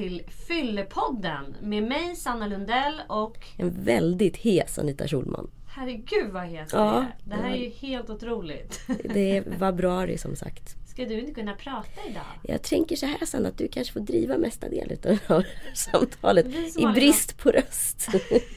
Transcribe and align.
till 0.00 0.22
Fyllepodden 0.48 1.56
med 1.62 1.82
mig 1.82 2.16
Sanna 2.16 2.46
Lundell 2.46 3.00
och 3.08 3.46
En 3.56 3.84
väldigt 3.84 4.36
hes 4.36 4.78
Anita 4.78 5.08
Schulman. 5.08 5.50
Herregud 5.66 6.30
vad 6.32 6.42
het 6.46 6.68
Ja, 6.72 6.78
ja, 6.78 7.00
är. 7.00 7.16
Det 7.24 7.34
här 7.34 7.42
det 7.42 7.48
var- 7.48 7.56
är 7.56 7.62
ju 7.64 7.68
helt 7.70 8.10
otroligt. 8.10 8.80
Det 9.14 9.36
är 9.36 9.42
februari 9.58 10.18
som 10.18 10.36
sagt. 10.36 10.76
Ska 10.88 11.04
du 11.04 11.20
inte 11.20 11.34
kunna 11.34 11.54
prata 11.54 12.00
idag? 12.10 12.22
Jag 12.42 12.62
tänker 12.62 12.96
så 12.96 13.06
här 13.06 13.26
Sanna, 13.26 13.48
att 13.48 13.58
du 13.58 13.68
kanske 13.68 13.92
får 13.92 14.00
driva 14.00 14.38
mesta 14.38 14.68
delen 14.68 14.96
av 15.04 15.10
det 15.10 15.18
här 15.26 15.46
samtalet 15.74 16.46
i 16.78 16.86
brist 16.94 17.38
på 17.38 17.50
röst. 17.50 18.08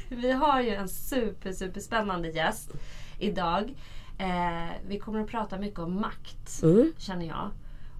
Vi 0.10 0.32
har 0.32 0.62
ju 0.62 0.70
en 0.70 0.90
super, 0.90 1.52
super 1.52 1.80
spännande 1.82 2.30
gäst 2.30 2.72
idag. 3.20 3.74
Eh, 4.20 4.70
vi 4.88 5.00
kommer 5.00 5.20
att 5.20 5.28
prata 5.28 5.58
mycket 5.58 5.80
om 5.80 6.02
makt, 6.02 6.64
Mm. 6.64 6.94
känner 6.98 7.26
jag. 7.26 7.52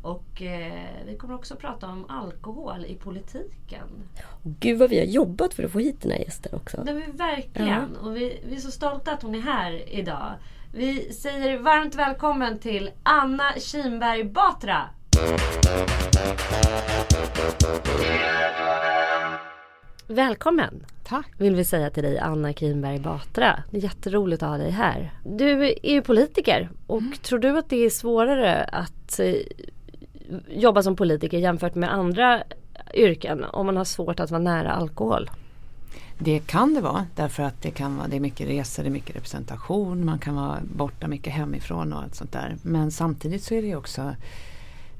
Och 0.04 0.42
eh, 0.42 1.06
vi 1.06 1.16
kommer 1.18 1.36
också 1.36 1.54
att 1.54 1.60
prata 1.60 1.88
om 1.88 2.06
alkohol 2.10 2.86
i 2.86 2.96
politiken. 2.96 3.88
Gud 4.44 4.80
vad 4.80 4.90
vi 4.90 5.00
har 5.00 5.06
jobbat 5.06 5.54
för 5.54 5.64
att 5.64 5.72
få 5.72 5.80
hit 5.80 6.02
den 6.02 6.12
här 6.12 6.20
gästen 6.20 6.56
också. 6.56 6.84
Det 6.84 6.92
är 6.92 6.96
vi 6.96 7.12
verkligen. 7.12 7.96
Och 7.96 8.16
vi, 8.16 8.40
vi 8.46 8.56
är 8.56 8.60
så 8.60 8.72
stolta 8.72 9.12
att 9.12 9.24
hon 9.24 9.36
är 9.36 9.42
här 9.42 9.94
idag. 9.94 10.34
Vi 10.74 11.14
säger 11.14 11.60
varmt 11.60 11.96
välkommen 11.96 12.60
till 12.60 12.90
Anna 13.04 13.54
Kinberg 13.60 14.24
Batra. 14.24 14.82
Välkommen! 20.08 20.86
Tack. 21.04 21.28
Vill 21.38 21.56
vi 21.56 21.66
säga 21.66 21.90
till 21.90 22.04
dig 22.04 22.20
Anna 22.20 22.54
Kinberg 22.54 23.00
Batra. 23.00 23.64
Det 23.72 23.78
är 23.78 23.82
jätteroligt 23.82 24.44
att 24.44 24.50
ha 24.50 24.58
dig 24.58 24.72
här. 24.72 25.14
Du 25.26 25.66
är 25.68 25.90
ju 25.90 26.02
politiker 26.02 26.70
och 26.88 27.04
tror 27.22 27.40
du 27.40 27.58
att 27.58 27.70
det 27.70 27.86
är 27.86 27.90
svårare 27.90 28.64
att 28.64 29.20
eh, 29.20 29.34
jobba 30.50 30.84
som 30.84 30.96
politiker 30.96 31.38
jämfört 31.38 31.76
med 31.76 31.94
andra 31.94 32.44
yrken 32.94 33.44
om 33.44 33.66
man 33.66 33.78
har 33.78 33.84
svårt 33.84 34.20
att 34.20 34.32
vara 34.32 34.42
nära 34.42 34.72
alkohol? 34.72 35.30
Det 36.20 36.40
kan 36.40 36.74
det 36.74 36.82
vara 36.82 37.06
därför 37.16 37.44
att 37.44 37.62
det 37.62 37.72
kan 37.72 37.98
vara 37.98 38.08
det 38.08 38.16
är 38.16 38.20
mycket 38.20 38.48
resor, 38.48 38.84
det 38.84 38.90
är 38.90 38.92
mycket 38.92 39.16
representation, 39.16 40.06
man 40.06 40.20
kan 40.20 40.36
vara 40.36 40.60
borta 40.76 41.08
mycket 41.08 41.34
hemifrån 41.34 41.94
och 41.94 42.02
allt 42.02 42.16
sånt 42.16 42.32
där. 42.32 42.58
Men 42.62 42.92
samtidigt 42.92 43.44
så 43.44 43.54
är 43.54 43.62
det 43.62 43.76
också 43.76 44.16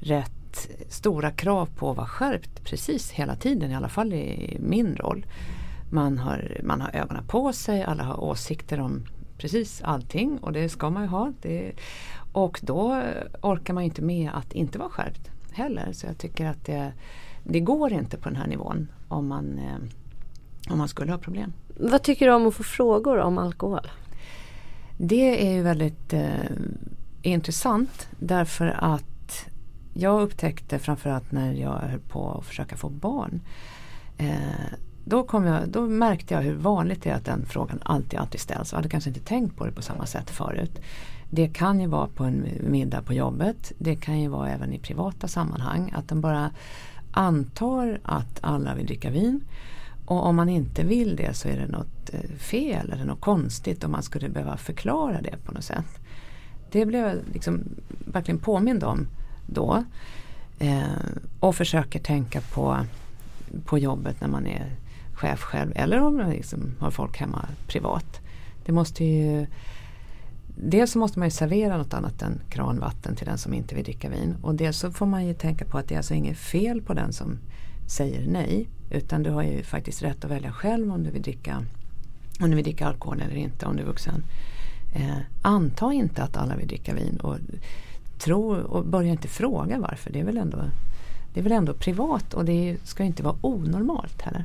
rätt 0.00 0.68
stora 0.88 1.30
krav 1.30 1.68
på 1.76 1.90
att 1.90 1.96
vara 1.96 2.06
skärpt 2.06 2.64
precis 2.64 3.10
hela 3.10 3.36
tiden, 3.36 3.70
i 3.70 3.74
alla 3.74 3.88
fall 3.88 4.12
i 4.12 4.56
min 4.60 4.96
roll. 4.96 5.26
Man 5.90 6.18
har, 6.18 6.60
man 6.62 6.80
har 6.80 6.90
ögonen 6.94 7.26
på 7.26 7.52
sig, 7.52 7.82
alla 7.82 8.02
har 8.02 8.24
åsikter 8.24 8.80
om 8.80 9.06
precis 9.38 9.82
allting 9.82 10.38
och 10.38 10.52
det 10.52 10.68
ska 10.68 10.90
man 10.90 11.02
ju 11.02 11.08
ha. 11.08 11.32
Det, 11.42 11.72
och 12.34 12.60
då 12.62 13.02
orkar 13.40 13.74
man 13.74 13.82
inte 13.82 14.02
med 14.02 14.30
att 14.34 14.52
inte 14.52 14.78
vara 14.78 14.88
skärpt 14.88 15.30
heller. 15.52 15.92
Så 15.92 16.06
jag 16.06 16.18
tycker 16.18 16.46
att 16.46 16.64
det, 16.64 16.92
det 17.44 17.60
går 17.60 17.92
inte 17.92 18.16
på 18.16 18.28
den 18.28 18.36
här 18.36 18.46
nivån 18.46 18.88
om 19.08 19.28
man, 19.28 19.58
eh, 19.58 20.72
om 20.72 20.78
man 20.78 20.88
skulle 20.88 21.12
ha 21.12 21.18
problem. 21.18 21.52
Vad 21.76 22.02
tycker 22.02 22.26
du 22.26 22.32
om 22.32 22.46
att 22.46 22.54
få 22.54 22.62
frågor 22.62 23.18
om 23.18 23.38
alkohol? 23.38 23.90
Det 24.98 25.46
är 25.48 25.52
ju 25.52 25.62
väldigt 25.62 26.12
eh, 26.12 26.50
intressant 27.22 28.08
därför 28.18 28.66
att 28.66 29.46
jag 29.92 30.22
upptäckte 30.22 30.78
framförallt 30.78 31.32
när 31.32 31.52
jag 31.52 31.78
höll 31.78 32.00
på 32.00 32.38
att 32.38 32.44
försöka 32.44 32.76
få 32.76 32.88
barn. 32.88 33.40
Eh, 34.18 34.36
då, 35.04 35.22
kom 35.22 35.44
jag, 35.44 35.68
då 35.68 35.80
märkte 35.80 36.34
jag 36.34 36.40
hur 36.40 36.54
vanligt 36.54 37.02
det 37.02 37.10
är 37.10 37.14
att 37.14 37.24
den 37.24 37.46
frågan 37.46 37.80
alltid, 37.82 38.18
alltid 38.18 38.40
ställs. 38.40 38.72
Jag 38.72 38.78
hade 38.78 38.88
kanske 38.88 39.10
inte 39.10 39.20
tänkt 39.20 39.56
på 39.56 39.66
det 39.66 39.72
på 39.72 39.82
samma 39.82 40.06
sätt 40.06 40.30
förut. 40.30 40.80
Det 41.30 41.48
kan 41.48 41.80
ju 41.80 41.86
vara 41.86 42.06
på 42.06 42.24
en 42.24 42.46
middag 42.60 43.02
på 43.02 43.14
jobbet. 43.14 43.72
Det 43.78 43.96
kan 43.96 44.20
ju 44.20 44.28
vara 44.28 44.50
även 44.50 44.72
i 44.72 44.78
privata 44.78 45.28
sammanhang. 45.28 45.92
Att 45.96 46.08
de 46.08 46.20
bara 46.20 46.50
antar 47.10 48.00
att 48.02 48.38
alla 48.40 48.74
vill 48.74 48.86
dricka 48.86 49.10
vin. 49.10 49.44
Och 50.06 50.26
om 50.26 50.36
man 50.36 50.48
inte 50.48 50.84
vill 50.84 51.16
det 51.16 51.34
så 51.34 51.48
är 51.48 51.58
det 51.58 51.66
något 51.66 52.14
eh, 52.14 52.36
fel 52.38 52.92
eller 52.92 53.04
något 53.04 53.20
konstigt 53.20 53.84
om 53.84 53.92
man 53.92 54.02
skulle 54.02 54.28
behöva 54.28 54.56
förklara 54.56 55.20
det 55.20 55.36
på 55.44 55.52
något 55.52 55.64
sätt. 55.64 55.98
Det 56.70 56.86
blev 56.86 57.06
jag 57.06 57.16
liksom 57.32 57.62
verkligen 58.04 58.38
påmind 58.38 58.84
om 58.84 59.06
då. 59.46 59.84
Eh, 60.58 60.82
och 61.40 61.56
försöker 61.56 61.98
tänka 61.98 62.40
på, 62.40 62.78
på 63.64 63.78
jobbet 63.78 64.20
när 64.20 64.28
man 64.28 64.46
är 64.46 64.70
chef 65.14 65.40
själv 65.40 65.72
eller 65.74 66.00
om 66.00 66.16
man 66.16 66.30
liksom 66.30 66.74
har 66.78 66.90
folk 66.90 67.16
hemma 67.16 67.48
privat. 67.66 68.20
Det 68.64 68.72
måste 68.72 69.04
ju 69.04 69.46
Dels 70.56 70.92
så 70.92 70.98
måste 70.98 71.18
man 71.18 71.26
ju 71.28 71.30
servera 71.30 71.78
något 71.78 71.94
annat 71.94 72.22
än 72.22 72.40
kranvatten 72.48 73.16
till 73.16 73.26
den 73.26 73.38
som 73.38 73.54
inte 73.54 73.74
vill 73.74 73.84
dricka 73.84 74.08
vin. 74.08 74.36
Och 74.42 74.54
dels 74.54 74.78
så 74.78 74.90
får 74.90 75.06
man 75.06 75.26
ju 75.26 75.34
tänka 75.34 75.64
på 75.64 75.78
att 75.78 75.88
det 75.88 75.94
är 75.94 75.96
alltså 75.96 76.14
inget 76.14 76.38
fel 76.38 76.82
på 76.82 76.94
den 76.94 77.12
som 77.12 77.38
säger 77.86 78.26
nej. 78.26 78.68
Utan 78.90 79.22
du 79.22 79.30
har 79.30 79.42
ju 79.42 79.62
faktiskt 79.62 80.02
rätt 80.02 80.24
att 80.24 80.30
välja 80.30 80.52
själv 80.52 80.92
om 80.92 81.02
du 81.02 81.10
vill 81.10 81.22
dricka, 81.22 81.64
om 82.40 82.50
du 82.50 82.56
vill 82.56 82.64
dricka 82.64 82.86
alkohol 82.86 83.20
eller 83.20 83.36
inte 83.36 83.66
om 83.66 83.76
du 83.76 83.82
är 83.82 83.86
vuxen. 83.86 84.24
Eh, 84.94 85.16
anta 85.42 85.92
inte 85.92 86.22
att 86.22 86.36
alla 86.36 86.56
vill 86.56 86.68
dricka 86.68 86.94
vin 86.94 87.16
och, 87.16 87.36
tro, 88.18 88.54
och 88.54 88.86
börja 88.86 89.10
inte 89.10 89.28
fråga 89.28 89.78
varför. 89.78 90.12
Det 90.12 90.20
är 90.20 90.24
väl 90.24 90.38
ändå, 90.38 90.58
det 91.34 91.40
är 91.40 91.44
väl 91.44 91.52
ändå 91.52 91.74
privat 91.74 92.34
och 92.34 92.44
det 92.44 92.76
ska 92.84 93.04
inte 93.04 93.22
vara 93.22 93.36
onormalt 93.40 94.22
heller. 94.22 94.44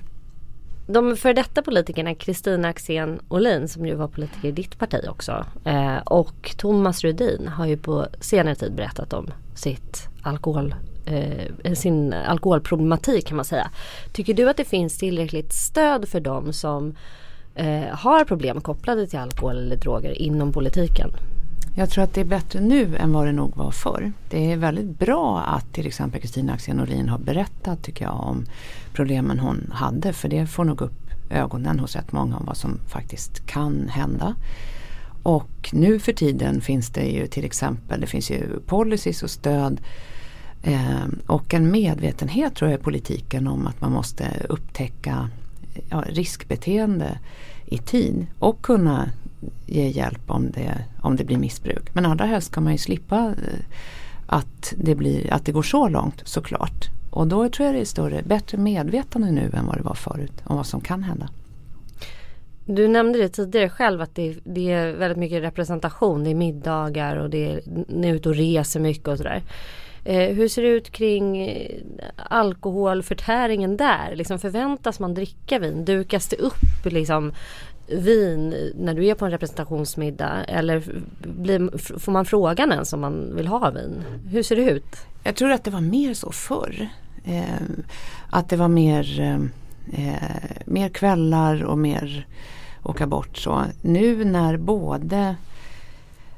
De 0.92 1.16
för 1.16 1.34
detta 1.34 1.62
politikerna 1.62 2.16
Kristina 2.16 2.68
Axén 2.68 3.20
Olin 3.28 3.68
som 3.68 3.86
ju 3.86 3.96
var 3.96 4.08
politiker 4.08 4.48
i 4.48 4.52
ditt 4.52 4.80
parti 4.80 5.06
också 5.10 5.46
eh, 5.66 5.98
och 5.98 6.56
Thomas 6.58 7.04
Rudin 7.04 7.48
har 7.48 7.66
ju 7.66 7.78
på 7.78 8.08
senare 8.20 8.56
tid 8.56 8.74
berättat 8.74 9.14
om 9.14 9.28
sitt 9.56 10.08
alkohol, 10.22 10.76
eh, 11.06 11.74
sin 11.74 12.14
alkoholproblematik 12.14 13.28
kan 13.28 13.36
man 13.36 13.46
säga. 13.46 13.70
Tycker 14.14 14.34
du 14.34 14.50
att 14.50 14.58
det 14.58 14.66
finns 14.66 14.98
tillräckligt 14.98 15.54
stöd 15.54 16.08
för 16.08 16.20
dem 16.20 16.54
som 16.54 16.96
eh, 17.56 17.88
har 17.92 18.26
problem 18.26 18.62
kopplade 18.62 19.08
till 19.08 19.20
alkohol 19.20 19.58
eller 19.58 19.76
droger 19.76 20.22
inom 20.22 20.54
politiken? 20.54 21.12
Jag 21.80 21.90
tror 21.90 22.04
att 22.04 22.14
det 22.14 22.22
är 22.22 22.26
bättre 22.26 22.62
nu 22.62 22.96
än 22.96 23.12
vad 23.12 23.26
det 23.26 23.32
nog 23.32 23.56
var 23.56 23.72
förr. 23.72 24.12
Det 24.30 24.52
är 24.52 24.58
väldigt 24.58 25.00
bra 25.00 25.40
att 25.40 25.74
till 25.74 25.88
exempel 25.88 26.22
Kristina 26.22 26.54
Axén 26.54 26.80
Olin 26.80 27.10
har 27.10 27.18
berättat 27.18 27.84
tycker 27.84 28.06
jag 28.06 28.20
om 28.20 28.46
problemen 28.94 29.40
hon 29.40 29.72
hade. 29.74 30.14
För 30.14 30.30
det 30.30 30.48
får 30.48 30.66
nog 30.66 30.82
upp 30.82 31.10
ögonen 31.30 31.80
hos 31.80 31.96
rätt 31.96 32.12
många 32.12 32.38
om 32.38 32.46
vad 32.46 32.58
som 32.58 32.80
faktiskt 32.88 33.46
kan 33.46 33.90
hända. 33.90 34.36
Och 35.24 35.70
nu 35.74 36.00
för 36.00 36.14
tiden 36.14 36.62
finns 36.62 36.90
det 36.90 37.06
ju 37.06 37.28
till 37.28 37.46
exempel, 37.46 38.02
det 38.02 38.08
finns 38.08 38.32
ju 38.32 38.60
policies 38.66 39.24
och 39.24 39.30
stöd 39.30 39.82
eh, 40.64 41.08
och 41.28 41.54
en 41.54 41.72
medvetenhet 41.72 42.56
tror 42.56 42.72
jag 42.72 42.80
i 42.80 42.84
politiken 42.84 43.48
om 43.48 43.68
att 43.68 43.82
man 43.82 43.92
måste 43.92 44.46
upptäcka 44.50 45.30
ja, 45.90 46.04
riskbeteende 46.08 47.20
i 47.66 47.78
tid 47.78 48.28
och 48.40 48.62
kunna 48.62 49.10
ge 49.66 49.88
hjälp 49.88 50.32
om 50.32 50.52
det, 50.52 50.86
om 51.02 51.16
det 51.16 51.24
blir 51.24 51.38
missbruk. 51.38 51.96
Men 51.96 52.06
allra 52.06 52.26
helst 52.26 52.48
ska 52.48 52.62
man 52.62 52.72
ju 52.72 52.78
slippa 52.78 53.18
eh, 53.18 53.66
att 54.28 54.74
det, 54.78 54.96
blir, 54.96 55.34
att 55.34 55.46
det 55.46 55.52
går 55.52 55.64
så 55.64 55.88
långt 55.88 56.22
såklart. 56.26 56.90
Och 57.12 57.28
då 57.28 57.50
tror 57.50 57.66
jag 57.66 57.76
det 57.76 57.82
är 57.82 57.86
större, 57.86 58.22
bättre 58.24 58.58
medvetande 58.58 59.32
nu 59.32 59.52
än 59.54 59.66
vad 59.66 59.78
det 59.78 59.84
var 59.84 59.94
förut 59.94 60.34
om 60.44 60.56
vad 60.56 60.66
som 60.66 60.82
kan 60.82 61.04
hända. 61.04 61.30
Du 62.66 62.88
nämnde 62.88 63.20
det 63.20 63.30
tidigare 63.30 63.70
själv 63.70 64.02
att 64.02 64.16
det, 64.16 64.36
det 64.44 64.72
är 64.72 64.94
väldigt 64.94 65.18
mycket 65.18 65.44
representation. 65.44 66.24
Det 66.24 66.30
är 66.30 66.36
middagar 66.36 67.16
och 67.16 67.30
det 67.30 67.52
är, 67.52 67.62
ni 67.88 68.10
är 68.10 68.14
ute 68.14 68.30
och 68.30 68.36
reser 68.36 68.80
mycket 68.80 69.08
och 69.08 69.18
sådär. 69.18 69.44
Eh, 70.04 70.36
hur 70.36 70.48
ser 70.48 70.62
det 70.62 70.68
ut 70.68 70.92
kring 70.92 71.48
eh, 71.48 71.82
alkoholförtäringen 72.16 73.78
där? 73.78 74.16
Liksom 74.16 74.40
förväntas 74.40 75.00
man 75.00 75.14
dricka 75.14 75.60
vin? 75.60 75.86
Dukas 75.86 76.28
det 76.28 76.38
upp 76.38 76.86
liksom 76.86 77.34
vin 77.92 78.72
när 78.76 78.94
du 78.94 79.06
är 79.06 79.16
på 79.16 79.26
en 79.26 79.32
representationsmiddag? 79.32 80.44
Eller 80.44 80.84
blir, 81.20 81.78
får 82.00 82.12
man 82.12 82.26
frågan 82.26 82.72
ens 82.72 82.94
om 82.94 83.00
man 83.00 83.36
vill 83.36 83.48
ha 83.48 83.70
vin? 83.70 84.04
Hur 84.32 84.44
ser 84.44 84.56
det 84.56 84.72
ut? 84.72 84.96
Jag 85.24 85.36
tror 85.36 85.52
att 85.52 85.64
det 85.64 85.72
var 85.72 85.82
mer 85.82 86.14
så 86.14 86.32
förr. 86.32 86.90
Eh, 87.26 87.44
att 88.30 88.50
det 88.50 88.56
var 88.56 88.68
mer, 88.68 89.22
eh, 89.92 90.66
mer 90.66 90.90
kvällar 90.90 91.64
och 91.64 91.78
mer 91.78 92.28
åka 92.84 93.08
bort 93.08 93.38
så. 93.38 93.64
Nu 93.82 94.26
när 94.26 94.58
både 94.58 95.36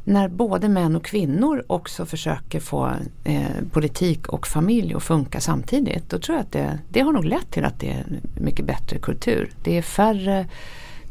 när 0.03 0.27
både 0.27 0.69
män 0.69 0.95
och 0.95 1.05
kvinnor 1.05 1.63
också 1.67 2.05
försöker 2.05 2.59
få 2.59 2.91
eh, 3.23 3.45
politik 3.71 4.27
och 4.27 4.47
familj 4.47 4.93
att 4.93 5.03
funka 5.03 5.39
samtidigt. 5.39 6.09
Då 6.09 6.19
tror 6.19 6.37
jag 6.37 6.43
att 6.43 6.51
det, 6.51 6.79
det 6.89 6.99
har 6.99 7.11
nog 7.11 7.25
lett 7.25 7.51
till 7.51 7.65
att 7.65 7.79
det 7.79 7.89
är 7.89 7.97
en 7.97 8.21
mycket 8.43 8.65
bättre 8.65 8.97
kultur. 8.99 9.51
Det 9.63 9.77
är 9.77 9.81
färre, 9.81 10.47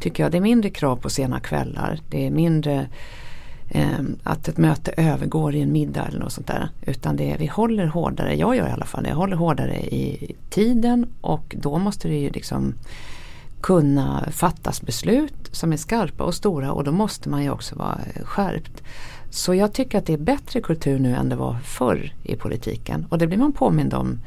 tycker 0.00 0.22
jag, 0.22 0.32
det 0.32 0.38
är 0.38 0.42
mindre 0.42 0.70
krav 0.70 0.96
på 0.96 1.10
sena 1.10 1.40
kvällar. 1.40 2.00
Det 2.08 2.26
är 2.26 2.30
mindre 2.30 2.88
eh, 3.68 4.00
att 4.22 4.48
ett 4.48 4.58
möte 4.58 4.92
övergår 4.96 5.54
i 5.54 5.60
en 5.60 5.72
middag 5.72 6.06
eller 6.06 6.18
något 6.18 6.32
sånt 6.32 6.46
där. 6.46 6.68
Utan 6.82 7.16
det 7.16 7.30
är, 7.30 7.38
vi 7.38 7.46
håller 7.46 7.86
hårdare, 7.86 8.36
jag 8.36 8.56
gör 8.56 8.68
i 8.68 8.72
alla 8.72 8.86
fall 8.86 9.02
det, 9.02 9.08
jag 9.08 9.16
håller 9.16 9.36
hårdare 9.36 9.80
i 9.80 10.36
tiden 10.50 11.06
och 11.20 11.56
då 11.58 11.78
måste 11.78 12.08
det 12.08 12.18
ju 12.18 12.30
liksom 12.30 12.74
kunna 13.60 14.28
fattas 14.30 14.82
beslut 14.82 15.48
som 15.52 15.72
är 15.72 15.76
skarpa 15.76 16.24
och 16.24 16.34
stora 16.34 16.72
och 16.72 16.84
då 16.84 16.92
måste 16.92 17.28
man 17.28 17.42
ju 17.42 17.50
också 17.50 17.76
vara 17.76 17.98
skärpt. 18.24 18.82
Så 19.30 19.54
jag 19.54 19.72
tycker 19.72 19.98
att 19.98 20.06
det 20.06 20.12
är 20.12 20.18
bättre 20.18 20.60
kultur 20.60 20.98
nu 20.98 21.14
än 21.14 21.28
det 21.28 21.36
var 21.36 21.58
förr 21.64 22.12
i 22.22 22.36
politiken 22.36 23.06
och 23.08 23.18
det 23.18 23.26
blir 23.26 23.38
man 23.38 23.52
påmind 23.52 23.94
om 23.94 24.18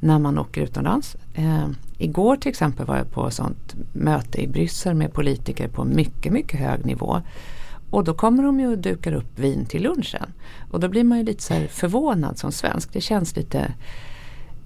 när 0.00 0.18
man 0.18 0.38
åker 0.38 0.60
utomlands. 0.60 1.16
Eh, 1.34 1.68
igår 1.98 2.36
till 2.36 2.50
exempel 2.50 2.86
var 2.86 2.96
jag 2.96 3.10
på 3.10 3.26
ett 3.26 3.34
sånt 3.34 3.74
möte 3.92 4.42
i 4.42 4.48
Bryssel 4.48 4.94
med 4.94 5.12
politiker 5.12 5.68
på 5.68 5.84
mycket, 5.84 6.32
mycket 6.32 6.60
hög 6.60 6.86
nivå. 6.86 7.22
Och 7.90 8.04
då 8.04 8.14
kommer 8.14 8.42
de 8.42 8.60
ju 8.60 8.68
och 8.68 8.78
dukar 8.78 9.12
upp 9.12 9.38
vin 9.38 9.66
till 9.66 9.82
lunchen. 9.82 10.32
Och 10.70 10.80
då 10.80 10.88
blir 10.88 11.04
man 11.04 11.18
ju 11.18 11.24
lite 11.24 11.42
så 11.42 11.54
förvånad 11.70 12.38
som 12.38 12.52
svensk. 12.52 12.92
Det 12.92 13.00
känns 13.00 13.36
lite, 13.36 13.74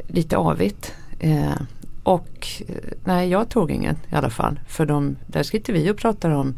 lite 0.09 0.37
avigt. 0.37 0.95
Eh, 1.19 1.61
och 2.03 2.47
eh, 2.69 2.75
nej, 3.05 3.29
jag 3.29 3.49
tog 3.49 3.71
ingen 3.71 3.97
i 4.13 4.15
alla 4.15 4.31
fall. 4.31 4.61
För 4.69 4.87
de, 4.87 5.17
där 5.27 5.43
sitter 5.43 5.73
vi 5.73 5.91
och 5.91 5.97
pratar 5.97 6.31
om 6.31 6.55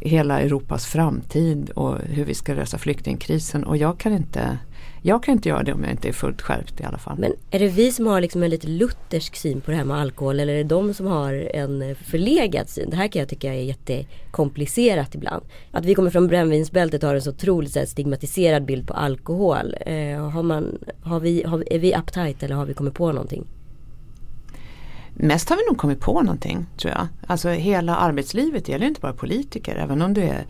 hela 0.00 0.40
Europas 0.40 0.86
framtid 0.86 1.70
och 1.70 1.98
hur 1.98 2.24
vi 2.24 2.34
ska 2.34 2.54
lösa 2.54 2.78
flyktingkrisen. 2.78 3.64
Och 3.64 3.76
jag 3.76 3.98
kan 3.98 4.12
inte 4.12 4.58
jag 5.02 5.22
kan 5.22 5.32
inte 5.32 5.48
göra 5.48 5.62
det 5.62 5.72
om 5.72 5.82
jag 5.84 5.92
inte 5.92 6.08
är 6.08 6.12
fullt 6.12 6.42
skärpt 6.42 6.80
i 6.80 6.84
alla 6.84 6.98
fall. 6.98 7.18
Men 7.18 7.32
är 7.50 7.58
det 7.58 7.68
vi 7.68 7.92
som 7.92 8.06
har 8.06 8.20
liksom 8.20 8.42
en 8.42 8.50
lite 8.50 8.66
luthersk 8.66 9.36
syn 9.36 9.60
på 9.60 9.70
det 9.70 9.76
här 9.76 9.84
med 9.84 9.96
alkohol 9.96 10.40
eller 10.40 10.52
är 10.52 10.58
det 10.58 10.64
de 10.64 10.94
som 10.94 11.06
har 11.06 11.32
en 11.54 11.94
förlegad 11.94 12.68
syn? 12.68 12.90
Det 12.90 12.96
här 12.96 13.08
kan 13.08 13.20
jag 13.20 13.28
tycka 13.28 13.54
är 13.54 13.62
jättekomplicerat 13.62 15.14
ibland. 15.14 15.44
Att 15.70 15.84
vi 15.84 15.94
kommer 15.94 16.10
från 16.10 16.26
brännvinsbältet 16.26 17.02
har 17.02 17.14
en 17.14 17.22
så 17.22 17.30
otroligt 17.30 17.72
så 17.72 17.78
här, 17.78 17.86
stigmatiserad 17.86 18.64
bild 18.64 18.86
på 18.86 18.94
alkohol. 18.94 19.74
Eh, 19.80 20.30
har 20.30 20.42
man, 20.42 20.78
har 21.02 21.20
vi, 21.20 21.42
har, 21.46 21.72
är 21.72 21.78
vi 21.78 21.96
uptight 21.96 22.42
eller 22.42 22.54
har 22.54 22.66
vi 22.66 22.74
kommit 22.74 22.94
på 22.94 23.12
någonting? 23.12 23.46
Mest 25.14 25.48
har 25.48 25.56
vi 25.56 25.62
nog 25.66 25.78
kommit 25.78 26.00
på 26.00 26.22
någonting 26.22 26.66
tror 26.76 26.92
jag. 26.92 27.06
Alltså 27.26 27.48
hela 27.48 27.96
arbetslivet 27.96 28.68
gäller 28.68 28.86
inte 28.86 29.00
bara 29.00 29.12
politiker. 29.12 29.76
Även 29.76 30.02
om 30.02 30.14
du 30.14 30.22
är 30.22 30.46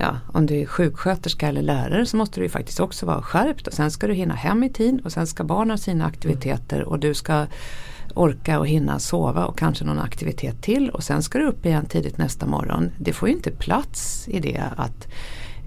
ja, 0.00 0.18
om 0.32 0.46
du 0.46 0.60
är 0.60 0.66
sjuksköterska 0.66 1.48
eller 1.48 1.62
lärare 1.62 2.06
så 2.06 2.16
måste 2.16 2.40
du 2.40 2.48
faktiskt 2.48 2.80
också 2.80 3.06
vara 3.06 3.22
skärpt. 3.22 3.66
Och 3.66 3.72
sen 3.72 3.90
ska 3.90 4.06
du 4.06 4.14
hinna 4.14 4.34
hem 4.34 4.64
i 4.64 4.70
tid 4.70 5.00
och 5.04 5.12
sen 5.12 5.26
ska 5.26 5.44
barnen 5.44 5.70
ha 5.70 5.76
sina 5.76 6.06
aktiviteter 6.06 6.82
och 6.82 6.98
du 6.98 7.14
ska 7.14 7.46
orka 8.14 8.58
och 8.58 8.66
hinna 8.66 8.98
sova 8.98 9.46
och 9.46 9.58
kanske 9.58 9.84
någon 9.84 9.98
aktivitet 9.98 10.62
till. 10.62 10.90
Och 10.90 11.02
sen 11.02 11.22
ska 11.22 11.38
du 11.38 11.46
upp 11.46 11.66
igen 11.66 11.86
tidigt 11.86 12.18
nästa 12.18 12.46
morgon. 12.46 12.90
Det 12.98 13.12
får 13.12 13.28
ju 13.28 13.34
inte 13.34 13.50
plats 13.50 14.28
i 14.28 14.40
det 14.40 14.64
att 14.76 15.08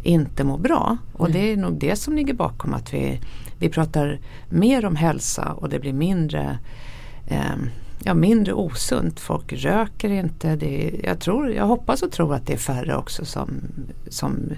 inte 0.03 0.44
må 0.44 0.57
bra. 0.57 0.97
Och 1.13 1.31
det 1.31 1.51
är 1.51 1.57
nog 1.57 1.79
det 1.79 1.95
som 1.95 2.15
ligger 2.15 2.33
bakom 2.33 2.74
att 2.74 2.94
vi, 2.94 3.19
vi 3.59 3.69
pratar 3.69 4.19
mer 4.50 4.86
om 4.86 4.95
hälsa 4.95 5.53
och 5.53 5.69
det 5.69 5.79
blir 5.79 5.94
mindre 5.94 6.59
eh, 7.27 7.56
ja, 8.03 8.13
mindre 8.13 8.53
osunt. 8.53 9.19
Folk 9.19 9.53
röker 9.53 10.09
inte. 10.09 10.55
Det 10.55 10.88
är, 10.88 11.05
jag, 11.05 11.19
tror, 11.19 11.51
jag 11.51 11.65
hoppas 11.65 12.03
och 12.03 12.11
tror 12.11 12.35
att 12.35 12.47
det 12.47 12.53
är 12.53 12.57
färre 12.57 12.97
också 12.97 13.25
som, 13.25 13.61
som 14.07 14.51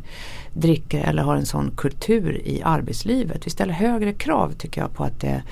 dricker 0.54 1.04
eller 1.04 1.24
har 1.24 1.36
en 1.36 1.46
sån 1.46 1.72
kultur 1.78 2.42
i 2.46 2.62
arbetslivet. 2.64 3.48
Vi 3.48 3.50
ställer 3.50 3.74
högre 3.74 4.14
krav 4.14 4.54
tycker 4.58 4.82
jag 4.82 4.94
på 4.94 5.04
att 5.04 5.20
det, 5.20 5.44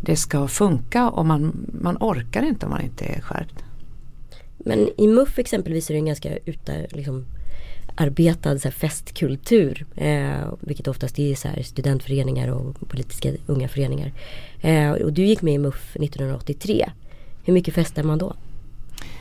det 0.00 0.16
ska 0.16 0.48
funka 0.48 1.10
och 1.10 1.26
man, 1.26 1.66
man 1.82 1.96
orkar 2.00 2.42
inte 2.42 2.66
om 2.66 2.72
man 2.72 2.82
inte 2.82 3.04
är 3.04 3.20
skärpt. 3.20 3.64
Men 4.58 4.88
i 4.96 5.06
MUF 5.06 5.38
exempelvis 5.38 5.90
är 5.90 5.94
det 5.94 5.98
en 5.98 6.06
ganska 6.06 6.36
utar, 6.36 6.86
liksom, 6.90 7.26
arbetad 7.94 8.58
så 8.58 8.68
här, 8.68 8.72
festkultur. 8.72 9.86
Eh, 9.96 10.54
vilket 10.60 10.88
oftast 10.88 11.18
är 11.18 11.34
så 11.34 11.48
här, 11.48 11.62
studentföreningar 11.62 12.48
och 12.48 12.88
politiska 12.88 13.32
unga 13.46 13.68
föreningar. 13.68 14.12
Eh, 14.60 14.90
och 14.90 15.12
du 15.12 15.24
gick 15.24 15.42
med 15.42 15.54
i 15.54 15.58
MUF 15.58 15.96
1983. 15.96 16.90
Hur 17.42 17.52
mycket 17.52 17.74
festar 17.74 18.02
man 18.02 18.18
då? 18.18 18.34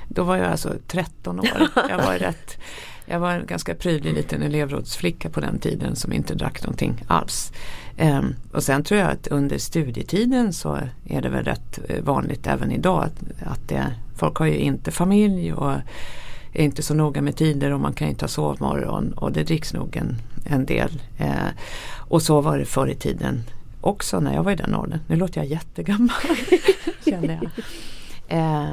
Då 0.07 0.23
var 0.23 0.38
jag 0.38 0.47
alltså 0.47 0.75
13 0.88 1.39
år. 1.39 1.68
Jag 1.89 1.97
var, 1.97 2.13
rätt, 2.19 2.57
jag 3.06 3.19
var 3.19 3.31
en 3.31 3.45
ganska 3.45 3.75
prydlig 3.75 4.13
liten 4.13 4.41
elevrådsflicka 4.41 5.29
på 5.29 5.39
den 5.39 5.59
tiden 5.59 5.95
som 5.95 6.13
inte 6.13 6.35
drack 6.35 6.63
någonting 6.63 7.03
alls. 7.07 7.51
Um, 8.00 8.35
och 8.53 8.63
sen 8.63 8.83
tror 8.83 9.00
jag 9.00 9.12
att 9.12 9.27
under 9.27 9.57
studietiden 9.57 10.53
så 10.53 10.79
är 11.06 11.21
det 11.21 11.29
väl 11.29 11.44
rätt 11.44 11.79
eh, 11.89 12.03
vanligt 12.03 12.47
även 12.47 12.71
idag 12.71 13.03
att, 13.03 13.47
att 13.47 13.68
det, 13.68 13.94
folk 14.15 14.38
har 14.38 14.45
ju 14.45 14.57
inte 14.57 14.91
familj 14.91 15.53
och 15.53 15.71
är 16.53 16.63
inte 16.63 16.83
så 16.83 16.94
noga 16.94 17.21
med 17.21 17.35
tider 17.35 17.71
och 17.71 17.79
man 17.79 17.94
kan 17.94 18.07
inte 18.07 18.24
ha 18.24 18.29
sovmorgon 18.29 19.13
och 19.13 19.31
det 19.31 19.44
dricks 19.44 19.74
nog 19.74 19.97
en, 19.97 20.15
en 20.45 20.65
del. 20.65 21.01
Uh, 21.21 21.50
och 21.97 22.21
så 22.21 22.41
var 22.41 22.57
det 22.57 22.65
förr 22.65 22.88
i 22.88 22.95
tiden 22.95 23.44
också 23.81 24.19
när 24.19 24.33
jag 24.33 24.44
var 24.44 24.51
i 24.51 24.56
den 24.56 24.75
åldern. 24.75 25.00
Nu 25.07 25.15
låter 25.15 25.41
jag 25.41 25.47
jättegammal. 25.47 26.15
känner 27.06 27.39
jag. 27.41 27.51
Eh, 28.31 28.66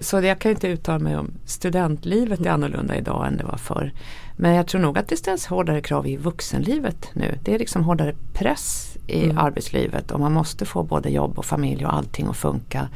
så 0.00 0.20
jag 0.20 0.38
kan 0.38 0.50
inte 0.50 0.68
uttala 0.68 0.98
mig 0.98 1.16
om 1.16 1.30
studentlivet 1.44 2.40
är 2.40 2.50
annorlunda 2.50 2.96
idag 2.96 3.26
än 3.26 3.36
det 3.36 3.44
var 3.44 3.56
förr. 3.56 3.92
Men 4.36 4.54
jag 4.54 4.66
tror 4.66 4.80
nog 4.80 4.98
att 4.98 5.08
det 5.08 5.16
ställs 5.16 5.46
hårdare 5.46 5.80
krav 5.80 6.06
i 6.06 6.16
vuxenlivet 6.16 7.10
nu. 7.12 7.38
Det 7.44 7.54
är 7.54 7.58
liksom 7.58 7.84
hårdare 7.84 8.14
press 8.32 8.96
i 9.06 9.24
mm. 9.24 9.38
arbetslivet 9.38 10.10
och 10.10 10.20
man 10.20 10.32
måste 10.32 10.64
få 10.64 10.82
både 10.82 11.10
jobb 11.10 11.38
och 11.38 11.44
familj 11.44 11.86
och 11.86 11.94
allting 11.94 12.26
att 12.26 12.36
funka. 12.36 12.88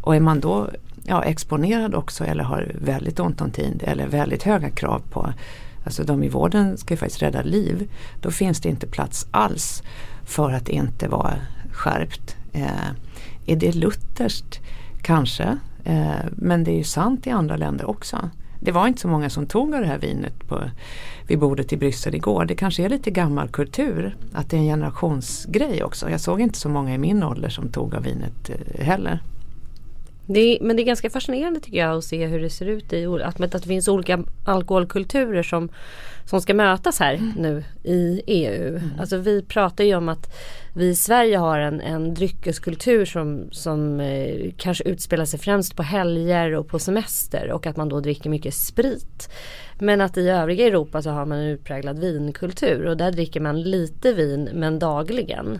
Och 0.00 0.16
är 0.16 0.20
man 0.20 0.40
då 0.40 0.70
ja, 1.04 1.24
exponerad 1.24 1.94
också 1.94 2.24
eller 2.24 2.44
har 2.44 2.72
väldigt 2.80 3.20
ont 3.20 3.40
om 3.40 3.50
tid 3.50 3.82
eller 3.86 4.06
väldigt 4.06 4.42
höga 4.42 4.70
krav 4.70 5.02
på 5.10 5.32
Alltså 5.84 6.04
de 6.04 6.22
i 6.22 6.28
vården 6.28 6.78
ska 6.78 6.94
ju 6.94 6.98
faktiskt 6.98 7.22
rädda 7.22 7.42
liv. 7.42 7.90
Då 8.20 8.30
finns 8.30 8.60
det 8.60 8.68
inte 8.68 8.86
plats 8.86 9.26
alls 9.30 9.82
för 10.24 10.52
att 10.52 10.68
inte 10.68 11.08
vara 11.08 11.34
skärpt. 11.72 12.36
Eh, 12.52 12.88
är 13.46 13.56
det 13.56 13.74
lutherskt? 13.74 14.60
Kanske, 15.08 15.58
eh, 15.84 16.26
men 16.32 16.64
det 16.64 16.70
är 16.70 16.76
ju 16.76 16.84
sant 16.84 17.26
i 17.26 17.30
andra 17.30 17.56
länder 17.56 17.90
också. 17.90 18.30
Det 18.60 18.72
var 18.72 18.86
inte 18.86 19.00
så 19.00 19.08
många 19.08 19.30
som 19.30 19.46
tog 19.46 19.74
av 19.74 19.80
det 19.80 19.86
här 19.86 19.98
vinet 19.98 20.48
på, 20.48 20.62
vid 21.28 21.38
bordet 21.38 21.72
i 21.72 21.76
Bryssel 21.76 22.14
igår. 22.14 22.44
Det 22.44 22.54
kanske 22.54 22.84
är 22.84 22.88
lite 22.88 23.10
gammal 23.10 23.48
kultur, 23.48 24.16
att 24.32 24.50
det 24.50 24.56
är 24.56 24.60
en 24.60 24.66
generationsgrej 24.66 25.82
också. 25.82 26.10
Jag 26.10 26.20
såg 26.20 26.40
inte 26.40 26.58
så 26.58 26.68
många 26.68 26.94
i 26.94 26.98
min 26.98 27.22
ålder 27.22 27.48
som 27.48 27.68
tog 27.68 27.94
av 27.94 28.02
vinet 28.02 28.50
eh, 28.50 28.84
heller. 28.84 29.22
Det 30.26 30.40
är, 30.40 30.64
men 30.64 30.76
det 30.76 30.82
är 30.82 30.84
ganska 30.84 31.10
fascinerande 31.10 31.60
tycker 31.60 31.78
jag 31.78 31.98
att 31.98 32.04
se 32.04 32.26
hur 32.26 32.40
det 32.40 32.50
ser 32.50 32.66
ut 32.66 32.92
i 32.92 33.06
att, 33.06 33.40
att 33.40 33.52
det 33.52 33.60
finns 33.60 33.88
olika 33.88 34.24
alkoholkulturer 34.44 35.42
som, 35.42 35.68
som 36.28 36.40
ska 36.40 36.54
mötas 36.54 37.00
här 37.00 37.14
mm. 37.14 37.32
nu 37.36 37.64
i 37.84 38.22
EU. 38.26 38.76
Mm. 38.76 38.90
Alltså 39.00 39.16
vi 39.16 39.42
pratar 39.42 39.84
ju 39.84 39.94
om 39.94 40.08
att 40.08 40.34
vi 40.74 40.88
i 40.88 40.94
Sverige 40.94 41.36
har 41.36 41.58
en, 41.58 41.80
en 41.80 42.14
dryckeskultur 42.14 43.04
som, 43.04 43.48
som 43.50 44.00
eh, 44.00 44.50
kanske 44.56 44.84
utspelar 44.84 45.24
sig 45.24 45.40
främst 45.40 45.76
på 45.76 45.82
helger 45.82 46.54
och 46.54 46.68
på 46.68 46.78
semester 46.78 47.52
och 47.52 47.66
att 47.66 47.76
man 47.76 47.88
då 47.88 48.00
dricker 48.00 48.30
mycket 48.30 48.54
sprit. 48.54 49.30
Men 49.78 50.00
att 50.00 50.16
i 50.16 50.28
övriga 50.28 50.66
Europa 50.66 51.02
så 51.02 51.10
har 51.10 51.26
man 51.26 51.38
en 51.38 51.48
utpräglad 51.48 51.98
vinkultur 51.98 52.86
och 52.86 52.96
där 52.96 53.12
dricker 53.12 53.40
man 53.40 53.62
lite 53.62 54.12
vin 54.12 54.48
men 54.52 54.78
dagligen. 54.78 55.58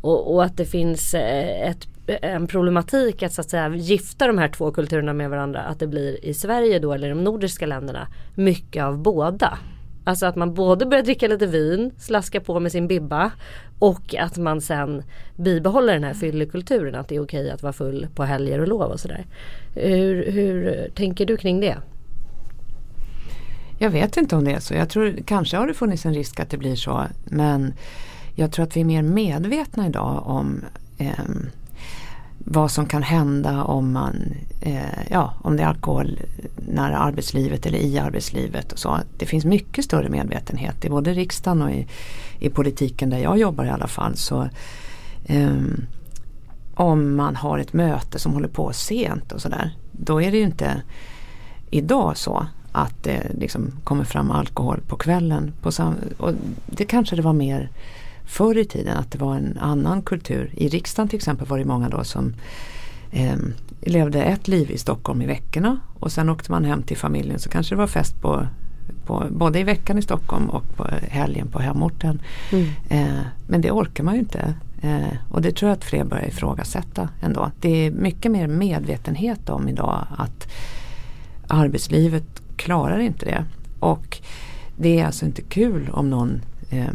Och, 0.00 0.34
och, 0.34 0.44
att 0.44 0.56
det 0.56 0.64
finns 0.64 1.14
eh, 1.14 1.70
ett, 1.70 1.88
en 2.06 2.46
problematik 2.46 3.22
att 3.22 3.32
så 3.32 3.40
att 3.40 3.50
säga 3.50 3.76
gifta 3.76 4.26
de 4.26 4.38
här 4.38 4.48
två 4.48 4.70
kulturerna 4.70 5.12
med 5.12 5.30
varandra. 5.30 5.60
Att 5.60 5.78
det 5.78 5.86
blir 5.86 6.24
i 6.24 6.34
Sverige 6.34 6.78
då 6.78 6.92
eller 6.92 7.08
de 7.08 7.24
nordiska 7.24 7.66
länderna 7.66 8.08
mycket 8.34 8.84
av 8.84 8.98
båda. 8.98 9.58
Alltså 10.04 10.26
att 10.26 10.36
man 10.36 10.54
både 10.54 10.86
börjar 10.86 11.04
dricka 11.04 11.28
lite 11.28 11.46
vin, 11.46 11.90
slaska 11.98 12.40
på 12.40 12.60
med 12.60 12.72
sin 12.72 12.88
bibba 12.88 13.32
och 13.78 14.14
att 14.14 14.38
man 14.38 14.60
sen 14.60 15.02
bibehåller 15.36 15.92
den 15.92 16.04
här 16.04 16.14
fyllekulturen. 16.14 16.94
Att 16.94 17.08
det 17.08 17.16
är 17.16 17.22
okej 17.22 17.50
att 17.50 17.62
vara 17.62 17.72
full 17.72 18.06
på 18.14 18.24
helger 18.24 18.58
och 18.58 18.68
lov 18.68 18.90
och 18.90 19.00
sådär. 19.00 19.26
Hur, 19.74 20.32
hur 20.32 20.88
tänker 20.94 21.26
du 21.26 21.36
kring 21.36 21.60
det? 21.60 21.76
Jag 23.78 23.90
vet 23.90 24.16
inte 24.16 24.36
om 24.36 24.44
det 24.44 24.52
är 24.52 24.60
så. 24.60 24.74
Jag 24.74 24.88
tror 24.88 25.18
kanske 25.26 25.56
har 25.56 25.66
det 25.66 25.74
funnits 25.74 26.06
en 26.06 26.14
risk 26.14 26.40
att 26.40 26.50
det 26.50 26.56
blir 26.56 26.76
så. 26.76 27.06
Men 27.24 27.74
jag 28.34 28.52
tror 28.52 28.62
att 28.64 28.76
vi 28.76 28.80
är 28.80 28.84
mer 28.84 29.02
medvetna 29.02 29.86
idag 29.86 30.22
om 30.26 30.64
eh, 30.98 31.24
vad 32.52 32.70
som 32.70 32.86
kan 32.86 33.02
hända 33.02 33.64
om 33.64 33.92
man, 33.92 34.34
eh, 34.60 35.10
ja 35.10 35.34
om 35.42 35.56
det 35.56 35.62
är 35.62 35.66
alkohol 35.66 36.18
nära 36.56 36.98
arbetslivet 36.98 37.66
eller 37.66 37.78
i 37.78 37.98
arbetslivet 37.98 38.72
och 38.72 38.78
så. 38.78 38.98
Det 39.18 39.26
finns 39.26 39.44
mycket 39.44 39.84
större 39.84 40.08
medvetenhet 40.08 40.84
i 40.84 40.90
både 40.90 41.12
riksdagen 41.12 41.62
och 41.62 41.70
i, 41.70 41.86
i 42.38 42.50
politiken 42.50 43.10
där 43.10 43.18
jag 43.18 43.38
jobbar 43.38 43.64
i 43.64 43.70
alla 43.70 43.86
fall. 43.86 44.16
Så 44.16 44.48
eh, 45.24 45.56
om 46.74 47.16
man 47.16 47.36
har 47.36 47.58
ett 47.58 47.72
möte 47.72 48.18
som 48.18 48.32
håller 48.32 48.48
på 48.48 48.72
sent 48.72 49.32
och 49.32 49.40
sådär, 49.40 49.76
då 49.92 50.22
är 50.22 50.30
det 50.30 50.36
ju 50.36 50.44
inte 50.44 50.82
idag 51.70 52.16
så 52.16 52.46
att 52.72 53.02
det 53.02 53.22
liksom 53.38 53.72
kommer 53.84 54.04
fram 54.04 54.30
alkohol 54.30 54.80
på 54.88 54.96
kvällen. 54.96 55.52
På 55.62 55.72
sam 55.72 55.94
och 56.18 56.32
det 56.66 56.84
kanske 56.84 57.16
det 57.16 57.22
var 57.22 57.32
mer 57.32 57.70
förr 58.30 58.58
i 58.58 58.64
tiden 58.64 58.96
att 58.96 59.10
det 59.10 59.18
var 59.18 59.34
en 59.34 59.58
annan 59.60 60.02
kultur. 60.02 60.50
I 60.56 60.68
riksdagen 60.68 61.08
till 61.08 61.16
exempel 61.16 61.46
var 61.46 61.58
det 61.58 61.64
många 61.64 61.88
då 61.88 62.04
som 62.04 62.34
eh, 63.10 63.36
levde 63.80 64.22
ett 64.22 64.48
liv 64.48 64.70
i 64.70 64.78
Stockholm 64.78 65.22
i 65.22 65.26
veckorna 65.26 65.80
och 65.98 66.12
sen 66.12 66.28
åkte 66.28 66.52
man 66.52 66.64
hem 66.64 66.82
till 66.82 66.96
familjen 66.96 67.38
så 67.38 67.48
kanske 67.48 67.74
det 67.74 67.78
var 67.78 67.86
fest 67.86 68.20
på, 68.20 68.46
på 69.06 69.26
både 69.30 69.60
i 69.60 69.62
veckan 69.62 69.98
i 69.98 70.02
Stockholm 70.02 70.50
och 70.50 70.76
på 70.76 70.86
helgen 71.08 71.48
på 71.48 71.58
hemorten. 71.58 72.22
Mm. 72.52 72.66
Eh, 72.88 73.22
men 73.48 73.60
det 73.60 73.70
orkar 73.70 74.04
man 74.04 74.14
ju 74.14 74.20
inte. 74.20 74.54
Eh, 74.82 75.16
och 75.30 75.42
det 75.42 75.52
tror 75.52 75.68
jag 75.68 75.76
att 75.76 75.84
fler 75.84 76.04
börjar 76.04 76.28
ifrågasätta 76.28 77.08
ändå. 77.22 77.50
Det 77.60 77.86
är 77.86 77.90
mycket 77.90 78.32
mer 78.32 78.46
medvetenhet 78.46 79.48
om 79.48 79.68
idag 79.68 80.06
att 80.18 80.52
arbetslivet 81.48 82.42
klarar 82.56 82.98
inte 82.98 83.26
det. 83.26 83.44
Och 83.80 84.18
det 84.76 85.00
är 85.00 85.06
alltså 85.06 85.26
inte 85.26 85.42
kul 85.42 85.90
om 85.92 86.10
någon 86.10 86.42
eh, 86.70 86.90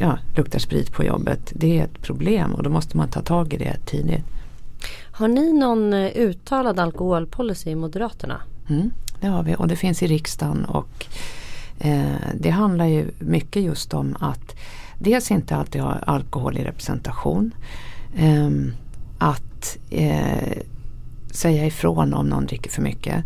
ja, 0.00 0.18
luktar 0.36 0.58
sprit 0.58 0.92
på 0.92 1.04
jobbet. 1.04 1.52
Det 1.54 1.78
är 1.78 1.84
ett 1.84 2.02
problem 2.02 2.54
och 2.54 2.62
då 2.62 2.70
måste 2.70 2.96
man 2.96 3.08
ta 3.08 3.20
tag 3.20 3.52
i 3.52 3.56
det 3.56 3.76
tidigt. 3.86 4.24
Har 5.12 5.28
ni 5.28 5.52
någon 5.52 5.92
eh, 5.92 6.10
uttalad 6.14 6.80
alkoholpolicy 6.80 7.70
i 7.70 7.74
Moderaterna? 7.74 8.40
Mm, 8.68 8.90
det 9.20 9.26
har 9.26 9.42
vi 9.42 9.54
och 9.54 9.68
det 9.68 9.76
finns 9.76 10.02
i 10.02 10.06
riksdagen 10.06 10.64
och 10.64 11.06
eh, 11.78 12.16
det 12.34 12.50
handlar 12.50 12.86
ju 12.86 13.10
mycket 13.18 13.62
just 13.62 13.94
om 13.94 14.16
att 14.20 14.56
dels 14.98 15.30
inte 15.30 15.56
alltid 15.56 15.82
ha 15.82 15.92
alkohol 15.92 16.56
i 16.58 16.64
representation. 16.64 17.54
Eh, 18.16 18.50
att 19.18 19.78
eh, 19.90 20.58
säga 21.38 21.66
ifrån 21.66 22.14
om 22.14 22.26
någon 22.26 22.46
dricker 22.46 22.70
för 22.70 22.82
mycket. 22.82 23.24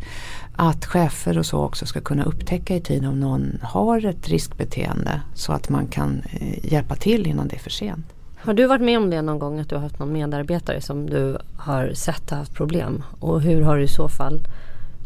Att 0.56 0.86
chefer 0.86 1.38
och 1.38 1.46
så 1.46 1.58
också 1.58 1.86
ska 1.86 2.00
kunna 2.00 2.24
upptäcka 2.24 2.76
i 2.76 2.80
tid 2.80 3.06
om 3.06 3.20
någon 3.20 3.58
har 3.62 4.06
ett 4.06 4.28
riskbeteende 4.28 5.22
så 5.34 5.52
att 5.52 5.68
man 5.68 5.86
kan 5.86 6.22
eh, 6.30 6.72
hjälpa 6.72 6.96
till 6.96 7.26
innan 7.26 7.48
det 7.48 7.54
är 7.54 7.60
för 7.60 7.70
sent. 7.70 8.06
Har 8.36 8.54
du 8.54 8.66
varit 8.66 8.82
med 8.82 8.98
om 8.98 9.10
det 9.10 9.22
någon 9.22 9.38
gång 9.38 9.60
att 9.60 9.68
du 9.68 9.74
har 9.74 9.82
haft 9.82 9.98
någon 9.98 10.12
medarbetare 10.12 10.80
som 10.80 11.10
du 11.10 11.38
har 11.56 11.92
sett 11.94 12.30
har 12.30 12.38
haft 12.38 12.54
problem? 12.54 13.02
Och 13.20 13.40
hur 13.40 13.62
har 13.62 13.76
du 13.76 13.82
i 13.82 13.88
så 13.88 14.08
fall 14.08 14.40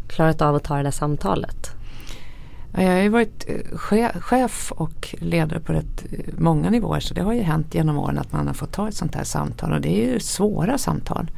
klarat 0.07 0.41
av 0.41 0.55
att 0.55 0.63
ta 0.63 0.77
det 0.77 0.83
där 0.83 0.91
samtalet? 0.91 1.71
Jag 2.71 2.91
har 2.91 3.01
ju 3.01 3.09
varit 3.09 3.45
eh, 3.47 3.77
chef 4.19 4.71
och 4.71 5.15
ledare 5.19 5.59
på 5.59 5.73
rätt 5.73 6.05
eh, 6.11 6.19
många 6.37 6.69
nivåer 6.69 6.99
så 6.99 7.13
det 7.13 7.21
har 7.21 7.33
ju 7.33 7.41
hänt 7.41 7.75
genom 7.75 7.97
åren 7.97 8.17
att 8.17 8.31
man 8.31 8.47
har 8.47 8.53
fått 8.53 8.71
ta 8.71 8.87
ett 8.87 8.95
sånt 8.95 9.15
här 9.15 9.23
samtal 9.23 9.73
och 9.73 9.81
det 9.81 9.89
är 9.89 10.13
ju 10.13 10.19
svåra 10.19 10.77
samtal 10.77 11.31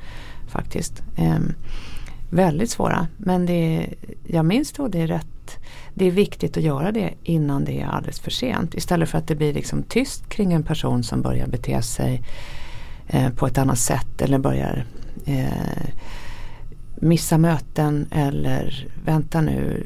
faktiskt. 0.50 1.04
Ehm, 1.16 1.54
väldigt 2.30 2.70
svåra 2.70 3.08
men 3.18 3.46
det, 3.46 3.90
jag 4.28 4.46
minns 4.46 4.72
då 4.72 4.88
det 4.88 5.02
är 5.02 5.08
rätt 5.08 5.40
det 5.94 6.06
är 6.06 6.12
viktigt 6.12 6.58
att 6.58 6.64
göra 6.64 6.92
det 6.92 7.14
innan 7.24 7.66
det 7.66 7.82
är 7.82 7.86
alldeles 7.86 8.20
för 8.20 8.32
sent. 8.32 8.76
Istället 8.76 9.10
för 9.10 9.18
att 9.18 9.28
det 9.28 9.36
blir 9.36 9.54
liksom 9.54 9.84
tyst 9.84 10.30
kring 10.30 10.54
en 10.54 10.64
person 10.64 11.04
som 11.04 11.22
börjar 11.22 11.48
bete 11.48 11.82
sig 11.82 12.24
eh, 13.08 13.30
på 13.30 13.48
ett 13.48 13.58
annat 13.58 13.80
sätt 13.80 14.22
eller 14.22 14.40
börjar 14.40 14.86
eh, 15.26 15.90
missa 16.96 17.38
möten 17.38 18.08
eller 18.12 18.88
vänta 19.06 19.42
nu, 19.42 19.84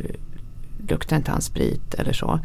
luktar 0.89 1.15
inte 1.15 1.31
han 1.31 1.41
sprit 1.41 1.93
eller 1.93 2.13
så. 2.13 2.39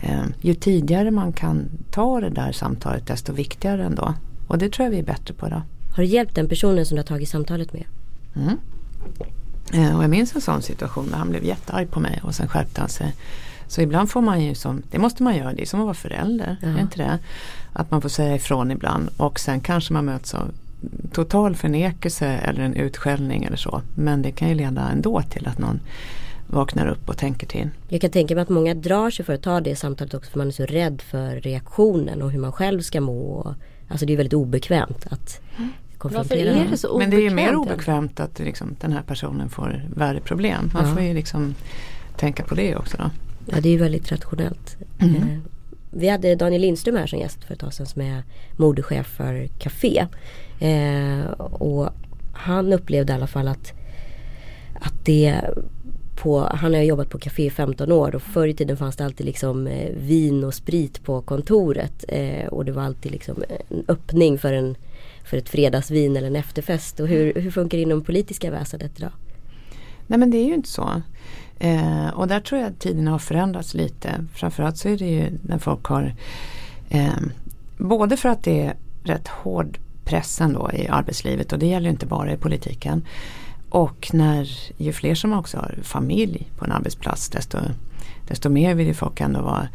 Eh, 0.00 0.24
ju 0.40 0.54
tidigare 0.54 1.10
man 1.10 1.32
kan 1.32 1.68
ta 1.90 2.20
det 2.20 2.30
där 2.30 2.52
samtalet 2.52 3.06
desto 3.06 3.32
viktigare 3.32 3.84
ändå. 3.84 4.14
Och 4.48 4.58
det 4.58 4.72
tror 4.72 4.84
jag 4.84 4.90
vi 4.90 4.98
är 4.98 5.04
bättre 5.04 5.34
på 5.34 5.48
då. 5.48 5.62
Har 5.96 6.02
du 6.02 6.08
hjälpt 6.08 6.34
den 6.34 6.48
personen 6.48 6.86
som 6.86 6.94
du 6.94 6.98
har 6.98 7.06
tagit 7.06 7.28
samtalet 7.28 7.72
med? 7.72 7.84
Mm. 8.36 8.58
Eh, 9.72 9.96
och 9.96 10.02
jag 10.02 10.10
minns 10.10 10.34
en 10.34 10.40
sån 10.40 10.62
situation 10.62 11.08
där 11.10 11.16
han 11.16 11.30
blev 11.30 11.44
jättearg 11.44 11.90
på 11.90 12.00
mig 12.00 12.20
och 12.22 12.34
sen 12.34 12.48
skärpte 12.48 12.80
han 12.80 12.90
sig. 12.90 13.14
Så 13.68 13.80
ibland 13.80 14.10
får 14.10 14.20
man 14.20 14.44
ju 14.44 14.54
som, 14.54 14.82
det 14.90 14.98
måste 14.98 15.22
man 15.22 15.36
göra, 15.36 15.52
det 15.52 15.62
är 15.62 15.66
som 15.66 15.80
att 15.80 15.84
vara 15.84 15.94
förälder. 15.94 16.56
Ja. 16.62 16.68
Är 16.68 16.80
inte 16.80 16.98
det? 16.98 17.18
Att 17.72 17.90
man 17.90 18.02
får 18.02 18.08
säga 18.08 18.34
ifrån 18.34 18.70
ibland 18.70 19.08
och 19.16 19.40
sen 19.40 19.60
kanske 19.60 19.92
man 19.92 20.04
möts 20.04 20.34
av 20.34 20.50
total 21.12 21.56
förnekelse 21.56 22.26
eller 22.26 22.60
en 22.60 22.74
utskällning 22.74 23.44
eller 23.44 23.56
så. 23.56 23.82
Men 23.94 24.22
det 24.22 24.30
kan 24.30 24.48
ju 24.48 24.54
leda 24.54 24.88
ändå 24.88 25.22
till 25.22 25.48
att 25.48 25.58
någon 25.58 25.80
vaknar 26.46 26.86
upp 26.86 27.08
och 27.08 27.16
tänker 27.16 27.46
till. 27.46 27.68
Jag 27.88 28.00
kan 28.00 28.10
tänka 28.10 28.34
mig 28.34 28.42
att 28.42 28.48
många 28.48 28.74
drar 28.74 29.10
sig 29.10 29.24
för 29.24 29.34
att 29.34 29.42
ta 29.42 29.60
det 29.60 29.76
samtalet 29.76 30.14
också 30.14 30.30
för 30.30 30.38
man 30.38 30.48
är 30.48 30.52
så 30.52 30.64
rädd 30.64 31.02
för 31.02 31.36
reaktionen 31.36 32.22
och 32.22 32.30
hur 32.30 32.40
man 32.40 32.52
själv 32.52 32.80
ska 32.80 33.00
må. 33.00 33.54
Alltså 33.88 34.06
det 34.06 34.12
är 34.12 34.16
väldigt 34.16 34.34
obekvämt 34.34 35.06
att 35.10 35.40
mm 35.58 35.72
konfrontera 36.08 36.52
Varför 36.52 36.66
är 36.66 36.70
det 36.70 36.76
så 36.76 36.88
obekvämt? 36.88 37.12
Men 37.12 37.18
det 37.18 37.26
är 37.26 37.30
ju 37.30 37.34
mer 37.34 37.56
obekvämt 37.56 38.20
att 38.20 38.38
liksom, 38.38 38.76
den 38.80 38.92
här 38.92 39.02
personen 39.02 39.48
får 39.48 39.82
värre 39.94 40.20
problem. 40.20 40.70
Man 40.74 40.88
ja. 40.88 40.94
får 40.94 41.02
ju 41.02 41.14
liksom 41.14 41.54
tänka 42.16 42.42
på 42.42 42.54
det 42.54 42.76
också 42.76 42.96
då. 42.96 43.10
Ja 43.46 43.60
det 43.60 43.68
är 43.68 43.72
ju 43.72 43.78
väldigt 43.78 44.12
rationellt. 44.12 44.76
Mm. 44.98 45.14
Eh, 45.14 45.38
vi 45.90 46.08
hade 46.08 46.34
Daniel 46.34 46.62
Lindström 46.62 46.96
här 46.96 47.06
som 47.06 47.18
gäst 47.18 47.44
för 47.44 47.54
ett 47.54 47.60
tag 47.60 47.74
sedan 47.74 47.86
som 47.86 48.02
är 48.02 48.22
modechef 48.56 49.06
för 49.06 49.46
Café. 49.58 50.06
Eh, 50.60 51.30
och 51.40 51.90
han 52.32 52.72
upplevde 52.72 53.12
i 53.12 53.16
alla 53.16 53.26
fall 53.26 53.48
att, 53.48 53.72
att 54.80 55.04
det 55.04 55.40
på, 56.16 56.40
han 56.40 56.74
har 56.74 56.80
jobbat 56.80 57.10
på 57.10 57.18
Café 57.18 57.46
i 57.46 57.50
15 57.50 57.92
år 57.92 58.14
och 58.14 58.22
förr 58.22 58.46
i 58.46 58.54
tiden 58.54 58.76
fanns 58.76 58.96
det 58.96 59.04
alltid 59.04 59.26
liksom 59.26 59.66
eh, 59.66 59.90
vin 59.96 60.44
och 60.44 60.54
sprit 60.54 61.04
på 61.04 61.22
kontoret. 61.22 62.04
Eh, 62.08 62.46
och 62.46 62.64
det 62.64 62.72
var 62.72 62.82
alltid 62.82 63.12
liksom 63.12 63.44
en 63.68 63.84
öppning 63.88 64.38
för 64.38 64.52
en 64.52 64.76
för 65.26 65.36
ett 65.36 65.48
fredagsvin 65.48 66.16
eller 66.16 66.26
en 66.26 66.36
efterfest. 66.36 67.00
Och 67.00 67.08
hur, 67.08 67.34
hur 67.34 67.50
funkar 67.50 67.78
det 67.78 67.82
inom 67.82 68.04
politiska 68.04 68.50
väsendet 68.50 68.92
idag? 68.98 69.12
Nej 70.06 70.18
men 70.18 70.30
det 70.30 70.38
är 70.38 70.44
ju 70.44 70.54
inte 70.54 70.68
så. 70.68 71.02
Eh, 71.58 72.08
och 72.08 72.28
där 72.28 72.40
tror 72.40 72.60
jag 72.60 72.70
att 72.70 72.80
tiderna 72.80 73.10
har 73.10 73.18
förändrats 73.18 73.74
lite. 73.74 74.26
Framförallt 74.34 74.76
så 74.76 74.88
är 74.88 74.98
det 74.98 75.06
ju 75.06 75.38
när 75.42 75.58
folk 75.58 75.84
har 75.84 76.14
eh, 76.88 77.16
Både 77.78 78.16
för 78.16 78.28
att 78.28 78.42
det 78.42 78.60
är 78.60 78.76
rätt 79.02 79.28
hård 79.28 79.78
press 80.04 80.40
ändå 80.40 80.70
i 80.72 80.88
arbetslivet 80.88 81.52
och 81.52 81.58
det 81.58 81.66
gäller 81.66 81.90
inte 81.90 82.06
bara 82.06 82.32
i 82.32 82.36
politiken. 82.36 83.04
Och 83.68 84.10
när 84.12 84.48
ju 84.76 84.92
fler 84.92 85.14
som 85.14 85.32
också 85.32 85.58
har 85.58 85.78
familj 85.82 86.48
på 86.56 86.64
en 86.64 86.72
arbetsplats 86.72 87.28
desto, 87.28 87.58
desto 88.28 88.48
mer 88.48 88.74
vill 88.74 88.86
ju 88.86 88.94
folk 88.94 89.20
ändå 89.20 89.42
vara 89.42 89.68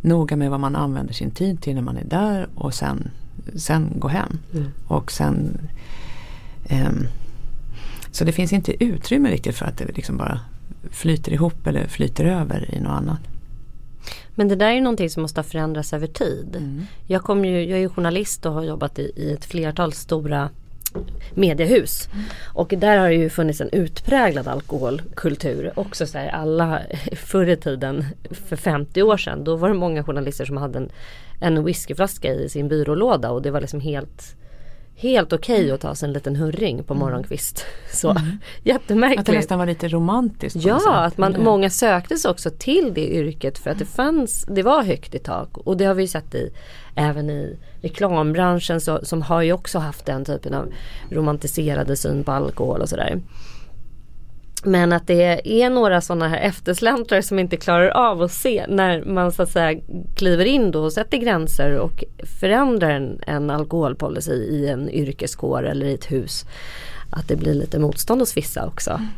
noga 0.00 0.36
med 0.36 0.50
vad 0.50 0.60
man 0.60 0.76
använder 0.76 1.14
sin 1.14 1.30
tid 1.30 1.62
till 1.62 1.74
när 1.74 1.82
man 1.82 1.96
är 1.96 2.04
där 2.04 2.48
och 2.54 2.74
sen 2.74 3.10
sen 3.56 3.92
gå 3.96 4.08
hem. 4.08 4.38
Mm. 4.54 4.66
Och 4.86 5.12
sen 5.12 5.58
um, 6.70 7.06
Så 8.10 8.24
det 8.24 8.32
finns 8.32 8.52
inte 8.52 8.84
utrymme 8.84 9.30
riktigt 9.30 9.56
för 9.56 9.66
att 9.66 9.78
det 9.78 9.96
liksom 9.96 10.16
bara 10.16 10.40
flyter 10.90 11.32
ihop 11.32 11.66
eller 11.66 11.88
flyter 11.88 12.24
över 12.24 12.74
i 12.74 12.80
något 12.80 12.90
annat. 12.90 13.20
Men 14.34 14.48
det 14.48 14.56
där 14.56 14.66
är 14.66 14.74
ju 14.74 14.80
någonting 14.80 15.10
som 15.10 15.22
måste 15.22 15.40
ha 15.40 15.44
förändrats 15.44 15.92
över 15.92 16.06
tid. 16.06 16.56
Mm. 16.56 16.82
Jag, 17.06 17.22
kom 17.22 17.44
ju, 17.44 17.64
jag 17.64 17.78
är 17.78 17.82
ju 17.82 17.88
journalist 17.88 18.46
och 18.46 18.52
har 18.52 18.62
jobbat 18.62 18.98
i, 18.98 19.12
i 19.16 19.32
ett 19.32 19.44
flertal 19.44 19.92
stora 19.92 20.50
mediehus. 21.34 22.08
Mm. 22.12 22.24
Och 22.54 22.68
där 22.68 22.98
har 22.98 23.08
det 23.08 23.14
ju 23.14 23.30
funnits 23.30 23.60
en 23.60 23.70
utpräglad 23.72 24.48
alkoholkultur. 24.48 25.72
Också 25.74 26.06
så 26.06 26.18
här, 26.18 26.28
alla 26.28 26.80
förr 27.16 27.48
i 27.48 27.56
tiden, 27.56 28.04
för 28.30 28.56
50 28.56 29.02
år 29.02 29.16
sedan, 29.16 29.44
då 29.44 29.56
var 29.56 29.68
det 29.68 29.74
många 29.74 30.04
journalister 30.04 30.44
som 30.44 30.56
hade 30.56 30.78
en, 30.78 30.90
en 31.40 31.64
whiskyflaska 31.64 32.34
i 32.34 32.48
sin 32.48 32.68
byrålåda 32.68 33.30
och 33.30 33.42
det 33.42 33.50
var 33.50 33.60
liksom 33.60 33.80
helt 33.80 34.36
Helt 35.00 35.32
okej 35.32 35.60
okay 35.60 35.70
att 35.70 35.80
ta 35.80 35.94
sig 35.94 36.06
en 36.06 36.12
liten 36.12 36.36
hurring 36.36 36.84
på 36.84 36.94
mm. 36.94 37.04
morgonkvist. 37.04 37.66
Så 37.92 38.10
mm. 38.10 38.38
jättemärkligt. 38.62 39.20
Att 39.20 39.26
det 39.26 39.32
nästan 39.32 39.58
var 39.58 39.66
lite 39.66 39.88
romantiskt. 39.88 40.64
Ja, 40.64 40.96
att 40.96 41.18
man, 41.18 41.36
många 41.38 41.70
sökte 41.70 42.16
sig 42.16 42.30
också 42.30 42.50
till 42.50 42.94
det 42.94 43.14
yrket 43.14 43.58
för 43.58 43.70
att 43.70 43.78
det 43.78 43.84
fanns, 43.84 44.44
det 44.48 44.62
var 44.62 44.82
högt 44.82 45.14
i 45.14 45.18
tak. 45.18 45.58
Och 45.58 45.76
det 45.76 45.84
har 45.84 45.94
vi 45.94 46.08
sett 46.08 46.34
i, 46.34 46.52
även 46.94 47.30
i 47.30 47.58
reklambranschen 47.80 48.80
så, 48.80 49.00
som 49.02 49.22
har 49.22 49.42
ju 49.42 49.52
också 49.52 49.78
haft 49.78 50.06
den 50.06 50.24
typen 50.24 50.54
av 50.54 50.72
romantiserade 51.10 51.96
syn 51.96 52.24
på 52.24 52.32
alkohol 52.32 52.80
och 52.80 52.88
sådär. 52.88 53.20
Men 54.64 54.92
att 54.92 55.06
det 55.06 55.62
är 55.62 55.70
några 55.70 56.00
sådana 56.00 56.28
här 56.28 56.38
eftersläntrare 56.38 57.22
som 57.22 57.38
inte 57.38 57.56
klarar 57.56 57.88
av 57.88 58.22
att 58.22 58.32
se 58.32 58.66
när 58.68 59.04
man 59.04 59.32
så 59.32 59.42
att 59.42 59.50
säga 59.50 59.80
kliver 60.16 60.44
in 60.44 60.70
då 60.70 60.82
och 60.82 60.92
sätter 60.92 61.18
gränser 61.18 61.78
och 61.78 62.04
förändrar 62.40 62.90
en, 62.90 63.20
en 63.26 63.50
alkoholpolicy 63.50 64.32
i 64.32 64.68
en 64.68 64.90
yrkeskår 64.90 65.66
eller 65.66 65.86
i 65.86 65.94
ett 65.94 66.12
hus. 66.12 66.44
Att 67.10 67.28
det 67.28 67.36
blir 67.36 67.54
lite 67.54 67.78
motstånd 67.78 68.20
hos 68.20 68.36
vissa 68.36 68.66
också. 68.66 68.90
Mm. 68.90 69.08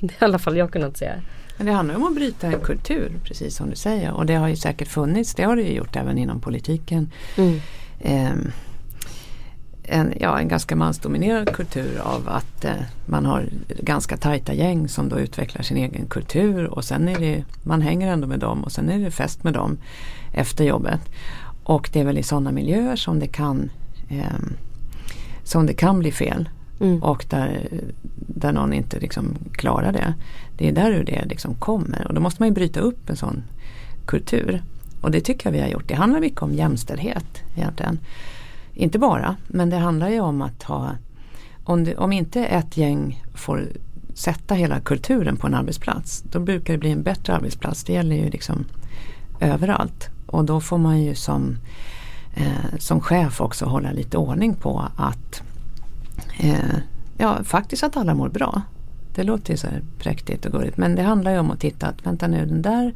Det 0.00 0.14
har 0.18 0.26
i 0.26 0.30
alla 0.30 0.38
fall 0.38 0.56
jag 0.56 0.72
kunnat 0.72 0.96
se. 0.96 1.10
Men 1.56 1.66
det 1.66 1.72
handlar 1.72 1.96
om 1.96 2.06
att 2.06 2.14
bryta 2.14 2.46
en 2.46 2.60
kultur 2.60 3.12
precis 3.24 3.56
som 3.56 3.70
du 3.70 3.76
säger 3.76 4.12
och 4.12 4.26
det 4.26 4.34
har 4.34 4.48
ju 4.48 4.56
säkert 4.56 4.88
funnits, 4.88 5.34
det 5.34 5.42
har 5.42 5.56
det 5.56 5.62
ju 5.62 5.74
gjort 5.74 5.96
även 5.96 6.18
inom 6.18 6.40
politiken. 6.40 7.10
Mm. 7.36 7.60
Um, 8.00 8.52
en, 9.84 10.12
ja, 10.20 10.38
en 10.38 10.48
ganska 10.48 10.76
mansdominerad 10.76 11.54
kultur 11.54 12.00
av 12.00 12.28
att 12.28 12.64
eh, 12.64 12.72
man 13.06 13.26
har 13.26 13.48
ganska 13.68 14.16
tajta 14.16 14.54
gäng 14.54 14.88
som 14.88 15.08
då 15.08 15.18
utvecklar 15.18 15.62
sin 15.62 15.76
egen 15.76 16.06
kultur 16.06 16.66
och 16.66 16.84
sen 16.84 17.08
är 17.08 17.18
det, 17.18 17.44
man 17.62 17.82
hänger 17.82 18.12
ändå 18.12 18.26
med 18.26 18.40
dem 18.40 18.64
och 18.64 18.72
sen 18.72 18.90
är 18.90 18.98
det 18.98 19.10
fest 19.10 19.44
med 19.44 19.52
dem 19.52 19.76
efter 20.32 20.64
jobbet. 20.64 21.00
Och 21.64 21.90
det 21.92 22.00
är 22.00 22.04
väl 22.04 22.18
i 22.18 22.22
sådana 22.22 22.52
miljöer 22.52 22.96
som 22.96 23.18
det 23.18 23.28
kan, 23.28 23.70
eh, 24.08 24.24
som 25.42 25.66
det 25.66 25.74
kan 25.74 25.98
bli 25.98 26.12
fel. 26.12 26.48
Mm. 26.80 27.02
Och 27.02 27.26
där, 27.30 27.68
där 28.16 28.52
någon 28.52 28.72
inte 28.72 29.00
liksom 29.00 29.36
klarar 29.52 29.92
det. 29.92 30.14
Det 30.58 30.68
är 30.68 30.72
där 30.72 31.04
det 31.06 31.24
liksom 31.24 31.54
kommer 31.54 32.06
och 32.08 32.14
då 32.14 32.20
måste 32.20 32.42
man 32.42 32.48
ju 32.48 32.54
bryta 32.54 32.80
upp 32.80 33.10
en 33.10 33.16
sån 33.16 33.42
kultur. 34.06 34.62
Och 35.00 35.10
det 35.10 35.20
tycker 35.20 35.46
jag 35.46 35.52
vi 35.52 35.60
har 35.60 35.68
gjort. 35.68 35.88
Det 35.88 35.94
handlar 35.94 36.20
mycket 36.20 36.42
om 36.42 36.54
jämställdhet 36.54 37.42
egentligen. 37.56 37.98
Inte 38.74 38.98
bara, 38.98 39.36
men 39.46 39.70
det 39.70 39.76
handlar 39.76 40.08
ju 40.08 40.20
om 40.20 40.42
att 40.42 40.62
ha 40.62 40.90
om, 41.64 41.84
det, 41.84 41.96
om 41.96 42.12
inte 42.12 42.44
ett 42.44 42.76
gäng 42.76 43.24
får 43.34 43.68
sätta 44.14 44.54
hela 44.54 44.80
kulturen 44.80 45.36
på 45.36 45.46
en 45.46 45.54
arbetsplats 45.54 46.22
då 46.22 46.40
brukar 46.40 46.72
det 46.72 46.78
bli 46.78 46.90
en 46.90 47.02
bättre 47.02 47.34
arbetsplats. 47.34 47.84
Det 47.84 47.92
gäller 47.92 48.16
ju 48.16 48.30
liksom 48.30 48.64
överallt. 49.40 50.08
Och 50.26 50.44
då 50.44 50.60
får 50.60 50.78
man 50.78 51.02
ju 51.02 51.14
som, 51.14 51.58
eh, 52.34 52.78
som 52.78 53.00
chef 53.00 53.40
också 53.40 53.64
hålla 53.64 53.92
lite 53.92 54.16
ordning 54.16 54.54
på 54.54 54.88
att 54.96 55.42
eh, 56.38 56.76
ja, 57.18 57.44
faktiskt 57.44 57.82
att 57.82 57.96
alla 57.96 58.14
mår 58.14 58.28
bra. 58.28 58.62
Det 59.14 59.22
låter 59.22 59.52
ju 59.52 59.56
så 59.56 59.66
här 59.66 59.82
präktigt 59.98 60.46
och 60.46 60.52
gulligt 60.52 60.76
men 60.76 60.94
det 60.94 61.02
handlar 61.02 61.32
ju 61.32 61.38
om 61.38 61.50
att 61.50 61.60
titta 61.60 61.86
att 61.86 62.06
vänta 62.06 62.26
nu 62.26 62.46
den 62.46 62.62
där 62.62 62.94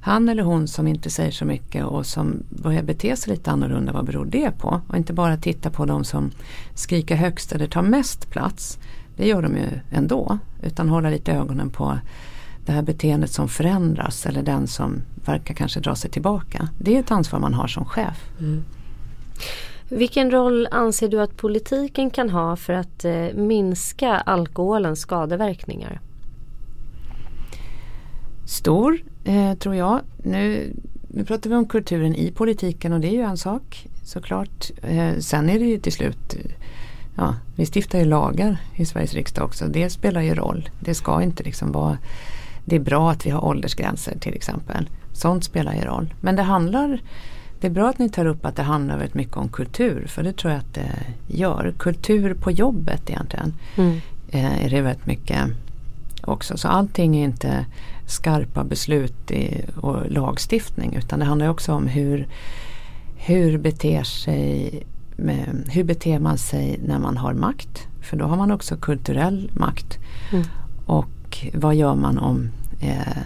han 0.00 0.28
eller 0.28 0.42
hon 0.42 0.68
som 0.68 0.86
inte 0.86 1.10
säger 1.10 1.30
så 1.30 1.44
mycket 1.44 1.84
och 1.84 2.06
som 2.06 2.42
börjar 2.48 2.82
bete 2.82 3.16
sig 3.16 3.32
lite 3.32 3.50
annorlunda, 3.50 3.92
vad 3.92 4.04
beror 4.04 4.24
det 4.24 4.50
på? 4.58 4.80
Och 4.88 4.96
inte 4.96 5.12
bara 5.12 5.36
titta 5.36 5.70
på 5.70 5.84
de 5.84 6.04
som 6.04 6.30
skriker 6.74 7.16
högst 7.16 7.52
eller 7.52 7.66
tar 7.66 7.82
mest 7.82 8.30
plats. 8.30 8.78
Det 9.16 9.26
gör 9.26 9.42
de 9.42 9.56
ju 9.56 9.66
ändå. 9.90 10.38
Utan 10.62 10.88
hålla 10.88 11.10
lite 11.10 11.32
ögonen 11.32 11.70
på 11.70 11.98
det 12.66 12.72
här 12.72 12.82
beteendet 12.82 13.30
som 13.30 13.48
förändras 13.48 14.26
eller 14.26 14.42
den 14.42 14.66
som 14.66 15.02
verkar 15.24 15.54
kanske 15.54 15.80
dra 15.80 15.94
sig 15.94 16.10
tillbaka. 16.10 16.68
Det 16.78 16.96
är 16.96 17.00
ett 17.00 17.10
ansvar 17.10 17.38
man 17.38 17.54
har 17.54 17.66
som 17.66 17.84
chef. 17.84 18.30
Mm. 18.40 18.64
Vilken 19.88 20.30
roll 20.30 20.68
anser 20.70 21.08
du 21.08 21.20
att 21.20 21.36
politiken 21.36 22.10
kan 22.10 22.30
ha 22.30 22.56
för 22.56 22.72
att 22.72 23.04
eh, 23.04 23.26
minska 23.34 24.16
alkoholens 24.16 25.00
skadeverkningar? 25.00 26.00
Stor, 28.46 28.98
eh, 29.24 29.54
tror 29.54 29.74
jag. 29.74 30.00
Nu, 30.22 30.72
nu 31.08 31.24
pratar 31.24 31.50
vi 31.50 31.56
om 31.56 31.66
kulturen 31.66 32.14
i 32.14 32.30
politiken 32.30 32.92
och 32.92 33.00
det 33.00 33.08
är 33.08 33.12
ju 33.12 33.22
en 33.22 33.36
sak 33.36 33.88
såklart. 34.04 34.70
Eh, 34.82 35.18
sen 35.18 35.50
är 35.50 35.58
det 35.58 35.64
ju 35.64 35.78
till 35.78 35.92
slut 35.92 36.36
ja, 37.16 37.34
vi 37.56 37.66
stiftar 37.66 37.98
ju 37.98 38.04
lagar 38.04 38.56
i 38.74 38.84
Sveriges 38.84 39.14
riksdag 39.14 39.44
också. 39.44 39.66
Det 39.66 39.90
spelar 39.90 40.20
ju 40.20 40.34
roll. 40.34 40.70
Det 40.80 40.94
ska 40.94 41.22
inte 41.22 41.42
liksom 41.42 41.72
vara 41.72 41.98
Det 42.64 42.76
är 42.76 42.80
bra 42.80 43.10
att 43.10 43.26
vi 43.26 43.30
har 43.30 43.44
åldersgränser 43.44 44.18
till 44.18 44.34
exempel. 44.34 44.88
Sånt 45.12 45.44
spelar 45.44 45.74
ju 45.74 45.80
roll. 45.80 46.14
Men 46.20 46.36
det 46.36 46.42
handlar 46.42 47.00
det 47.60 47.66
är 47.66 47.70
bra 47.70 47.88
att 47.88 47.98
ni 47.98 48.08
tar 48.08 48.26
upp 48.26 48.46
att 48.46 48.56
det 48.56 48.62
handlar 48.62 48.96
väldigt 48.96 49.14
mycket 49.14 49.36
om 49.36 49.48
kultur 49.48 50.06
för 50.06 50.22
det 50.22 50.32
tror 50.32 50.52
jag 50.52 50.60
att 50.60 50.74
det 50.74 50.92
gör. 51.28 51.74
Kultur 51.78 52.34
på 52.34 52.50
jobbet 52.50 53.10
egentligen 53.10 53.54
mm. 53.76 54.00
Eh, 54.32 54.64
är 54.64 54.70
det 54.70 54.80
väldigt 54.80 55.06
mycket 55.06 55.38
också. 56.24 56.56
Så 56.56 56.68
allting 56.68 57.16
är 57.16 57.24
inte 57.24 57.66
skarpa 58.06 58.64
beslut 58.64 59.30
i, 59.30 59.64
och 59.76 60.10
lagstiftning 60.10 60.94
utan 60.94 61.18
det 61.18 61.24
handlar 61.24 61.48
också 61.48 61.72
om 61.72 61.86
hur, 61.86 62.28
hur 63.16 63.58
beter 63.58 64.02
sig 64.02 64.82
med, 65.16 65.68
hur 65.68 65.84
beter 65.84 66.18
man 66.18 66.38
sig 66.38 66.80
när 66.84 66.98
man 66.98 67.16
har 67.16 67.34
makt? 67.34 67.88
För 68.00 68.16
då 68.16 68.24
har 68.24 68.36
man 68.36 68.50
också 68.50 68.76
kulturell 68.76 69.50
makt. 69.54 69.98
Mm. 70.32 70.44
Och 70.86 71.46
vad 71.54 71.74
gör 71.74 71.94
man 71.94 72.18
om 72.18 72.50
eh, 72.80 73.22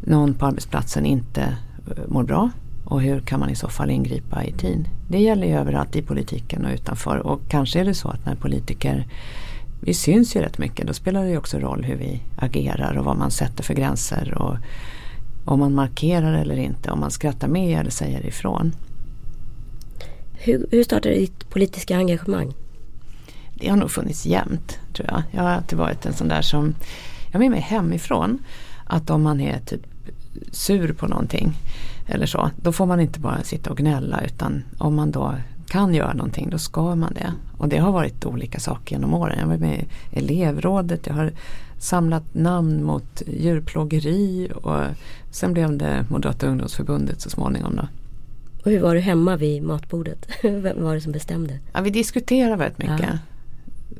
någon 0.00 0.34
på 0.34 0.46
arbetsplatsen 0.46 1.06
inte 1.06 1.42
eh, 1.42 2.02
mår 2.08 2.22
bra? 2.22 2.50
Och 2.84 3.02
hur 3.02 3.20
kan 3.20 3.40
man 3.40 3.50
i 3.50 3.54
så 3.54 3.68
fall 3.68 3.90
ingripa 3.90 4.44
i 4.44 4.52
tid? 4.52 4.88
Det 5.08 5.20
gäller 5.20 5.46
ju 5.46 5.54
överallt 5.54 5.96
i 5.96 6.02
politiken 6.02 6.64
och 6.64 6.72
utanför. 6.72 7.16
Och 7.16 7.40
kanske 7.48 7.80
är 7.80 7.84
det 7.84 7.94
så 7.94 8.08
att 8.08 8.26
när 8.26 8.34
politiker 8.34 9.06
vi 9.80 9.94
syns 9.94 10.36
ju 10.36 10.40
rätt 10.40 10.58
mycket. 10.58 10.86
Då 10.86 10.92
spelar 10.92 11.24
det 11.24 11.30
ju 11.30 11.38
också 11.38 11.58
roll 11.58 11.84
hur 11.84 11.96
vi 11.96 12.22
agerar 12.36 12.98
och 12.98 13.04
vad 13.04 13.16
man 13.16 13.30
sätter 13.30 13.64
för 13.64 13.74
gränser. 13.74 14.34
Och 14.38 14.56
om 15.44 15.60
man 15.60 15.74
markerar 15.74 16.32
eller 16.32 16.56
inte. 16.56 16.90
Om 16.90 17.00
man 17.00 17.10
skrattar 17.10 17.48
med 17.48 17.80
eller 17.80 17.90
säger 17.90 18.26
ifrån. 18.26 18.74
Hur, 20.32 20.66
hur 20.70 20.84
startade 20.84 21.14
ditt 21.14 21.50
politiska 21.50 21.96
engagemang? 21.96 22.52
Det 23.54 23.68
har 23.68 23.76
nog 23.76 23.90
funnits 23.90 24.26
jämt 24.26 24.78
tror 24.92 25.08
jag. 25.08 25.22
Jag 25.30 25.42
har 25.42 25.50
alltid 25.50 25.78
varit 25.78 26.06
en 26.06 26.14
sån 26.14 26.28
där 26.28 26.42
som, 26.42 26.74
jag 27.26 27.32
har 27.32 27.40
med 27.40 27.50
mig 27.50 27.60
hemifrån 27.60 28.38
att 28.84 29.10
om 29.10 29.22
man 29.22 29.40
är 29.40 29.58
typ 29.58 29.82
sur 30.52 30.92
på 30.92 31.06
någonting 31.06 31.52
eller 32.06 32.26
så, 32.26 32.50
då 32.56 32.72
får 32.72 32.86
man 32.86 33.00
inte 33.00 33.20
bara 33.20 33.42
sitta 33.42 33.70
och 33.70 33.76
gnälla 33.76 34.20
utan 34.20 34.64
om 34.78 34.94
man 34.94 35.10
då 35.10 35.34
kan 35.70 35.94
göra 35.94 36.12
någonting 36.12 36.50
då 36.50 36.58
ska 36.58 36.94
man 36.94 37.14
det. 37.14 37.32
Och 37.58 37.68
det 37.68 37.78
har 37.78 37.92
varit 37.92 38.24
olika 38.26 38.60
saker 38.60 38.96
genom 38.96 39.14
åren. 39.14 39.38
Jag 39.40 39.46
var 39.46 39.56
med 39.56 39.84
i 40.10 40.18
elevrådet, 40.18 41.06
jag 41.06 41.14
har 41.14 41.32
samlat 41.78 42.34
namn 42.34 42.84
mot 42.84 43.22
djurplågeri 43.26 44.50
och 44.62 44.80
sen 45.30 45.52
blev 45.52 45.78
det 45.78 46.06
Moderata 46.08 46.46
ungdomsförbundet 46.46 47.20
så 47.20 47.30
småningom. 47.30 47.76
Då. 47.76 47.88
Och 48.64 48.70
hur 48.70 48.80
var 48.80 48.94
du 48.94 49.00
hemma 49.00 49.36
vid 49.36 49.62
matbordet? 49.62 50.28
Vem 50.42 50.84
var 50.84 50.94
det 50.94 51.00
som 51.00 51.12
bestämde? 51.12 51.58
Ja, 51.72 51.80
vi 51.80 51.90
diskuterade 51.90 52.56
väldigt 52.56 52.78
mycket. 52.78 53.08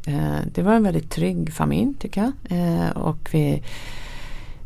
Ja. 0.04 0.12
Eh, 0.12 0.40
det 0.54 0.62
var 0.62 0.74
en 0.74 0.82
väldigt 0.82 1.10
trygg 1.10 1.52
familj 1.52 1.94
tycker 1.98 2.20
jag. 2.20 2.32
Eh, 2.58 2.90
och 2.90 3.28
vi, 3.32 3.62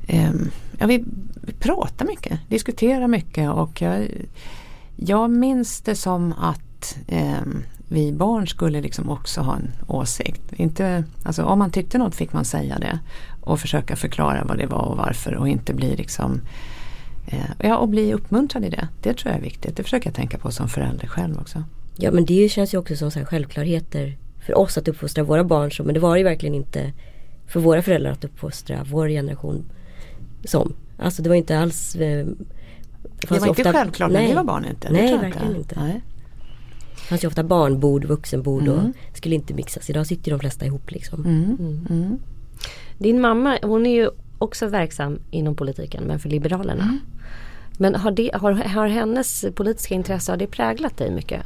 ehm, 0.06 0.50
ja, 0.78 0.86
vi, 0.86 1.04
vi 1.34 1.52
pratade 1.52 2.10
mycket, 2.10 2.40
diskuterade 2.48 3.08
mycket 3.08 3.50
och 3.50 3.82
jag, 3.82 4.08
jag 4.96 5.30
minns 5.30 5.80
det 5.80 5.94
som 5.94 6.32
att 6.32 6.60
ehm, 7.08 7.62
vi 7.88 8.12
barn 8.12 8.46
skulle 8.46 8.80
liksom 8.80 9.10
också 9.10 9.40
ha 9.40 9.56
en 9.56 9.72
åsikt. 9.86 10.42
Inte, 10.52 11.04
alltså 11.22 11.44
om 11.44 11.58
man 11.58 11.70
tyckte 11.70 11.98
något 11.98 12.14
fick 12.14 12.32
man 12.32 12.44
säga 12.44 12.78
det 12.78 12.98
och 13.40 13.60
försöka 13.60 13.96
förklara 13.96 14.44
vad 14.44 14.58
det 14.58 14.66
var 14.66 14.82
och 14.82 14.96
varför 14.96 15.34
och 15.34 15.48
inte 15.48 15.74
bli 15.74 15.96
liksom 15.96 16.40
Eh, 17.26 17.50
ja, 17.58 17.76
och 17.76 17.88
bli 17.88 18.14
uppmuntrad 18.14 18.64
i 18.64 18.68
det. 18.68 18.88
Det 19.02 19.14
tror 19.14 19.32
jag 19.32 19.38
är 19.38 19.44
viktigt. 19.44 19.76
Det 19.76 19.82
försöker 19.82 20.06
jag 20.06 20.14
tänka 20.14 20.38
på 20.38 20.50
som 20.50 20.68
förälder 20.68 21.06
själv 21.06 21.38
också. 21.38 21.62
Ja 21.96 22.10
men 22.10 22.24
det 22.24 22.48
känns 22.48 22.74
ju 22.74 22.78
också 22.78 22.96
som 22.96 23.10
så 23.10 23.24
självklarheter 23.24 24.16
för 24.46 24.58
oss 24.58 24.78
att 24.78 24.88
uppfostra 24.88 25.24
våra 25.24 25.44
barn 25.44 25.72
så. 25.72 25.84
Men 25.84 25.94
det 25.94 26.00
var 26.00 26.16
ju 26.16 26.24
verkligen 26.24 26.54
inte 26.54 26.92
för 27.46 27.60
våra 27.60 27.82
föräldrar 27.82 28.10
att 28.10 28.24
uppfostra 28.24 28.84
vår 28.90 29.08
generation 29.08 29.64
som. 30.44 30.72
Alltså 30.98 31.22
det 31.22 31.28
var 31.28 31.36
inte 31.36 31.58
alls 31.58 31.94
eh, 31.94 32.26
det, 33.20 33.30
var 33.30 33.36
inte 33.36 33.50
ofta, 33.50 33.72
självklart 33.72 34.12
när 34.12 34.28
vi 34.28 34.34
var 34.34 34.44
barn 34.44 34.64
inte. 34.64 34.92
Nej, 34.92 35.18
verkligen 35.18 35.56
inte. 35.56 35.80
Nej. 35.80 36.02
Det 37.04 37.08
fanns 37.08 37.24
ju 37.24 37.28
ofta 37.28 37.44
barnbord, 37.44 38.04
vuxenbord 38.04 38.62
mm. 38.62 38.78
och 38.78 39.16
skulle 39.16 39.34
inte 39.34 39.54
mixas. 39.54 39.90
Idag 39.90 40.06
sitter 40.06 40.30
de 40.30 40.40
flesta 40.40 40.66
ihop 40.66 40.90
liksom. 40.90 41.24
Mm. 41.24 41.44
Mm. 41.44 41.86
mm. 41.90 42.18
Din 42.98 43.20
mamma 43.20 43.58
hon 43.62 43.86
är 43.86 43.94
ju 43.94 44.10
också 44.38 44.66
verksam 44.66 45.18
inom 45.30 45.54
politiken 45.54 46.04
men 46.04 46.18
för 46.18 46.28
Liberalerna. 46.28 46.82
Mm. 46.82 47.00
Men 47.78 47.94
har, 47.94 48.10
det, 48.10 48.30
har, 48.34 48.52
har 48.52 48.86
hennes 48.86 49.44
politiska 49.54 49.94
intresse 49.94 50.32
har 50.32 50.36
det 50.36 50.46
präglat 50.46 50.96
dig 50.96 51.10
mycket? 51.10 51.42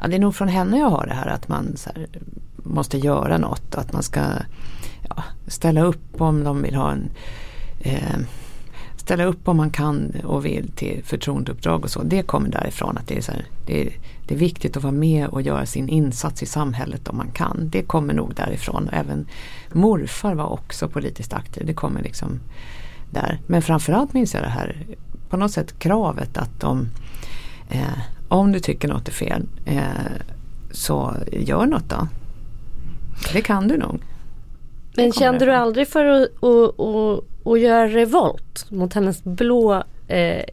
Ja, 0.00 0.08
det 0.08 0.16
är 0.16 0.20
nog 0.20 0.34
från 0.34 0.48
henne 0.48 0.78
jag 0.78 0.90
har 0.90 1.06
det 1.06 1.14
här 1.14 1.26
att 1.26 1.48
man 1.48 1.76
här, 1.86 2.06
måste 2.56 2.98
göra 2.98 3.38
något. 3.38 3.74
Att 3.74 3.92
man 3.92 4.02
ska 4.02 4.20
ja, 5.08 5.24
ställa 5.46 5.82
upp 5.82 6.20
om 6.20 6.44
de 6.44 6.62
vill 6.62 6.74
ha 6.74 6.92
en 6.92 7.10
eh, 7.80 8.18
ställa 9.00 9.24
upp 9.24 9.48
om 9.48 9.56
man 9.56 9.70
kan 9.70 10.12
och 10.24 10.46
vill 10.46 10.72
till 10.72 11.02
förtroendeuppdrag 11.04 11.84
och 11.84 11.90
så. 11.90 12.02
Det 12.02 12.22
kommer 12.22 12.48
därifrån 12.48 12.98
att 12.98 13.08
det 13.08 13.16
är, 13.16 13.20
så 13.20 13.32
här, 13.32 13.44
det, 13.66 13.80
är, 13.80 13.92
det 14.26 14.34
är 14.34 14.38
viktigt 14.38 14.76
att 14.76 14.82
vara 14.82 14.92
med 14.92 15.26
och 15.26 15.42
göra 15.42 15.66
sin 15.66 15.88
insats 15.88 16.42
i 16.42 16.46
samhället 16.46 17.08
om 17.08 17.16
man 17.16 17.30
kan. 17.30 17.68
Det 17.70 17.82
kommer 17.82 18.14
nog 18.14 18.34
därifrån. 18.34 18.88
Även 18.92 19.26
morfar 19.72 20.34
var 20.34 20.52
också 20.52 20.88
politiskt 20.88 21.32
aktiv. 21.32 21.66
Det 21.66 21.74
kommer 21.74 22.02
liksom 22.02 22.40
där. 23.10 23.38
Men 23.46 23.62
framförallt 23.62 24.12
minns 24.12 24.34
jag 24.34 24.42
det 24.42 24.48
här 24.48 24.86
på 25.30 25.36
något 25.36 25.52
sätt 25.52 25.78
kravet 25.78 26.36
att 26.36 26.60
de, 26.60 26.88
eh, 27.68 27.98
om 28.28 28.52
du 28.52 28.60
tycker 28.60 28.88
något 28.88 29.08
är 29.08 29.12
fel 29.12 29.46
eh, 29.64 29.82
så 30.70 31.14
gör 31.32 31.66
något 31.66 31.88
då. 31.88 32.08
Det 33.32 33.42
kan 33.42 33.68
du 33.68 33.76
nog. 33.76 34.00
Men 35.02 35.12
kände 35.12 35.44
du 35.44 35.52
aldrig 35.52 35.88
för 35.88 36.04
att, 36.04 36.44
att, 36.44 36.80
att, 36.80 37.46
att 37.46 37.60
göra 37.60 37.88
revolt 37.88 38.70
mot 38.70 38.94
hennes 38.94 39.24
blå, 39.24 39.84
eh, 40.08 40.44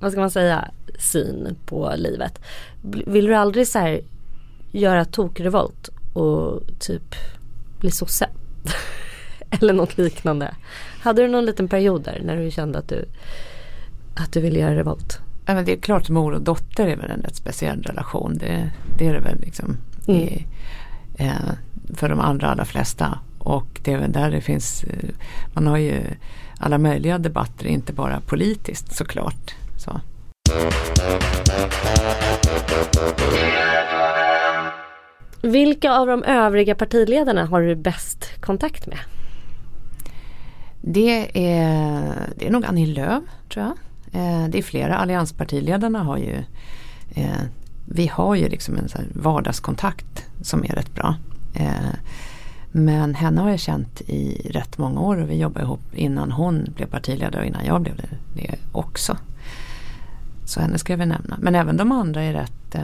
vad 0.00 0.12
ska 0.12 0.20
man 0.20 0.30
säga, 0.30 0.70
syn 0.98 1.56
på 1.66 1.92
livet? 1.96 2.40
Vill 2.82 3.26
du 3.26 3.34
aldrig 3.34 3.68
så 3.68 3.78
här 3.78 4.00
göra 4.72 5.04
tokrevolt 5.04 5.88
och 6.12 6.60
typ 6.78 7.14
bli 7.80 7.90
sosse? 7.90 8.28
Eller 9.50 9.72
något 9.72 9.98
liknande. 9.98 10.54
Hade 11.02 11.22
du 11.22 11.28
någon 11.28 11.44
liten 11.44 11.68
period 11.68 12.02
där 12.02 12.20
när 12.24 12.36
du 12.36 12.50
kände 12.50 12.78
att 12.78 12.88
du, 12.88 13.04
att 14.14 14.32
du 14.32 14.40
ville 14.40 14.58
göra 14.58 14.76
revolt? 14.76 15.18
Ja, 15.46 15.54
men 15.54 15.64
det 15.64 15.72
är 15.72 15.80
klart 15.80 16.08
mor 16.08 16.32
och 16.32 16.42
dotter 16.42 16.86
är 16.86 16.96
väl 16.96 17.10
en 17.10 17.22
rätt 17.22 17.36
speciell 17.36 17.82
relation. 17.82 18.38
Det, 18.38 18.72
det 18.98 19.06
är 19.06 19.12
det 19.12 19.20
väl 19.20 19.40
liksom 19.40 19.76
mm. 20.08 20.20
i, 20.20 20.46
eh, 21.14 21.34
för 21.94 22.08
de 22.08 22.20
allra, 22.20 22.48
allra 22.48 22.64
flesta. 22.64 23.18
Och 23.40 23.80
det 23.82 23.92
är 23.92 24.08
där 24.08 24.30
det 24.30 24.40
finns, 24.40 24.84
eh, 24.84 25.10
man 25.54 25.66
har 25.66 25.78
ju 25.78 26.00
alla 26.58 26.78
möjliga 26.78 27.18
debatter, 27.18 27.66
inte 27.66 27.92
bara 27.92 28.20
politiskt 28.20 28.96
såklart. 28.96 29.54
Så. 29.76 30.00
Vilka 35.42 35.92
av 35.92 36.06
de 36.06 36.22
övriga 36.22 36.74
partiledarna 36.74 37.46
har 37.46 37.62
du 37.62 37.76
bäst 37.76 38.40
kontakt 38.40 38.86
med? 38.86 38.98
Det 40.80 41.30
är, 41.34 42.14
det 42.36 42.46
är 42.46 42.50
nog 42.50 42.64
Annie 42.64 42.86
Lööf 42.86 43.22
tror 43.48 43.64
jag. 43.64 43.76
Eh, 44.12 44.48
det 44.48 44.58
är 44.58 44.62
flera, 44.62 44.96
allianspartiledarna 44.96 46.02
har 46.02 46.16
ju 46.16 46.34
eh, 47.14 47.40
Vi 47.86 48.06
har 48.06 48.34
ju 48.34 48.48
liksom 48.48 48.76
en 48.76 48.88
vardagskontakt 49.14 50.26
som 50.42 50.64
är 50.64 50.68
rätt 50.68 50.94
bra. 50.94 51.14
Eh, 52.74 52.80
men 52.80 53.14
henne 53.14 53.40
har 53.40 53.50
jag 53.50 53.60
känt 53.60 54.00
i 54.00 54.50
rätt 54.50 54.78
många 54.78 55.00
år 55.00 55.16
och 55.16 55.30
vi 55.30 55.38
jobbade 55.38 55.64
ihop 55.64 55.94
innan 55.94 56.32
hon 56.32 56.72
blev 56.76 56.86
partiledare 56.86 57.40
och 57.40 57.46
innan 57.46 57.64
jag 57.64 57.82
blev 57.82 57.96
det, 58.34 58.56
också. 58.72 59.16
Så 60.44 60.60
henne 60.60 60.78
ska 60.78 60.92
jag 60.92 60.98
väl 60.98 61.08
nämna. 61.08 61.36
Men 61.40 61.54
även 61.54 61.76
de 61.76 61.92
andra 61.92 62.22
är 62.22 62.32
rätt 62.32 62.76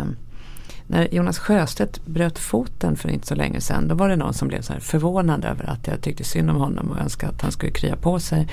när 0.87 1.14
Jonas 1.14 1.38
Sjöstedt 1.38 2.07
bröt 2.07 2.38
foten 2.38 2.96
för 2.96 3.09
inte 3.09 3.27
så 3.27 3.35
länge 3.35 3.61
sedan 3.61 3.88
då 3.88 3.94
var 3.94 4.09
det 4.09 4.16
någon 4.16 4.35
som 4.35 4.49
blev 4.49 4.62
så 4.62 4.72
förvånad 4.81 5.44
över 5.44 5.64
att 5.64 5.87
jag 5.87 6.01
tyckte 6.01 6.25
synd 6.25 6.51
om 6.51 6.57
honom 6.57 6.90
och 6.90 7.01
önskade 7.01 7.33
att 7.33 7.42
han 7.42 7.53
skulle 7.53 7.72
krya 7.72 7.96
på 7.96 8.20
sig. 8.20 8.49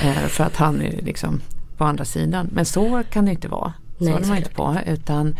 Eh, 0.00 0.26
för 0.26 0.44
att 0.44 0.56
han 0.56 0.82
är 0.82 1.02
liksom 1.02 1.40
på 1.76 1.84
andra 1.84 2.04
sidan. 2.04 2.48
Men 2.52 2.64
så 2.64 3.02
kan 3.10 3.24
det 3.24 3.30
inte 3.30 3.48
vara. 3.48 3.72
Så 3.98 4.10
håller 4.10 4.26
man 4.26 4.36
inte 4.36 4.50
på. 4.50 4.76
Utan 4.86 5.36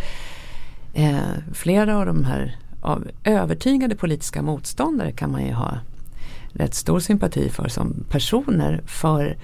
eh, 0.94 1.18
flera 1.52 1.98
av 1.98 2.06
de 2.06 2.24
här 2.24 2.56
av 2.84 3.08
övertygade 3.24 3.96
politiska 3.96 4.42
motståndare 4.42 5.12
kan 5.12 5.32
man 5.32 5.46
ju 5.46 5.52
ha 5.52 5.78
rätt 6.52 6.74
stor 6.74 7.00
sympati 7.00 7.48
för 7.50 7.68
som 7.68 8.04
personer. 8.08 8.82
För 8.86 9.36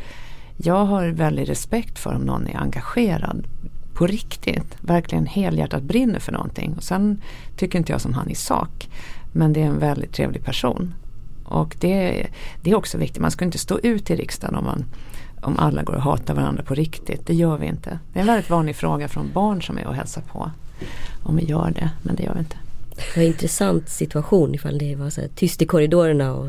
jag 0.57 0.85
har 0.85 1.09
väldigt 1.09 1.49
respekt 1.49 1.99
för 1.99 2.15
om 2.15 2.23
någon 2.23 2.47
är 2.47 2.57
engagerad 2.57 3.47
på 3.95 4.07
riktigt, 4.07 4.77
verkligen 4.81 5.27
helhjärtat 5.27 5.83
brinner 5.83 6.21
för 6.21 6.33
någonting. 6.33 6.75
Och 6.77 6.83
sen 6.83 7.23
tycker 7.57 7.79
inte 7.79 7.93
jag 7.93 8.01
som 8.01 8.15
han 8.15 8.31
i 8.31 8.35
sak. 8.35 8.89
Men 9.33 9.53
det 9.53 9.63
är 9.63 9.67
en 9.67 9.79
väldigt 9.79 10.13
trevlig 10.13 10.45
person. 10.45 10.95
Och 11.45 11.77
det, 11.81 12.27
det 12.63 12.71
är 12.71 12.75
också 12.75 12.99
viktigt, 12.99 13.23
man 13.23 13.31
ska 13.31 13.45
inte 13.45 13.59
stå 13.59 13.79
ut 13.79 14.11
i 14.11 14.17
riksdagen 14.17 14.55
om, 14.55 14.65
man, 14.65 14.85
om 15.41 15.59
alla 15.59 15.83
går 15.83 15.95
och 15.95 16.03
hatar 16.03 16.35
varandra 16.35 16.63
på 16.63 16.75
riktigt. 16.75 17.27
Det 17.27 17.35
gör 17.35 17.59
vi 17.59 17.67
inte. 17.67 17.99
Det 18.13 18.19
är 18.19 18.21
en 18.21 18.27
väldigt 18.27 18.51
vanlig 18.51 18.77
fråga 18.77 19.09
från 19.09 19.31
barn 19.35 19.63
som 19.63 19.79
är 19.79 19.87
och 19.87 19.95
hälsar 19.95 20.23
på. 20.23 20.51
Om 21.23 21.37
vi 21.37 21.45
gör 21.45 21.71
det, 21.75 21.91
men 22.03 22.17
det 22.17 22.23
gör 22.23 22.35
vi 22.35 22.41
inte. 22.41 22.57
Det 23.01 23.17
var 23.17 23.23
en 23.23 23.29
intressant 23.29 23.89
situation 23.89 24.55
ifall 24.55 24.79
det 24.79 24.97
var 24.97 25.11
så 25.11 25.21
tyst 25.35 25.63
i 25.63 25.67
korridorerna 25.67 26.35
och 26.35 26.49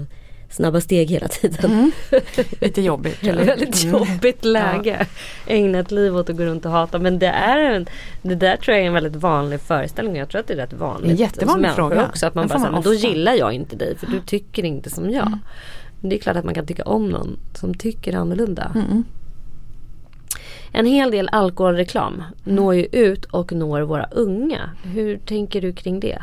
snabba 0.52 0.82
steg 0.82 1.10
hela 1.10 1.28
tiden. 1.28 1.72
Mm. 1.72 1.92
Lite 2.62 2.82
jobbigt. 2.82 3.24
Eller 3.24 3.46
väldigt 3.46 3.84
mm. 3.84 3.96
jobbigt 3.96 4.46
läge. 4.46 5.08
Ja. 5.48 5.54
Ägna 5.54 5.80
ett 5.80 5.92
liv 5.92 6.18
åt 6.18 6.30
att 6.30 6.38
gå 6.38 6.44
runt 6.44 6.66
och 6.66 6.72
hata. 6.72 7.00
Men 7.00 7.20
det, 7.20 7.28
är 7.28 7.58
en, 7.58 7.86
det 8.22 8.36
där 8.36 8.58
tror 8.58 8.76
jag 8.76 8.84
är 8.84 8.88
en 8.88 8.94
väldigt 8.94 9.16
vanlig 9.16 9.62
föreställning. 9.62 10.16
Jag 10.16 10.30
tror 10.30 10.40
att 10.40 10.48
det 10.48 10.54
är 10.54 10.58
rätt 10.58 10.74
vanligt. 10.74 11.12
En 11.12 11.18
jättevanlig 11.18 11.72
fråga. 11.72 12.08
Också, 12.08 12.26
att 12.26 12.36
man 12.36 12.48
bara 12.48 12.60
säger, 12.60 12.72
men 12.72 12.82
då 12.82 12.94
gillar 12.94 13.34
jag 13.34 13.54
inte 13.54 13.76
dig 13.76 13.98
för 13.98 14.08
du 14.08 14.20
tycker 14.20 14.66
inte 14.66 14.90
som 14.90 15.10
jag. 15.10 15.28
Mm. 15.28 15.40
Det 16.02 16.16
är 16.16 16.20
klart 16.20 16.36
att 16.36 16.46
man 16.46 16.54
kan 16.54 16.66
tycka 16.66 16.84
om 16.84 17.10
någon 17.10 17.40
som 17.54 17.74
tycker 17.74 18.16
annorlunda. 18.16 18.72
Mm. 18.76 19.04
En 20.72 20.86
hel 20.86 21.12
del 21.12 21.30
alkoholreklam 21.32 22.14
mm. 22.14 22.56
når 22.56 22.76
ju 22.76 22.86
ut 22.92 23.26
och 23.26 23.52
når 23.52 23.82
våra 23.82 24.06
unga. 24.12 24.70
Hur 24.84 25.18
tänker 25.18 25.62
du 25.62 25.74
kring 25.74 26.00
det? 26.00 26.22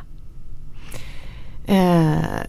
Eh, 1.68 2.40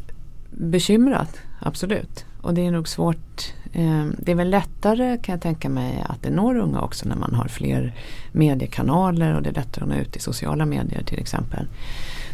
bekymrat 0.52 1.40
absolut. 1.60 2.26
Och 2.42 2.54
det 2.54 2.66
är 2.66 2.72
nog 2.72 2.88
svårt. 2.88 3.54
Eh, 3.74 4.06
det 4.18 4.32
är 4.32 4.36
väl 4.36 4.50
lättare 4.50 5.18
kan 5.18 5.34
jag 5.34 5.42
tänka 5.42 5.70
mig 5.70 6.06
att 6.10 6.24
det 6.24 6.30
når 6.30 6.58
unga 6.58 6.82
också 6.82 7.10
när 7.10 7.16
man 7.16 7.34
har 7.34 7.48
fler 7.48 7.94
mediekanaler 8.32 9.36
och 9.36 9.42
det 9.42 9.50
är 9.50 9.54
lättare 9.54 9.84
att 9.84 9.90
nå 9.90 9.96
ut 9.96 10.16
i 10.16 10.20
sociala 10.20 10.66
medier 10.66 11.04
till 11.04 11.20
exempel. 11.20 11.68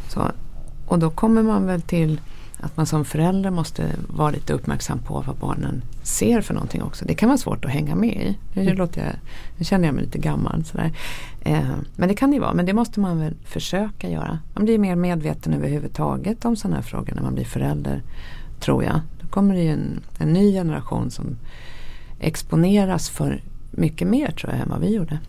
Så, 0.10 0.32
och 0.88 1.00
då 1.00 1.10
kommer 1.10 1.43
man 1.43 1.65
väl 1.65 1.82
till 1.82 2.21
att 2.65 2.78
man 2.78 2.86
som 2.86 3.06
förälder 3.06 3.51
måste 3.51 3.91
vara 4.08 4.30
lite 4.30 4.54
uppmärksam 4.54 4.99
på 4.99 5.23
vad 5.28 5.36
barnen 5.36 5.82
ser 6.04 6.41
för 6.41 6.54
någonting 6.54 6.84
också. 6.84 7.06
Det 7.06 7.13
kan 7.13 7.30
vara 7.30 7.38
svårt 7.38 7.65
att 7.65 7.71
hänga 7.71 7.95
med 7.95 8.15
i. 8.15 8.38
Nu, 8.54 8.62
mm. 8.62 8.78
låter 8.78 9.06
jag, 9.06 9.13
nu 9.58 9.65
känner 9.65 9.88
jag 9.88 9.95
mig 9.95 10.04
lite 10.04 10.17
gammal. 10.17 10.65
Sådär. 10.65 10.91
Eh, 11.41 11.69
men 11.95 12.10
det 12.10 12.15
kan 12.15 12.32
det 12.32 12.39
vara, 12.39 12.54
men 12.54 12.65
det 12.65 12.73
måste 12.73 12.99
man 12.99 13.19
väl 13.19 13.34
försöka 13.45 14.10
göra. 14.10 14.39
Man 14.54 14.65
blir 14.65 14.80
mer 14.80 14.95
medveten 14.95 15.54
överhuvudtaget 15.54 16.45
om 16.45 16.56
sådana 16.56 16.75
här 16.75 16.84
frågor 16.84 17.15
när 17.15 17.21
man 17.21 17.36
blir 17.36 17.45
förälder 17.45 18.04
tror 18.60 18.84
jag. 18.84 18.99
Då 19.21 19.28
kommer 19.28 19.56
det 19.56 19.67
en, 19.67 19.99
en 20.17 20.34
ny 20.34 20.51
generation 20.54 21.12
som 21.12 21.38
exponeras 22.19 23.10
för 23.10 23.41
mycket 23.71 24.08
mer 24.08 24.32
tror 24.32 24.54
jag 24.54 24.62
än 24.62 24.69
vad 24.69 24.80
vi 24.80 24.95
gjorde. 24.95 25.19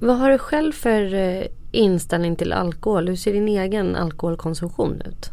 Vad 0.00 0.18
har 0.18 0.30
du 0.30 0.38
själv 0.38 0.72
för 0.72 1.14
eh, 1.14 1.42
inställning 1.72 2.36
till 2.36 2.52
alkohol? 2.52 3.08
Hur 3.08 3.16
ser 3.16 3.32
din 3.32 3.48
egen 3.48 3.96
alkoholkonsumtion 3.96 5.02
ut? 5.06 5.30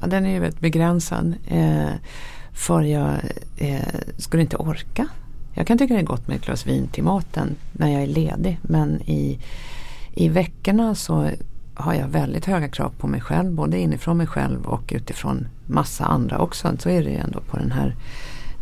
Ja, 0.00 0.06
den 0.06 0.26
är 0.26 0.30
ju 0.30 0.38
väldigt 0.38 0.60
begränsad. 0.60 1.34
Eh, 1.48 1.90
för 2.52 2.82
jag 2.82 3.14
eh, 3.56 4.00
skulle 4.18 4.42
inte 4.42 4.56
orka. 4.56 5.08
Jag 5.54 5.66
kan 5.66 5.78
tycka 5.78 5.94
det 5.94 6.00
är 6.00 6.04
gott 6.04 6.28
med 6.28 6.36
ett 6.36 6.44
glas 6.44 6.66
vin 6.66 6.88
till 6.88 7.04
maten 7.04 7.56
när 7.72 7.92
jag 7.92 8.02
är 8.02 8.06
ledig. 8.06 8.58
Men 8.62 9.02
i, 9.02 9.38
i 10.14 10.28
veckorna 10.28 10.94
så 10.94 11.30
har 11.74 11.94
jag 11.94 12.08
väldigt 12.08 12.46
höga 12.46 12.68
krav 12.68 12.92
på 12.98 13.06
mig 13.06 13.20
själv. 13.20 13.52
Både 13.52 13.78
inifrån 13.78 14.16
mig 14.16 14.26
själv 14.26 14.66
och 14.66 14.92
utifrån 14.94 15.48
massa 15.66 16.04
andra 16.04 16.38
också. 16.38 16.76
Så 16.78 16.88
är 16.88 17.04
det 17.04 17.10
ju 17.10 17.16
ändå 17.16 17.40
på 17.40 17.56
den 17.56 17.72
här 17.72 17.94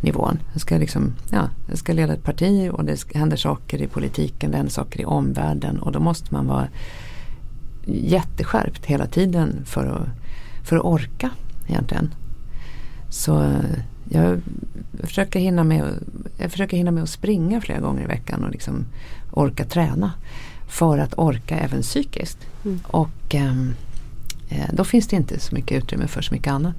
nivån. 0.01 0.39
Jag 0.51 0.61
ska, 0.61 0.77
liksom, 0.77 1.13
ja, 1.31 1.49
jag 1.67 1.77
ska 1.77 1.93
leda 1.93 2.13
ett 2.13 2.23
parti 2.23 2.69
och 2.73 2.85
det 2.85 3.13
händer 3.13 3.37
saker 3.37 3.81
i 3.81 3.87
politiken, 3.87 4.51
det 4.51 4.57
händer 4.57 4.71
saker 4.71 5.01
i 5.01 5.05
omvärlden 5.05 5.79
och 5.79 5.91
då 5.91 5.99
måste 5.99 6.33
man 6.33 6.47
vara 6.47 6.67
jätteskärpt 7.85 8.85
hela 8.85 9.05
tiden 9.05 9.65
för 9.65 9.85
att, 9.85 10.07
för 10.67 10.75
att 10.75 10.85
orka 10.85 11.29
egentligen. 11.67 12.13
Så 13.09 13.51
jag 14.09 14.41
försöker 15.03 15.39
hinna 15.39 15.63
med, 15.63 15.83
jag 16.37 16.51
försöker 16.51 16.77
hinna 16.77 16.91
med 16.91 17.03
att 17.03 17.09
springa 17.09 17.61
flera 17.61 17.79
gånger 17.79 18.03
i 18.03 18.07
veckan 18.07 18.43
och 18.43 18.51
liksom 18.51 18.85
orka 19.31 19.65
träna. 19.65 20.11
För 20.67 20.97
att 20.97 21.13
orka 21.17 21.57
även 21.57 21.81
psykiskt. 21.81 22.37
Mm. 22.65 22.79
Och 22.83 23.35
ehm, 23.35 23.75
eh, 24.49 24.69
då 24.73 24.83
finns 24.83 25.07
det 25.07 25.15
inte 25.15 25.39
så 25.39 25.55
mycket 25.55 25.83
utrymme 25.83 26.07
för 26.07 26.21
så 26.21 26.33
mycket 26.33 26.53
annat. 26.53 26.75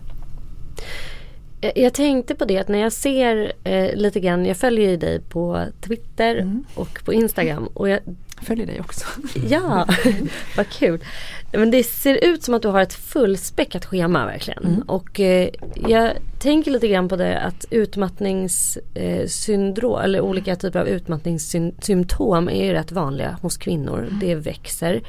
Jag 1.74 1.94
tänkte 1.94 2.34
på 2.34 2.44
det 2.44 2.58
att 2.58 2.68
när 2.68 2.78
jag 2.78 2.92
ser 2.92 3.52
eh, 3.64 3.94
lite 3.94 4.20
grann, 4.20 4.46
jag 4.46 4.56
följer 4.56 4.90
ju 4.90 4.96
dig 4.96 5.20
på 5.20 5.64
Twitter 5.80 6.36
mm. 6.36 6.64
och 6.74 7.04
på 7.04 7.12
Instagram. 7.12 7.68
Och 7.74 7.88
jag 7.88 8.00
följer 8.42 8.66
dig 8.66 8.80
också. 8.80 9.06
Ja, 9.48 9.88
vad 10.56 10.68
kul. 10.68 11.04
Men 11.52 11.70
det 11.70 11.82
ser 11.82 12.24
ut 12.24 12.42
som 12.42 12.54
att 12.54 12.62
du 12.62 12.68
har 12.68 12.80
ett 12.80 12.94
fullspäckat 12.94 13.84
schema 13.84 14.26
verkligen. 14.26 14.64
Mm. 14.64 14.82
Och 14.82 15.20
eh, 15.20 15.48
jag 15.88 16.12
tänker 16.38 16.70
lite 16.70 16.88
grann 16.88 17.08
på 17.08 17.16
det 17.16 17.40
att 17.40 17.64
utmattningssyndrom 17.70 19.98
eh, 19.98 20.04
eller 20.04 20.20
olika 20.20 20.56
typer 20.56 20.80
av 20.80 20.88
utmattningssymptom 20.88 22.48
är 22.48 22.64
ju 22.64 22.72
rätt 22.72 22.92
vanliga 22.92 23.38
hos 23.42 23.56
kvinnor. 23.56 23.98
Mm. 23.98 24.18
Det 24.20 24.34
växer. 24.34 25.02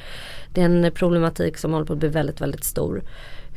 Det 0.54 0.60
är 0.60 0.64
en 0.64 0.90
problematik 0.94 1.58
som 1.58 1.72
håller 1.72 1.86
på 1.86 1.92
att 1.92 1.98
bli 1.98 2.08
väldigt, 2.08 2.40
väldigt 2.40 2.64
stor. 2.64 3.02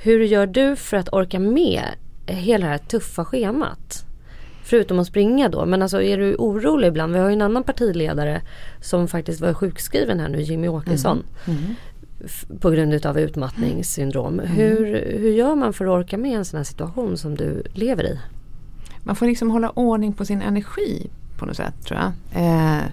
Hur 0.04 0.20
gör 0.20 0.48
du 0.48 0.76
för 0.76 0.98
att 0.98 1.14
orka 1.14 1.40
med 1.40 1.84
hela 2.26 2.66
det 2.66 2.72
här 2.72 2.78
tuffa 2.78 3.26
schemat? 3.26 4.06
Förutom 4.64 5.00
att 5.00 5.08
springa 5.08 5.50
då. 5.50 5.66
Men 5.66 5.82
alltså 5.82 6.02
är 6.02 6.18
du 6.18 6.36
orolig 6.36 6.88
ibland? 6.88 7.14
Vi 7.14 7.20
har 7.20 7.30
ju 7.30 7.34
en 7.34 7.42
annan 7.42 7.64
partiledare 7.64 8.42
som 8.82 9.08
faktiskt 9.08 9.42
var 9.42 9.54
sjukskriven 9.54 10.20
här 10.20 10.30
nu, 10.30 10.42
Jimmy 10.42 10.68
Åkesson. 10.68 11.24
Mm. 11.46 11.60
Mm. 11.60 11.76
På 12.60 12.70
grund 12.70 13.06
av 13.06 13.20
utmattningssyndrom. 13.20 14.40
Mm. 14.40 14.52
Hur, 14.52 14.86
hur 15.20 15.32
gör 15.32 15.56
man 15.56 15.74
för 15.74 15.86
att 15.86 15.92
orka 15.92 16.18
med 16.18 16.38
en 16.38 16.46
sån 16.46 16.58
här 16.58 16.64
situation 16.64 17.18
som 17.18 17.36
du 17.36 17.64
lever 17.74 18.04
i? 18.04 18.20
Man 19.04 19.16
får 19.16 19.26
liksom 19.26 19.52
hålla 19.52 19.70
ordning 19.70 20.14
på 20.14 20.26
sin 20.26 20.42
energi 20.42 21.10
på 21.38 21.46
något 21.46 21.58
sätt 21.58 21.74
tror 21.86 22.00
jag. 22.00 22.12
Eh, 22.44 22.84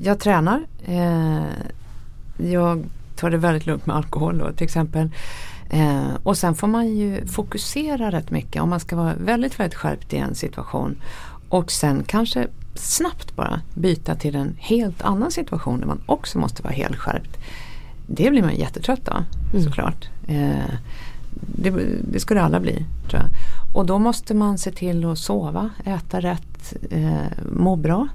jag 0.00 0.18
tränar. 0.18 0.62
Eh, 0.84 1.44
jag 2.38 2.84
tar 3.16 3.30
det 3.30 3.36
väldigt 3.36 3.66
lugnt 3.66 3.86
med 3.86 3.96
alkohol 3.96 4.38
då, 4.38 4.52
till 4.52 4.64
exempel. 4.64 5.10
Eh, 5.72 6.14
och 6.22 6.38
sen 6.38 6.54
får 6.54 6.66
man 6.68 6.88
ju 6.88 7.26
fokusera 7.26 8.10
rätt 8.10 8.30
mycket 8.30 8.62
om 8.62 8.70
man 8.70 8.80
ska 8.80 8.96
vara 8.96 9.14
väldigt, 9.14 9.60
väldigt 9.60 9.78
skärpt 9.78 10.12
i 10.12 10.16
en 10.16 10.34
situation. 10.34 10.96
Och 11.48 11.72
sen 11.72 12.04
kanske 12.06 12.46
snabbt 12.74 13.36
bara 13.36 13.60
byta 13.74 14.14
till 14.14 14.34
en 14.34 14.56
helt 14.58 15.02
annan 15.02 15.30
situation 15.30 15.80
där 15.80 15.86
man 15.86 16.00
också 16.06 16.38
måste 16.38 16.62
vara 16.62 16.72
helt 16.72 16.96
skärpt. 16.96 17.38
Det 18.06 18.30
blir 18.30 18.42
man 18.42 18.56
jättetrött 18.56 19.08
av 19.08 19.24
mm. 19.52 19.64
såklart. 19.64 20.08
Eh, 20.26 20.74
det, 21.56 21.70
det 22.12 22.20
skulle 22.20 22.42
alla 22.42 22.60
bli 22.60 22.86
tror 23.08 23.22
jag. 23.22 23.28
Och 23.76 23.86
då 23.86 23.98
måste 23.98 24.34
man 24.34 24.58
se 24.58 24.70
till 24.70 25.04
att 25.04 25.18
sova, 25.18 25.70
äta 25.84 26.20
rätt, 26.20 26.74
eh, 26.90 27.42
må 27.52 27.76
bra. 27.76 28.08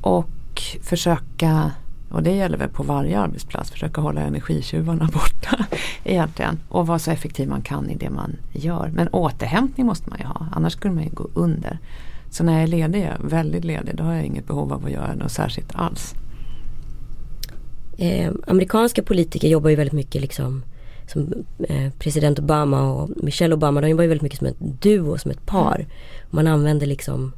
Och 0.00 0.62
försöka 0.82 1.70
och 2.10 2.22
det 2.22 2.30
gäller 2.30 2.58
väl 2.58 2.68
på 2.68 2.82
varje 2.82 3.18
arbetsplats, 3.18 3.70
försöka 3.70 4.00
hålla 4.00 4.20
energitjuvarna 4.20 5.04
borta 5.12 5.66
egentligen. 6.04 6.58
Och 6.68 6.86
vara 6.86 6.98
så 6.98 7.10
effektiv 7.10 7.48
man 7.48 7.62
kan 7.62 7.90
i 7.90 7.94
det 7.94 8.10
man 8.10 8.36
gör. 8.52 8.90
Men 8.94 9.08
återhämtning 9.08 9.86
måste 9.86 10.10
man 10.10 10.18
ju 10.18 10.24
ha, 10.24 10.46
annars 10.52 10.72
skulle 10.72 10.94
man 10.94 11.04
ju 11.04 11.10
gå 11.10 11.28
under. 11.34 11.78
Så 12.30 12.44
när 12.44 12.52
jag 12.52 12.62
är 12.62 12.66
ledig, 12.66 13.10
väldigt 13.20 13.64
ledig, 13.64 13.96
då 13.96 14.04
har 14.04 14.14
jag 14.14 14.24
inget 14.24 14.46
behov 14.46 14.72
av 14.72 14.84
att 14.84 14.90
göra 14.90 15.14
något 15.14 15.32
särskilt 15.32 15.74
alls. 15.74 16.14
Eh, 17.98 18.32
amerikanska 18.46 19.02
politiker 19.02 19.48
jobbar 19.48 19.70
ju 19.70 19.76
väldigt 19.76 19.92
mycket 19.92 20.20
liksom 20.20 20.62
som 21.06 21.32
eh, 21.68 21.92
president 21.98 22.38
Obama 22.38 22.92
och 22.92 23.10
Michelle 23.16 23.54
Obama, 23.54 23.80
de 23.80 23.88
jobbar 23.88 24.02
ju 24.02 24.08
väldigt 24.08 24.22
mycket 24.22 24.38
som 24.38 24.46
ett 24.46 24.82
duo, 24.82 25.18
som 25.18 25.30
ett 25.30 25.46
par. 25.46 25.86
Man 26.30 26.46
använder 26.46 26.86
liksom 26.86 27.32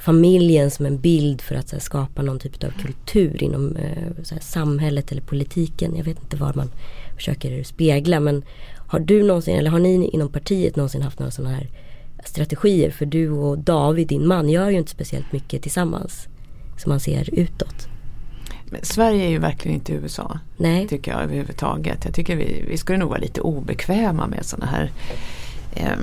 familjen 0.00 0.70
som 0.70 0.86
en 0.86 0.98
bild 0.98 1.40
för 1.40 1.54
att 1.54 1.72
här, 1.72 1.78
skapa 1.78 2.22
någon 2.22 2.38
typ 2.38 2.64
av 2.64 2.70
kultur 2.70 3.42
inom 3.42 3.76
eh, 3.76 4.24
här, 4.30 4.40
samhället 4.40 5.12
eller 5.12 5.22
politiken. 5.22 5.96
Jag 5.96 6.04
vet 6.04 6.20
inte 6.20 6.36
vad 6.36 6.56
man 6.56 6.70
försöker 7.16 7.62
spegla 7.62 8.20
men 8.20 8.42
har 8.86 9.00
du 9.00 9.22
någonsin 9.22 9.56
eller 9.56 9.70
har 9.70 9.78
ni 9.78 10.10
inom 10.12 10.28
partiet 10.28 10.76
någonsin 10.76 11.02
haft 11.02 11.18
några 11.18 11.30
sådana 11.30 11.54
här 11.54 11.68
strategier? 12.24 12.90
För 12.90 13.06
du 13.06 13.30
och 13.30 13.58
David, 13.58 14.08
din 14.08 14.26
man, 14.26 14.48
gör 14.48 14.70
ju 14.70 14.78
inte 14.78 14.90
speciellt 14.90 15.32
mycket 15.32 15.62
tillsammans 15.62 16.28
som 16.76 16.90
man 16.90 17.00
ser 17.00 17.34
utåt. 17.34 17.88
Men 18.64 18.84
Sverige 18.84 19.24
är 19.24 19.30
ju 19.30 19.38
verkligen 19.38 19.74
inte 19.74 19.92
USA. 19.92 20.38
Nej. 20.56 20.88
Tycker 20.88 21.12
jag 21.12 21.22
överhuvudtaget. 21.22 22.04
Jag 22.04 22.14
tycker 22.14 22.36
vi, 22.36 22.64
vi 22.68 22.76
skulle 22.76 22.98
nog 22.98 23.08
vara 23.08 23.20
lite 23.20 23.40
obekväma 23.40 24.26
med 24.26 24.46
sådana 24.46 24.66
här 24.66 24.90
eh, 25.74 25.98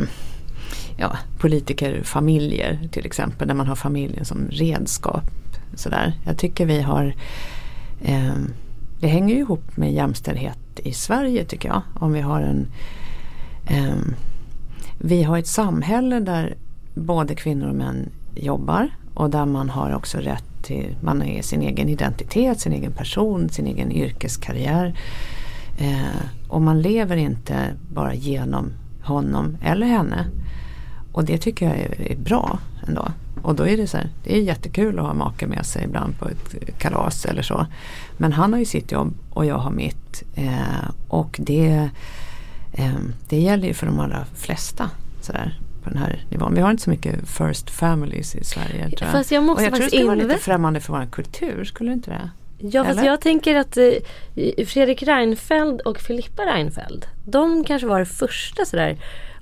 ja, 0.97 1.17
politikerfamiljer 1.37 2.79
till 2.91 3.05
exempel. 3.05 3.47
Där 3.47 3.55
man 3.55 3.67
har 3.67 3.75
familjen 3.75 4.25
som 4.25 4.47
redskap. 4.49 5.23
Sådär. 5.75 6.13
Jag 6.25 6.37
tycker 6.37 6.65
vi 6.65 6.81
har 6.81 7.15
eh, 8.01 8.35
Det 8.99 9.07
hänger 9.07 9.35
ju 9.35 9.39
ihop 9.39 9.77
med 9.77 9.93
jämställdhet 9.93 10.57
i 10.75 10.93
Sverige 10.93 11.45
tycker 11.45 11.69
jag. 11.69 11.81
Om 11.99 12.13
vi 12.13 12.21
har 12.21 12.41
en 12.41 12.67
eh, 13.67 13.95
Vi 14.97 15.23
har 15.23 15.37
ett 15.37 15.47
samhälle 15.47 16.19
där 16.19 16.55
både 16.93 17.35
kvinnor 17.35 17.67
och 17.67 17.75
män 17.75 18.09
jobbar 18.35 18.89
och 19.13 19.29
där 19.29 19.45
man 19.45 19.69
har 19.69 19.95
också 19.95 20.17
rätt 20.17 20.63
till, 20.63 20.95
man 21.01 21.21
är 21.21 21.41
sin 21.41 21.61
egen 21.61 21.89
identitet, 21.89 22.59
sin 22.59 22.73
egen 22.73 22.91
person, 22.91 23.49
sin 23.49 23.67
egen 23.67 23.91
yrkeskarriär. 23.91 24.99
Eh, 25.77 26.47
och 26.47 26.61
man 26.61 26.81
lever 26.81 27.17
inte 27.17 27.73
bara 27.93 28.13
genom 28.13 28.71
honom 29.01 29.57
eller 29.63 29.87
henne. 29.87 30.25
Och 31.17 31.25
det 31.25 31.37
tycker 31.37 31.65
jag 31.65 31.77
är, 31.77 32.11
är 32.11 32.15
bra 32.15 32.59
ändå. 32.87 33.11
Och 33.41 33.55
då 33.55 33.67
är 33.67 33.77
det 33.77 33.87
så 33.87 33.97
här, 33.97 34.09
det 34.23 34.37
är 34.37 34.41
jättekul 34.41 34.99
att 34.99 35.05
ha 35.05 35.13
make 35.13 35.47
med 35.47 35.65
sig 35.65 35.83
ibland 35.83 36.19
på 36.19 36.29
ett 36.29 36.77
kalas 36.77 37.25
eller 37.25 37.41
så. 37.41 37.65
Men 38.17 38.33
han 38.33 38.53
har 38.53 38.59
ju 38.59 38.65
sitt 38.65 38.91
jobb 38.91 39.13
och 39.29 39.45
jag 39.45 39.57
har 39.57 39.71
mitt. 39.71 40.23
Eh, 40.35 40.89
och 41.07 41.37
det, 41.39 41.89
eh, 42.73 42.93
det 43.29 43.39
gäller 43.39 43.67
ju 43.67 43.73
för 43.73 43.85
de 43.85 43.99
allra 43.99 44.25
flesta. 44.35 44.89
Sådär 45.21 45.59
på 45.83 45.89
den 45.89 45.99
här 45.99 46.25
nivån. 46.29 46.53
Vi 46.53 46.61
har 46.61 46.71
inte 46.71 46.83
så 46.83 46.89
mycket 46.89 47.27
first 47.27 47.69
families 47.69 48.35
i 48.35 48.43
Sverige. 48.43 48.89
Tror 48.89 48.97
jag. 48.99 49.11
Fast 49.11 49.31
jag 49.31 49.43
måste 49.43 49.61
och 49.61 49.65
jag 49.65 49.73
tror 49.73 49.83
det 49.83 49.89
skulle 49.89 50.05
vara 50.05 50.15
lite 50.15 50.37
främmande 50.37 50.79
för 50.79 50.93
vår 50.93 51.05
kultur, 51.11 51.63
skulle 51.63 51.89
det 51.89 51.93
inte 51.93 52.11
det? 52.11 52.29
Ja 52.59 52.85
fast 52.85 53.03
jag 53.03 53.21
tänker 53.21 53.55
att 53.55 53.77
eh, 53.77 54.65
Fredrik 54.65 55.03
Reinfeldt 55.03 55.81
och 55.81 55.99
Filippa 55.99 56.43
Reinfeldt 56.43 57.07
De 57.25 57.63
kanske 57.63 57.87
var 57.87 57.99
det 57.99 58.05
första 58.05 58.65
sådär 58.65 58.97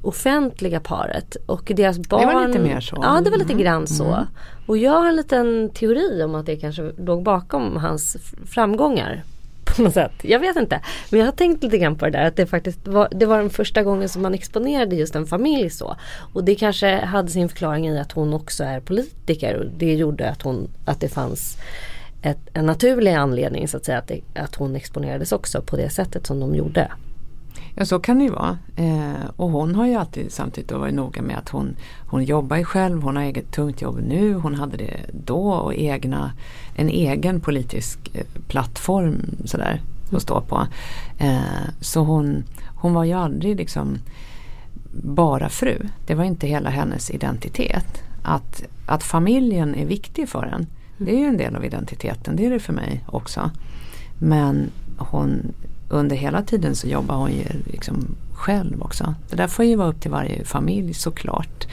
offentliga 0.07 0.79
paret 0.79 1.37
och 1.45 1.71
deras 1.75 1.97
barn 1.99 2.33
var 2.33 2.47
lite 2.47 2.59
mer 2.59 2.79
så. 2.79 2.97
Ja 3.01 3.21
det 3.23 3.29
var 3.29 3.37
lite 3.37 3.53
Mm. 3.53 3.63
grann 3.63 3.87
så. 3.87 4.05
Mm. 4.05 4.25
Och 4.65 4.77
jag 4.77 4.91
har 4.91 5.07
en 5.07 5.15
liten 5.15 5.69
teori 5.69 6.23
om 6.23 6.35
att 6.35 6.45
det 6.45 6.55
kanske 6.55 6.91
låg 6.97 7.23
bakom 7.23 7.77
hans 7.77 8.17
framgångar. 8.45 9.23
På 9.75 9.81
något 9.81 9.93
sätt. 9.93 10.11
Jag 10.21 10.39
vet 10.39 10.55
inte. 10.55 10.79
Men 11.09 11.19
jag 11.19 11.27
har 11.27 11.31
tänkt 11.31 11.63
lite 11.63 11.77
grann 11.77 11.95
på 11.95 12.05
det 12.05 12.11
där 12.11 12.25
att 12.25 12.35
det 12.35 12.45
faktiskt 12.45 12.87
var, 12.87 13.07
det 13.11 13.25
var 13.25 13.37
den 13.37 13.49
första 13.49 13.83
gången 13.83 14.09
som 14.09 14.21
man 14.21 14.33
exponerade 14.33 14.95
just 14.95 15.15
en 15.15 15.25
familj 15.25 15.69
så. 15.69 15.95
Och 16.33 16.43
det 16.43 16.55
kanske 16.55 17.05
hade 17.05 17.31
sin 17.31 17.49
förklaring 17.49 17.87
i 17.87 17.99
att 17.99 18.11
hon 18.11 18.33
också 18.33 18.63
är 18.63 18.79
politiker 18.79 19.55
och 19.55 19.65
det 19.77 19.93
gjorde 19.93 20.29
att, 20.29 20.41
hon, 20.41 20.67
att 20.85 20.99
det 20.99 21.09
fanns 21.09 21.57
ett, 22.21 22.39
en 22.53 22.65
naturlig 22.65 23.13
anledning 23.13 23.67
så 23.67 23.77
att 23.77 23.85
säga 23.85 23.97
att, 23.97 24.07
det, 24.07 24.21
att 24.35 24.55
hon 24.55 24.75
exponerades 24.75 25.31
också 25.31 25.61
på 25.61 25.75
det 25.77 25.89
sättet 25.89 26.27
som 26.27 26.39
de 26.39 26.55
gjorde. 26.55 26.91
Ja 27.77 27.85
så 27.85 27.99
kan 27.99 28.17
det 28.17 28.23
ju 28.23 28.31
vara. 28.31 28.57
Eh, 28.75 29.29
och 29.35 29.49
hon 29.49 29.75
har 29.75 29.87
ju 29.87 29.95
alltid 29.95 30.31
samtidigt 30.31 30.71
varit 30.71 30.93
noga 30.93 31.21
med 31.21 31.37
att 31.37 31.49
hon, 31.49 31.75
hon 32.09 32.23
jobbar 32.23 32.57
ju 32.57 32.63
själv, 32.63 33.01
hon 33.01 33.15
har 33.15 33.23
eget 33.23 33.51
tungt 33.51 33.81
jobb 33.81 33.99
nu, 34.07 34.33
hon 34.33 34.55
hade 34.55 34.77
det 34.77 34.99
då 35.11 35.51
och 35.51 35.73
egna, 35.75 36.31
en 36.75 36.89
egen 36.89 37.41
politisk 37.41 37.99
eh, 38.13 38.25
plattform 38.47 39.21
sådär 39.45 39.81
att 40.11 40.21
stå 40.21 40.41
på. 40.41 40.67
Eh, 41.17 41.39
så 41.81 42.03
hon, 42.03 42.43
hon 42.75 42.93
var 42.93 43.03
ju 43.03 43.13
aldrig 43.13 43.57
liksom 43.57 43.97
bara 45.03 45.49
fru. 45.49 45.87
Det 46.05 46.15
var 46.15 46.23
inte 46.23 46.47
hela 46.47 46.69
hennes 46.69 47.11
identitet. 47.11 48.03
Att, 48.23 48.63
att 48.85 49.03
familjen 49.03 49.75
är 49.75 49.85
viktig 49.85 50.29
för 50.29 50.43
en. 50.43 50.67
Det 50.97 51.15
är 51.15 51.19
ju 51.19 51.25
en 51.25 51.37
del 51.37 51.55
av 51.55 51.65
identiteten, 51.65 52.35
det 52.35 52.45
är 52.45 52.49
det 52.49 52.59
för 52.59 52.73
mig 52.73 53.03
också. 53.07 53.51
Men 54.19 54.71
hon, 54.97 55.53
under 55.89 56.15
hela 56.15 56.41
tiden 56.41 56.75
så 56.75 56.87
jobbar 56.87 57.15
hon 57.15 57.31
ju 57.31 57.45
liksom 57.65 58.15
själv 58.33 58.81
också. 58.81 59.15
Det 59.29 59.35
där 59.35 59.47
får 59.47 59.65
ju 59.65 59.75
vara 59.75 59.87
upp 59.87 60.01
till 60.01 60.11
varje 60.11 60.45
familj 60.45 60.93
såklart. 60.93 61.67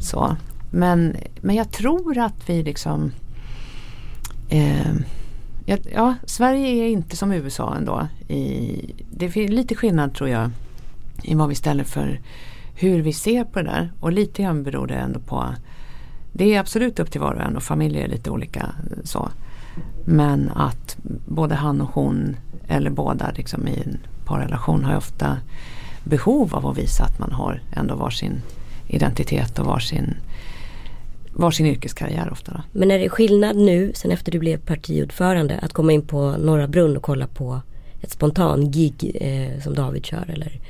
Så. 0.00 0.36
Men, 0.70 1.16
men 1.40 1.56
jag 1.56 1.70
tror 1.70 2.18
att 2.18 2.48
vi 2.48 2.62
liksom 2.62 3.12
eh, 4.48 4.94
ja, 5.94 6.14
Sverige 6.24 6.84
är 6.84 6.88
inte 6.88 7.16
som 7.16 7.32
USA 7.32 7.74
ändå. 7.76 8.08
I, 8.28 8.94
det 9.10 9.36
är 9.36 9.48
lite 9.48 9.74
skillnad 9.74 10.14
tror 10.14 10.28
jag 10.28 10.50
i 11.22 11.34
vad 11.34 11.48
vi 11.48 11.54
ställer 11.54 11.84
för 11.84 12.20
hur 12.74 13.02
vi 13.02 13.12
ser 13.12 13.44
på 13.44 13.58
det 13.58 13.64
där. 13.64 13.92
Och 14.00 14.12
lite 14.12 14.42
grann 14.42 14.62
beror 14.62 14.86
det 14.86 14.94
ändå 14.94 15.20
på 15.20 15.54
det 16.36 16.54
är 16.54 16.60
absolut 16.60 16.98
upp 16.98 17.10
till 17.10 17.20
var 17.20 17.34
och 17.34 17.42
en 17.42 17.56
och 17.56 17.62
familjer 17.62 18.04
är 18.04 18.08
lite 18.08 18.30
olika 18.30 18.74
så. 19.04 19.28
Men 20.04 20.50
att 20.54 20.96
både 21.26 21.54
han 21.54 21.80
och 21.80 21.88
hon 21.94 22.36
eller 22.68 22.90
båda 22.90 23.32
liksom 23.36 23.68
i 23.68 23.82
en 23.86 23.98
parrelation 24.24 24.84
har 24.84 24.92
ju 24.92 24.98
ofta 24.98 25.38
behov 26.04 26.54
av 26.54 26.66
att 26.66 26.78
visa 26.78 27.04
att 27.04 27.18
man 27.18 27.32
har 27.32 27.60
ändå 27.72 27.94
varsin 27.94 28.42
identitet 28.86 29.58
och 29.58 29.66
varsin, 29.66 30.14
varsin 31.32 31.66
yrkeskarriär 31.66 32.32
ofta. 32.32 32.52
Då. 32.52 32.78
Men 32.78 32.90
är 32.90 32.98
det 32.98 33.08
skillnad 33.08 33.56
nu 33.56 33.92
sen 33.94 34.10
efter 34.10 34.32
du 34.32 34.38
blev 34.38 34.58
partiordförande 34.58 35.58
att 35.58 35.72
komma 35.72 35.92
in 35.92 36.02
på 36.02 36.30
Norra 36.30 36.68
Brunn 36.68 36.96
och 36.96 37.02
kolla 37.02 37.26
på 37.26 37.60
ett 38.02 38.10
spontan 38.10 38.70
gig 38.70 39.16
eh, 39.20 39.62
som 39.62 39.74
David 39.74 40.06
kör 40.06 40.30
eller 40.30 40.60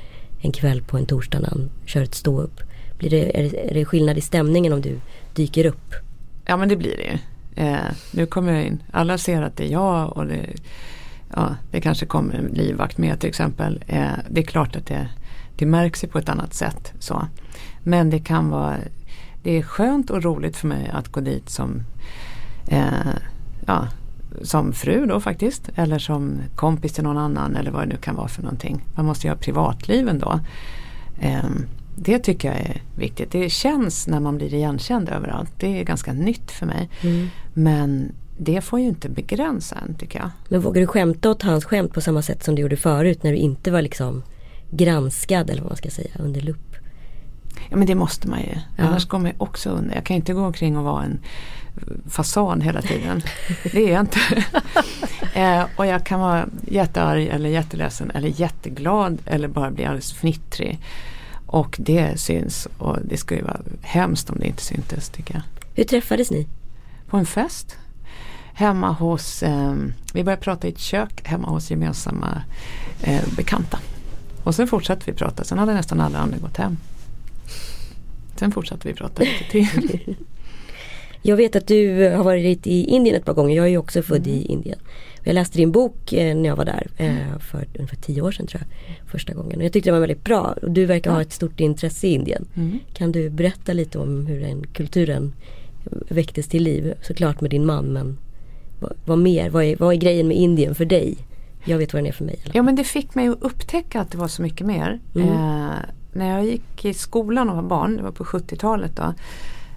en 0.41 0.51
kväll 0.51 0.81
på 0.81 0.97
en 0.97 1.05
torsdag 1.05 1.39
när 1.39 1.49
han 1.49 1.69
kör 1.85 2.01
ett 2.01 2.15
ståupp? 2.15 2.61
Blir 2.97 3.09
det, 3.09 3.39
är, 3.39 3.43
det, 3.43 3.69
är 3.69 3.73
det 3.73 3.85
skillnad 3.85 4.17
i 4.17 4.21
stämningen 4.21 4.73
om 4.73 4.81
du 4.81 4.99
dyker 5.33 5.65
upp? 5.65 5.93
Ja 6.45 6.57
men 6.57 6.69
det 6.69 6.75
blir 6.75 6.97
det 6.97 7.03
ju. 7.03 7.17
Eh, 7.65 7.91
nu 8.11 8.25
kommer 8.25 8.53
jag 8.53 8.63
in, 8.63 8.83
alla 8.91 9.17
ser 9.17 9.41
att 9.41 9.57
det 9.57 9.63
är 9.63 9.71
jag 9.71 10.17
och 10.17 10.25
det, 10.25 10.45
ja, 11.35 11.55
det 11.71 11.81
kanske 11.81 12.05
kommer 12.05 12.33
en 12.33 12.45
livvakt 12.45 12.97
med 12.97 13.19
till 13.19 13.29
exempel. 13.29 13.83
Eh, 13.87 14.07
det 14.29 14.41
är 14.41 14.45
klart 14.45 14.75
att 14.75 14.85
det, 14.85 15.07
det 15.55 15.65
märks 15.65 16.03
ju 16.03 16.07
på 16.07 16.17
ett 16.17 16.29
annat 16.29 16.53
sätt. 16.53 16.93
Så. 16.99 17.27
Men 17.83 18.09
det 18.09 18.19
kan 18.19 18.49
vara, 18.49 18.75
det 19.43 19.57
är 19.57 19.61
skönt 19.61 20.09
och 20.09 20.23
roligt 20.23 20.57
för 20.57 20.67
mig 20.67 20.91
att 20.93 21.07
gå 21.07 21.19
dit 21.19 21.49
som 21.49 21.83
eh, 22.67 23.15
ja, 23.65 23.87
som 24.41 24.73
fru 24.73 25.05
då 25.05 25.19
faktiskt. 25.19 25.69
Eller 25.75 25.99
som 25.99 26.41
kompis 26.55 26.93
till 26.93 27.03
någon 27.03 27.17
annan 27.17 27.55
eller 27.55 27.71
vad 27.71 27.81
det 27.81 27.93
nu 27.93 27.97
kan 27.97 28.15
vara 28.15 28.27
för 28.27 28.41
någonting. 28.41 28.83
Man 28.95 29.05
måste 29.05 29.27
ju 29.27 29.31
ha 29.31 29.37
privatliv 29.37 30.07
ändå. 30.07 30.39
Eh, 31.19 31.49
det 31.95 32.19
tycker 32.19 32.47
jag 32.47 32.57
är 32.57 32.81
viktigt. 32.95 33.31
Det 33.31 33.49
känns 33.49 34.07
när 34.07 34.19
man 34.19 34.37
blir 34.37 34.53
igenkänd 34.53 35.09
överallt. 35.09 35.51
Det 35.57 35.79
är 35.79 35.83
ganska 35.83 36.13
nytt 36.13 36.51
för 36.51 36.65
mig. 36.65 36.89
Mm. 37.01 37.29
Men 37.53 38.11
det 38.37 38.61
får 38.61 38.79
ju 38.79 38.85
inte 38.85 39.09
begränsa 39.09 39.75
en 39.75 39.95
tycker 39.95 40.19
jag. 40.19 40.29
Men 40.49 40.61
vågar 40.61 40.81
du 40.81 40.87
skämta 40.87 41.29
åt 41.29 41.41
hans 41.41 41.65
skämt 41.65 41.93
på 41.93 42.01
samma 42.01 42.21
sätt 42.21 42.43
som 42.43 42.55
du 42.55 42.61
gjorde 42.61 42.77
förut 42.77 43.23
när 43.23 43.31
du 43.31 43.37
inte 43.37 43.71
var 43.71 43.81
liksom 43.81 44.23
granskad 44.71 45.49
eller 45.49 45.61
vad 45.61 45.71
man 45.71 45.77
ska 45.77 45.89
säga 45.89 46.11
under 46.19 46.41
lupp? 46.41 46.75
Ja 47.69 47.77
men 47.77 47.87
det 47.87 47.95
måste 47.95 48.27
man 48.27 48.39
ju. 48.39 48.55
Ja. 48.77 48.83
Annars 48.83 49.11
man 49.11 49.25
ju 49.25 49.33
också 49.37 49.69
under. 49.69 49.95
Jag 49.95 50.03
kan 50.03 50.15
inte 50.15 50.33
gå 50.33 50.41
omkring 50.41 50.77
och 50.77 50.83
vara 50.83 51.03
en 51.03 51.19
fasan 52.09 52.61
hela 52.61 52.81
tiden. 52.81 53.21
det 53.71 53.89
är 53.89 53.91
jag 53.91 54.01
inte. 54.01 54.19
eh, 55.39 55.65
och 55.75 55.85
jag 55.85 56.05
kan 56.05 56.19
vara 56.19 56.47
jättearg 56.67 57.27
eller 57.27 57.49
jätteledsen 57.49 58.11
eller 58.11 58.27
jätteglad 58.27 59.17
eller 59.25 59.47
bara 59.47 59.71
bli 59.71 59.85
alldeles 59.85 60.13
fnittrig. 60.13 60.79
Och 61.45 61.75
det 61.79 62.19
syns 62.19 62.67
och 62.77 62.97
det 63.03 63.17
skulle 63.17 63.39
ju 63.39 63.45
vara 63.45 63.61
hemskt 63.81 64.29
om 64.29 64.39
det 64.39 64.45
inte 64.45 64.63
syntes 64.63 65.09
tycker 65.09 65.33
jag. 65.33 65.43
Hur 65.73 65.83
träffades 65.83 66.31
ni? 66.31 66.47
På 67.07 67.17
en 67.17 67.25
fest. 67.25 67.77
Hemma 68.57 68.91
hos, 68.91 69.43
eh, 69.43 69.75
vi 70.13 70.23
började 70.23 70.41
prata 70.41 70.67
i 70.67 70.71
ett 70.71 70.79
kök 70.79 71.21
hemma 71.23 71.47
hos 71.47 71.71
gemensamma 71.71 72.43
eh, 73.03 73.23
bekanta. 73.37 73.79
Och 74.43 74.55
sen 74.55 74.67
fortsatte 74.67 75.03
vi 75.05 75.17
prata, 75.17 75.43
sen 75.43 75.57
hade 75.57 75.73
nästan 75.73 76.01
alla 76.01 76.19
andra 76.19 76.37
gått 76.37 76.57
hem. 76.57 76.77
Sen 78.35 78.51
fortsatte 78.51 78.87
vi 78.87 78.93
prata 78.93 79.23
lite 79.23 79.51
till. 79.51 80.15
Jag 81.21 81.37
vet 81.37 81.55
att 81.55 81.67
du 81.67 82.09
har 82.09 82.23
varit 82.23 82.67
i 82.67 82.83
Indien 82.83 83.15
ett 83.15 83.25
par 83.25 83.33
gånger. 83.33 83.55
Jag 83.55 83.65
är 83.65 83.69
ju 83.69 83.77
också 83.77 84.01
född 84.01 84.27
i 84.27 84.45
Indien. 84.45 84.79
Jag 85.23 85.33
läste 85.33 85.57
din 85.57 85.71
bok 85.71 86.13
eh, 86.13 86.35
när 86.35 86.49
jag 86.49 86.55
var 86.55 86.65
där 86.65 86.87
eh, 86.97 87.39
för 87.39 87.67
ungefär 87.75 87.97
tio 87.97 88.21
år 88.21 88.31
sedan 88.31 88.47
tror 88.47 88.61
jag. 88.61 88.95
Första 89.11 89.33
gången. 89.33 89.59
Och 89.59 89.65
jag 89.65 89.73
tyckte 89.73 89.89
den 89.89 89.93
var 89.95 90.07
väldigt 90.07 90.23
bra. 90.23 90.55
Och 90.61 90.71
du 90.71 90.85
verkar 90.85 91.11
ha 91.11 91.21
ett 91.21 91.33
stort 91.33 91.59
intresse 91.59 92.07
i 92.07 92.13
Indien. 92.13 92.47
Mm. 92.55 92.79
Kan 92.93 93.11
du 93.11 93.29
berätta 93.29 93.73
lite 93.73 93.99
om 93.99 94.25
hur 94.25 94.39
den 94.39 94.67
kulturen 94.67 95.33
väcktes 96.09 96.47
till 96.47 96.63
liv? 96.63 96.93
Såklart 97.01 97.41
med 97.41 97.51
din 97.51 97.65
man 97.65 97.85
men 97.85 98.17
vad, 98.79 98.93
vad 99.05 99.17
mer? 99.17 99.49
Vad 99.49 99.63
är, 99.63 99.75
vad 99.75 99.93
är 99.93 99.97
grejen 99.97 100.27
med 100.27 100.37
Indien 100.37 100.75
för 100.75 100.85
dig? 100.85 101.17
Jag 101.63 101.77
vet 101.77 101.93
vad 101.93 102.03
den 102.03 102.07
är 102.07 102.11
för 102.11 102.25
mig. 102.25 102.39
Ja 102.53 102.61
men 102.61 102.75
det 102.75 102.83
fick 102.83 103.15
mig 103.15 103.27
att 103.27 103.41
upptäcka 103.41 104.01
att 104.01 104.11
det 104.11 104.17
var 104.17 104.27
så 104.27 104.41
mycket 104.41 104.67
mer. 104.67 104.99
Mm. 105.15 105.29
Eh, 105.29 105.75
när 106.13 106.29
jag 106.29 106.45
gick 106.45 106.85
i 106.85 106.93
skolan 106.93 107.49
och 107.49 107.55
var 107.55 107.63
barn, 107.63 107.97
det 107.97 108.03
var 108.03 108.11
på 108.11 108.23
70-talet 108.23 108.95
då. 108.95 109.13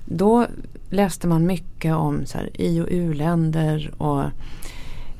Då 0.04 0.46
läste 0.90 1.26
man 1.26 1.46
mycket 1.46 1.94
om 1.94 2.26
så 2.26 2.38
här, 2.38 2.50
i 2.54 2.80
och 2.80 2.86
u-länder 2.90 3.94
och 3.98 4.24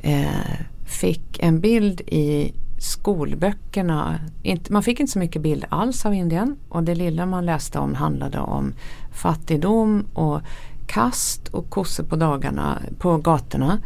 eh, 0.02 0.60
fick 0.86 1.38
en 1.42 1.60
bild 1.60 2.00
i 2.00 2.52
skolböckerna. 2.78 4.20
Inte, 4.42 4.72
man 4.72 4.82
fick 4.82 5.00
inte 5.00 5.12
så 5.12 5.18
mycket 5.18 5.42
bild 5.42 5.64
alls 5.68 6.06
av 6.06 6.14
Indien 6.14 6.56
och 6.68 6.82
det 6.82 6.94
lilla 6.94 7.26
man 7.26 7.46
läste 7.46 7.78
om 7.78 7.94
handlade 7.94 8.38
om 8.38 8.72
fattigdom 9.12 10.06
och 10.14 10.40
kast 10.88 11.48
och 11.48 11.70
kossor 11.70 12.04
på 12.04 12.16
dagarna 12.16 12.78
på 12.98 13.16
gatorna. 13.16 13.78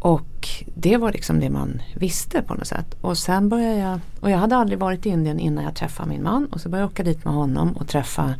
Och 0.00 0.48
det 0.74 0.96
var 0.96 1.12
liksom 1.12 1.40
det 1.40 1.50
man 1.50 1.82
visste 1.96 2.42
på 2.42 2.54
något 2.54 2.66
sätt. 2.66 2.94
Och 3.00 3.18
sen 3.18 3.48
började 3.48 3.78
jag, 3.78 4.00
och 4.20 4.30
jag 4.30 4.38
hade 4.38 4.56
aldrig 4.56 4.78
varit 4.78 5.06
i 5.06 5.08
Indien 5.08 5.38
innan 5.38 5.64
jag 5.64 5.74
träffade 5.74 6.08
min 6.08 6.22
man. 6.22 6.46
Och 6.46 6.60
så 6.60 6.68
började 6.68 6.84
jag 6.84 6.90
åka 6.90 7.02
dit 7.02 7.24
med 7.24 7.34
honom 7.34 7.72
och 7.72 7.88
träffa 7.88 8.34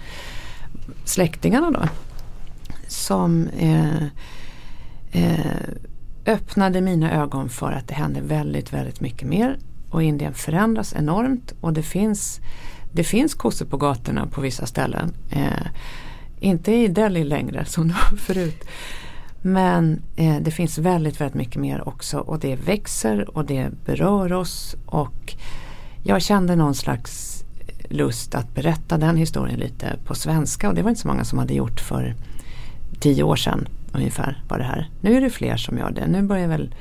släktingarna 1.04 1.70
då. 1.70 1.80
Som 2.88 3.48
eh, 3.48 4.02
eh, 5.12 5.56
öppnade 6.26 6.80
mina 6.80 7.12
ögon 7.12 7.48
för 7.48 7.72
att 7.72 7.88
det 7.88 7.94
hände 7.94 8.20
väldigt, 8.20 8.72
väldigt 8.72 9.00
mycket 9.00 9.28
mer. 9.28 9.58
Och 9.90 10.02
Indien 10.02 10.34
förändras 10.34 10.94
enormt 10.94 11.52
och 11.60 11.72
det 11.72 11.82
finns, 11.82 12.40
det 12.92 13.04
finns 13.04 13.34
kossor 13.34 13.66
på 13.66 13.76
gatorna 13.76 14.26
på 14.26 14.40
vissa 14.40 14.66
ställen. 14.66 15.14
Eh, 15.30 15.66
inte 16.42 16.72
i 16.72 16.88
Delhi 16.88 17.24
längre 17.24 17.64
som 17.64 17.88
det 17.88 17.94
var 17.94 18.16
förut. 18.16 18.64
Men 19.42 20.02
eh, 20.16 20.36
det 20.40 20.50
finns 20.50 20.78
väldigt, 20.78 21.20
väldigt 21.20 21.34
mycket 21.34 21.60
mer 21.60 21.88
också 21.88 22.18
och 22.18 22.38
det 22.38 22.56
växer 22.56 23.36
och 23.36 23.44
det 23.44 23.70
berör 23.84 24.32
oss. 24.32 24.76
Och 24.86 25.34
jag 26.02 26.22
kände 26.22 26.56
någon 26.56 26.74
slags 26.74 27.44
lust 27.88 28.34
att 28.34 28.54
berätta 28.54 28.98
den 28.98 29.16
historien 29.16 29.58
lite 29.58 29.96
på 30.04 30.14
svenska 30.14 30.68
och 30.68 30.74
det 30.74 30.82
var 30.82 30.90
inte 30.90 31.02
så 31.02 31.08
många 31.08 31.24
som 31.24 31.38
hade 31.38 31.54
gjort 31.54 31.80
för 31.80 32.14
tio 33.00 33.22
år 33.22 33.36
sedan 33.36 33.68
ungefär 33.92 34.42
var 34.48 34.58
det 34.58 34.64
här. 34.64 34.90
Nu 35.00 35.16
är 35.16 35.20
det 35.20 35.30
fler 35.30 35.56
som 35.56 35.78
gör 35.78 35.90
det. 35.90 36.06
Nu 36.06 36.22
börjar 36.22 36.48
väl 36.48 36.74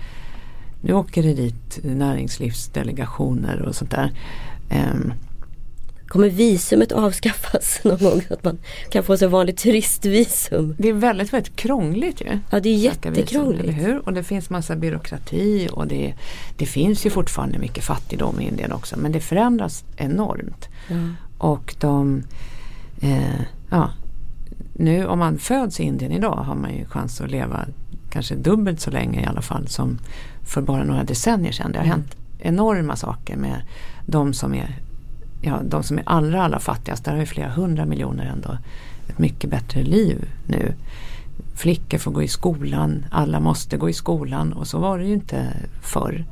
nu 0.82 0.93
åker 0.93 1.24
det 1.24 1.34
dit 1.34 1.80
näringslivsdelegationer 1.84 3.62
och 3.62 3.76
sånt 3.76 3.91
där. 3.91 4.12
Eh, 4.69 4.93
Kommer 6.12 6.30
visumet 6.30 6.91
avskaffas 6.91 7.80
någon 7.84 7.97
gång? 7.97 8.21
Så 8.28 8.34
att 8.34 8.43
man 8.43 8.58
kan 8.89 9.04
få 9.04 9.17
sig 9.17 9.28
vanligt 9.28 9.58
turistvisum? 9.58 10.76
Det 10.78 10.89
är 10.89 10.93
väldigt, 10.93 11.34
väldigt 11.34 11.56
krångligt 11.56 12.21
ju. 12.21 12.39
Ja, 12.50 12.60
det 12.60 12.69
är 12.69 12.76
jättekrångligt. 12.76 13.63
Visum, 13.63 13.86
hur? 13.86 14.06
Och 14.06 14.13
det 14.13 14.24
finns 14.24 14.50
massa 14.50 14.76
byråkrati 14.76 15.69
och 15.71 15.88
det, 15.88 16.13
det 16.58 16.65
finns 16.65 17.06
ju 17.06 17.10
fortfarande 17.10 17.60
mycket 17.60 17.84
fattigdom 17.84 18.41
i 18.41 18.47
Indien 18.47 18.71
också. 18.71 19.00
Men 19.00 19.12
det 19.12 19.19
förändras 19.19 19.84
enormt. 19.97 20.69
Ja. 20.88 20.95
Och 21.38 21.76
de, 21.80 22.24
eh, 23.02 23.41
ja, 23.69 23.91
nu 24.74 25.06
om 25.06 25.19
man 25.19 25.38
föds 25.38 25.80
i 25.80 25.84
Indien 25.84 26.12
idag 26.12 26.36
har 26.36 26.56
man 26.56 26.74
ju 26.74 26.86
chans 26.86 27.21
att 27.21 27.32
leva 27.32 27.65
kanske 28.10 28.36
dubbelt 28.36 28.82
så 28.82 28.91
länge 28.91 29.21
i 29.21 29.26
alla 29.26 29.41
fall 29.41 29.67
som 29.67 30.00
för 30.43 30.62
bara 30.62 30.84
några 30.84 31.04
decennier 31.04 31.52
sedan. 31.52 31.71
Det 31.71 31.78
har 31.78 31.86
mm. 31.86 31.97
hänt 31.97 32.15
enorma 32.39 32.95
saker 32.95 33.38
med 33.38 33.62
de 34.06 34.34
som 34.34 34.54
är 34.54 34.80
ja, 35.41 35.60
de 35.63 35.84
som 35.84 35.97
är 35.97 36.04
allra, 36.06 36.43
allra 36.43 36.60
fattigast, 36.60 37.06
där 37.06 37.12
har 37.12 37.19
ju 37.19 37.25
flera 37.25 37.49
hundra 37.49 37.86
miljoner 37.86 38.25
ändå 38.25 38.58
ett 39.08 39.19
mycket 39.19 39.49
bättre 39.49 39.84
liv 39.84 40.30
nu. 40.47 40.73
Flickor 41.56 41.97
får 41.97 42.12
gå 42.12 42.23
i 42.23 42.27
skolan, 42.27 43.06
alla 43.12 43.39
måste 43.39 43.77
gå 43.77 43.89
i 43.89 43.93
skolan 43.93 44.54
och 44.54 44.67
så 44.67 44.80
var 44.80 44.99
det 44.99 45.06
ju 45.06 45.13
inte 45.13 45.47
förr. 45.82 46.25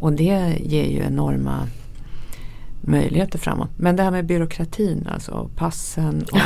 Och 0.00 0.12
det 0.12 0.56
ger 0.60 0.84
ju 0.84 0.98
enorma 0.98 1.68
möjligheter 2.80 3.38
framåt. 3.38 3.70
Men 3.76 3.96
det 3.96 4.02
här 4.02 4.10
med 4.10 4.26
byråkratin, 4.26 5.08
alltså 5.12 5.50
passen 5.56 6.24
och 6.32 6.38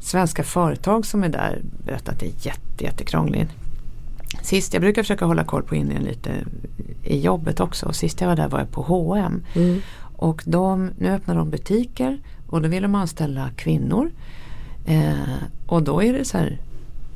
svenska 0.00 0.44
företag 0.44 1.06
som 1.06 1.24
är 1.24 1.28
där 1.28 1.62
berättar 1.84 2.12
att 2.12 2.20
det 2.20 2.26
är 2.26 2.46
jätte, 2.46 2.84
jättekrångligt. 2.84 3.50
Sist, 4.42 4.72
jag 4.72 4.80
brukar 4.80 5.02
försöka 5.02 5.24
hålla 5.24 5.44
koll 5.44 5.62
på 5.62 5.74
Indien 5.74 6.02
lite 6.02 6.30
i 7.02 7.20
jobbet 7.20 7.60
också. 7.60 7.92
Sist 7.92 8.20
jag 8.20 8.28
var 8.28 8.36
där 8.36 8.48
var 8.48 8.58
jag 8.58 8.70
på 8.70 8.82
H&M. 8.82 9.44
Mm. 9.54 9.80
Och 10.18 10.42
de, 10.46 10.90
nu 10.98 11.08
öppnar 11.08 11.34
de 11.34 11.50
butiker 11.50 12.20
och 12.46 12.62
då 12.62 12.68
vill 12.68 12.82
de 12.82 12.94
anställa 12.94 13.50
kvinnor. 13.56 14.10
Eh, 14.86 15.38
och 15.66 15.82
då 15.82 16.02
är 16.02 16.12
det 16.12 16.24
så 16.24 16.38
här, 16.38 16.58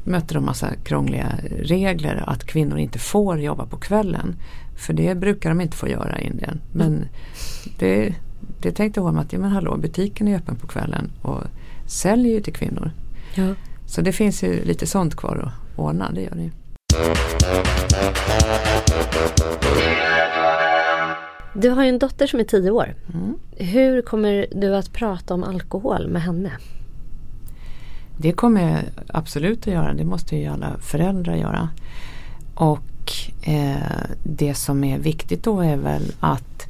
möter 0.04 0.34
de 0.34 0.44
massa 0.44 0.74
krångliga 0.84 1.28
regler 1.58 2.24
att 2.26 2.44
kvinnor 2.44 2.78
inte 2.78 2.98
får 2.98 3.40
jobba 3.40 3.66
på 3.66 3.76
kvällen. 3.76 4.36
För 4.76 4.92
det 4.92 5.14
brukar 5.14 5.48
de 5.48 5.60
inte 5.60 5.76
få 5.76 5.88
göra 5.88 6.20
i 6.20 6.26
Indien. 6.26 6.60
Men 6.72 7.04
det, 7.78 8.14
det 8.60 8.72
tänkte 8.72 9.00
hon 9.00 9.18
att, 9.18 9.32
ja 9.32 9.38
men 9.38 9.50
hallå 9.50 9.76
butiken 9.76 10.28
är 10.28 10.36
öppen 10.36 10.56
på 10.56 10.66
kvällen 10.66 11.10
och 11.22 11.40
säljer 11.86 12.32
ju 12.32 12.40
till 12.40 12.54
kvinnor. 12.54 12.90
Ja. 13.34 13.54
Så 13.86 14.00
det 14.00 14.12
finns 14.12 14.42
ju 14.42 14.64
lite 14.64 14.86
sånt 14.86 15.14
kvar 15.16 15.36
att 15.36 15.78
ordna, 15.78 16.10
det 16.10 16.22
gör 16.22 16.34
det 16.34 16.42
ju. 16.42 16.50
Du 21.54 21.70
har 21.70 21.82
ju 21.82 21.88
en 21.88 21.98
dotter 21.98 22.26
som 22.26 22.40
är 22.40 22.44
tio 22.44 22.70
år. 22.70 22.94
Mm. 23.14 23.38
Hur 23.50 24.02
kommer 24.02 24.46
du 24.54 24.76
att 24.76 24.92
prata 24.92 25.34
om 25.34 25.44
alkohol 25.44 26.08
med 26.08 26.22
henne? 26.22 26.52
Det 28.16 28.32
kommer 28.32 28.70
jag 28.70 28.80
absolut 29.08 29.60
att 29.60 29.74
göra. 29.74 29.92
Det 29.92 30.04
måste 30.04 30.36
ju 30.36 30.46
alla 30.46 30.78
föräldrar 30.78 31.34
göra. 31.34 31.68
Och 32.54 33.12
eh, 33.42 33.76
det 34.24 34.54
som 34.54 34.84
är 34.84 34.98
viktigt 34.98 35.44
då 35.44 35.60
är 35.60 35.76
väl 35.76 36.12
att 36.20 36.68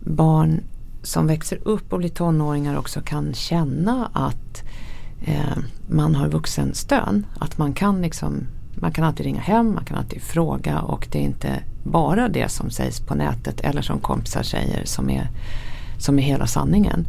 barn 0.00 0.60
som 1.02 1.26
växer 1.26 1.58
upp 1.64 1.92
och 1.92 1.98
blir 1.98 2.08
tonåringar 2.08 2.78
också 2.78 3.00
kan 3.00 3.34
känna 3.34 4.10
att 4.12 4.62
eh, 5.24 5.58
man 5.88 6.14
har 6.14 6.28
vuxenstöd. 6.28 7.22
Att 7.38 7.58
man 7.58 7.72
kan 7.72 8.02
liksom 8.02 8.46
man 8.74 8.92
kan 8.92 9.04
alltid 9.04 9.26
ringa 9.26 9.40
hem, 9.40 9.74
man 9.74 9.84
kan 9.84 9.98
alltid 9.98 10.22
fråga 10.22 10.80
och 10.80 11.08
det 11.10 11.18
är 11.18 11.22
inte 11.22 11.62
bara 11.82 12.28
det 12.28 12.48
som 12.48 12.70
sägs 12.70 13.00
på 13.00 13.14
nätet 13.14 13.60
eller 13.60 13.82
som 13.82 14.00
kompisar 14.00 14.42
säger 14.42 14.84
som 14.84 15.10
är, 15.10 15.28
som 15.98 16.18
är 16.18 16.22
hela 16.22 16.46
sanningen. 16.46 17.06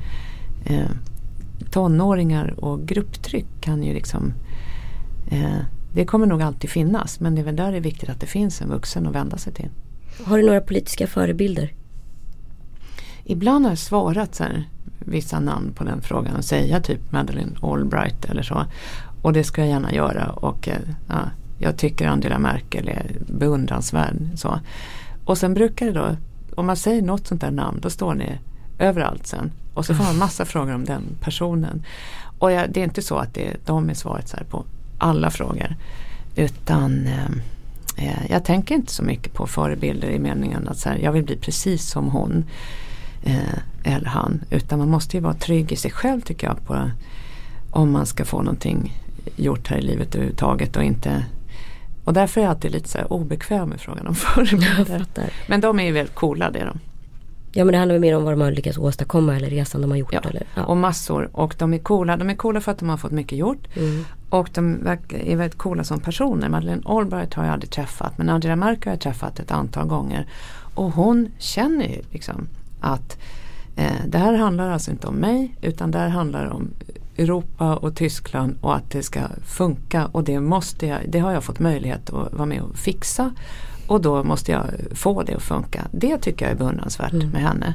Eh, 0.65 0.89
tonåringar 1.71 2.53
och 2.57 2.87
grupptryck 2.87 3.47
kan 3.61 3.83
ju 3.83 3.93
liksom 3.93 4.33
eh, 5.31 5.59
det 5.93 6.05
kommer 6.05 6.25
nog 6.25 6.41
alltid 6.41 6.69
finnas 6.69 7.19
men 7.19 7.35
det 7.35 7.41
är 7.41 7.45
väl 7.45 7.55
där 7.55 7.71
det 7.71 7.77
är 7.77 7.81
viktigt 7.81 8.09
att 8.09 8.19
det 8.19 8.27
finns 8.27 8.61
en 8.61 8.69
vuxen 8.69 9.07
att 9.07 9.15
vända 9.15 9.37
sig 9.37 9.53
till. 9.53 9.69
Har 10.23 10.37
du 10.37 10.45
några 10.45 10.61
politiska 10.61 11.07
förebilder? 11.07 11.73
Ibland 13.23 13.65
har 13.65 13.71
jag 13.71 13.77
svarat 13.77 14.35
så 14.35 14.43
här, 14.43 14.69
vissa 14.99 15.39
namn 15.39 15.73
på 15.73 15.83
den 15.83 16.01
frågan 16.01 16.35
och 16.35 16.45
säga 16.45 16.79
typ 16.79 17.11
Madeleine 17.11 17.57
Albright 17.61 18.25
eller 18.25 18.43
så. 18.43 18.65
Och 19.21 19.33
det 19.33 19.43
ska 19.43 19.61
jag 19.61 19.69
gärna 19.69 19.93
göra. 19.93 20.29
Och, 20.29 20.67
eh, 20.67 20.79
ja, 21.07 21.29
jag 21.61 21.77
tycker 21.77 22.07
Angela 22.07 22.39
Merkel 22.39 22.87
är 22.87 23.11
beundransvärd. 23.27 24.15
Så. 24.35 24.59
Och 25.25 25.37
sen 25.37 25.53
brukar 25.53 25.85
det 25.85 25.91
då, 25.91 26.15
om 26.55 26.65
man 26.65 26.75
säger 26.75 27.01
något 27.01 27.27
sånt 27.27 27.41
där 27.41 27.51
namn, 27.51 27.79
då 27.81 27.89
står 27.89 28.13
ni 28.13 28.37
överallt 28.79 29.27
sen. 29.27 29.51
Och 29.73 29.85
så 29.85 29.95
får 29.95 30.03
man 30.03 30.17
massa 30.17 30.45
frågor 30.53 30.73
om 30.73 30.85
den 30.85 31.03
personen. 31.19 31.83
Och 32.39 32.51
jag, 32.51 32.71
det 32.71 32.79
är 32.79 32.83
inte 32.83 33.01
så 33.01 33.17
att 33.17 33.33
det, 33.33 33.57
de 33.65 33.89
är 33.89 33.93
svaret 33.93 34.29
så 34.29 34.37
på 34.49 34.65
alla 34.97 35.29
frågor. 35.29 35.75
Utan 36.35 37.07
eh, 37.07 38.05
eh, 38.07 38.25
jag 38.29 38.45
tänker 38.45 38.75
inte 38.75 38.91
så 38.91 39.03
mycket 39.03 39.33
på 39.33 39.47
förebilder 39.47 40.09
i 40.09 40.19
meningen 40.19 40.67
att 40.67 40.77
så 40.77 40.89
här, 40.89 40.97
jag 40.97 41.11
vill 41.11 41.23
bli 41.23 41.35
precis 41.35 41.89
som 41.89 42.07
hon. 42.09 42.45
Eh, 43.23 43.57
eller 43.83 44.05
han. 44.05 44.43
Utan 44.49 44.79
man 44.79 44.89
måste 44.89 45.17
ju 45.17 45.23
vara 45.23 45.33
trygg 45.33 45.71
i 45.71 45.75
sig 45.75 45.91
själv 45.91 46.21
tycker 46.21 46.47
jag. 46.47 46.65
På, 46.65 46.91
om 47.71 47.91
man 47.91 48.05
ska 48.05 48.25
få 48.25 48.41
någonting 48.41 48.93
gjort 49.35 49.67
här 49.67 49.77
i 49.77 49.81
livet 49.81 50.15
överhuvudtaget 50.15 50.75
och 50.75 50.83
inte 50.83 51.25
och 52.03 52.13
därför 52.13 52.41
är 52.41 52.45
jag 52.45 52.51
alltid 52.51 52.71
lite 52.71 52.89
så 52.89 52.99
obekväm 52.99 53.69
med 53.69 53.81
frågan 53.81 54.07
om 54.07 54.15
förebilder. 54.15 55.05
Men 55.47 55.61
de 55.61 55.79
är 55.79 55.83
ju 55.83 55.91
väldigt 55.91 56.15
coola 56.15 56.51
det 56.51 56.59
är 56.59 56.65
de. 56.65 56.79
Ja 57.53 57.65
men 57.65 57.71
det 57.71 57.77
handlar 57.77 57.99
mer 57.99 58.17
om 58.17 58.23
vad 58.23 58.33
de 58.33 58.41
har 58.41 58.51
lyckats 58.51 58.77
åstadkomma 58.77 59.35
eller 59.35 59.49
resan 59.49 59.81
de 59.81 59.91
har 59.91 59.97
gjort. 59.97 60.13
Ja, 60.13 60.21
eller, 60.29 60.43
ja. 60.55 60.63
och 60.63 60.77
massor. 60.77 61.29
Och 61.31 61.55
de 61.57 61.73
är 61.73 61.77
coola. 61.77 62.17
De 62.17 62.29
är 62.29 62.35
coola 62.35 62.61
för 62.61 62.71
att 62.71 62.79
de 62.79 62.89
har 62.89 62.97
fått 62.97 63.11
mycket 63.11 63.37
gjort. 63.37 63.67
Mm. 63.77 64.05
Och 64.29 64.49
de 64.53 64.87
är 65.09 65.35
väldigt 65.35 65.57
coola 65.57 65.83
som 65.83 65.99
personer. 65.99 66.49
Madeleine 66.49 66.81
Albright 66.85 67.33
har 67.33 67.43
jag 67.43 67.53
aldrig 67.53 67.71
träffat. 67.71 68.17
Men 68.17 68.29
Angela 68.29 68.55
Merkel 68.55 68.85
har 68.85 68.91
jag 68.91 69.01
träffat 69.01 69.39
ett 69.39 69.51
antal 69.51 69.87
gånger. 69.87 70.27
Och 70.73 70.91
hon 70.91 71.31
känner 71.37 71.87
ju 71.87 72.01
liksom 72.11 72.47
att 72.81 73.17
eh, 73.75 74.05
det 74.07 74.17
här 74.17 74.33
handlar 74.33 74.71
alltså 74.71 74.91
inte 74.91 75.07
om 75.07 75.15
mig. 75.15 75.55
Utan 75.61 75.91
det 75.91 75.97
här 75.97 76.09
handlar 76.09 76.45
om 76.45 76.69
Europa 77.17 77.75
och 77.75 77.95
Tyskland 77.95 78.57
och 78.61 78.75
att 78.75 78.91
det 78.91 79.03
ska 79.03 79.19
funka 79.45 80.05
och 80.05 80.23
det 80.23 80.39
måste 80.39 80.87
jag, 80.87 80.99
det 81.07 81.19
har 81.19 81.31
jag 81.31 81.43
fått 81.43 81.59
möjlighet 81.59 82.09
att 82.09 82.33
vara 82.33 82.45
med 82.45 82.61
och 82.61 82.75
fixa 82.75 83.31
och 83.87 84.01
då 84.01 84.23
måste 84.23 84.51
jag 84.51 84.65
få 84.91 85.23
det 85.23 85.33
att 85.33 85.41
funka. 85.41 85.87
Det 85.91 86.17
tycker 86.17 86.45
jag 86.45 86.51
är 86.51 86.57
beundransvärt 86.57 87.13
mm. 87.13 87.29
med 87.29 87.41
henne. 87.41 87.73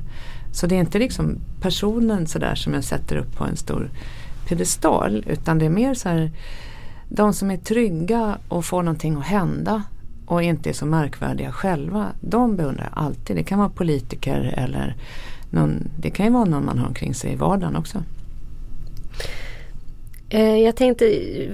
Så 0.53 0.67
det 0.67 0.75
är 0.75 0.81
inte 0.81 0.99
liksom 0.99 1.39
personen 1.61 2.27
sådär 2.27 2.55
som 2.55 2.75
jag 2.75 2.85
sätter 2.85 3.17
upp 3.17 3.37
på 3.37 3.45
en 3.45 3.57
stor 3.57 3.91
pedestal 4.49 5.25
utan 5.27 5.59
det 5.59 5.65
är 5.65 5.71
mer 5.71 5.95
så 5.95 6.09
här 6.09 6.31
de 7.09 7.33
som 7.33 7.51
är 7.51 7.57
trygga 7.57 8.39
och 8.49 8.65
får 8.65 8.83
någonting 8.83 9.17
att 9.17 9.27
hända 9.27 9.83
och 10.27 10.43
inte 10.43 10.69
är 10.69 10.75
så 10.75 10.87
märkvärdiga 10.87 11.53
själva. 11.53 12.07
De 12.21 12.57
beundrar 12.57 12.91
jag 12.95 13.05
alltid. 13.05 13.37
Det 13.37 13.43
kan 13.43 13.59
vara 13.59 13.69
politiker 13.69 14.55
eller 14.57 14.97
någon, 15.51 15.89
det 15.99 16.11
kan 16.11 16.27
ju 16.27 16.33
vara 16.33 16.45
någon 16.45 16.65
man 16.65 16.79
har 16.79 16.87
omkring 16.87 17.15
sig 17.15 17.33
i 17.33 17.37
vardagen 17.37 17.77
också. 17.77 18.03
Eh, 20.29 20.57
jag 20.57 20.77
tänkte, 20.77 21.05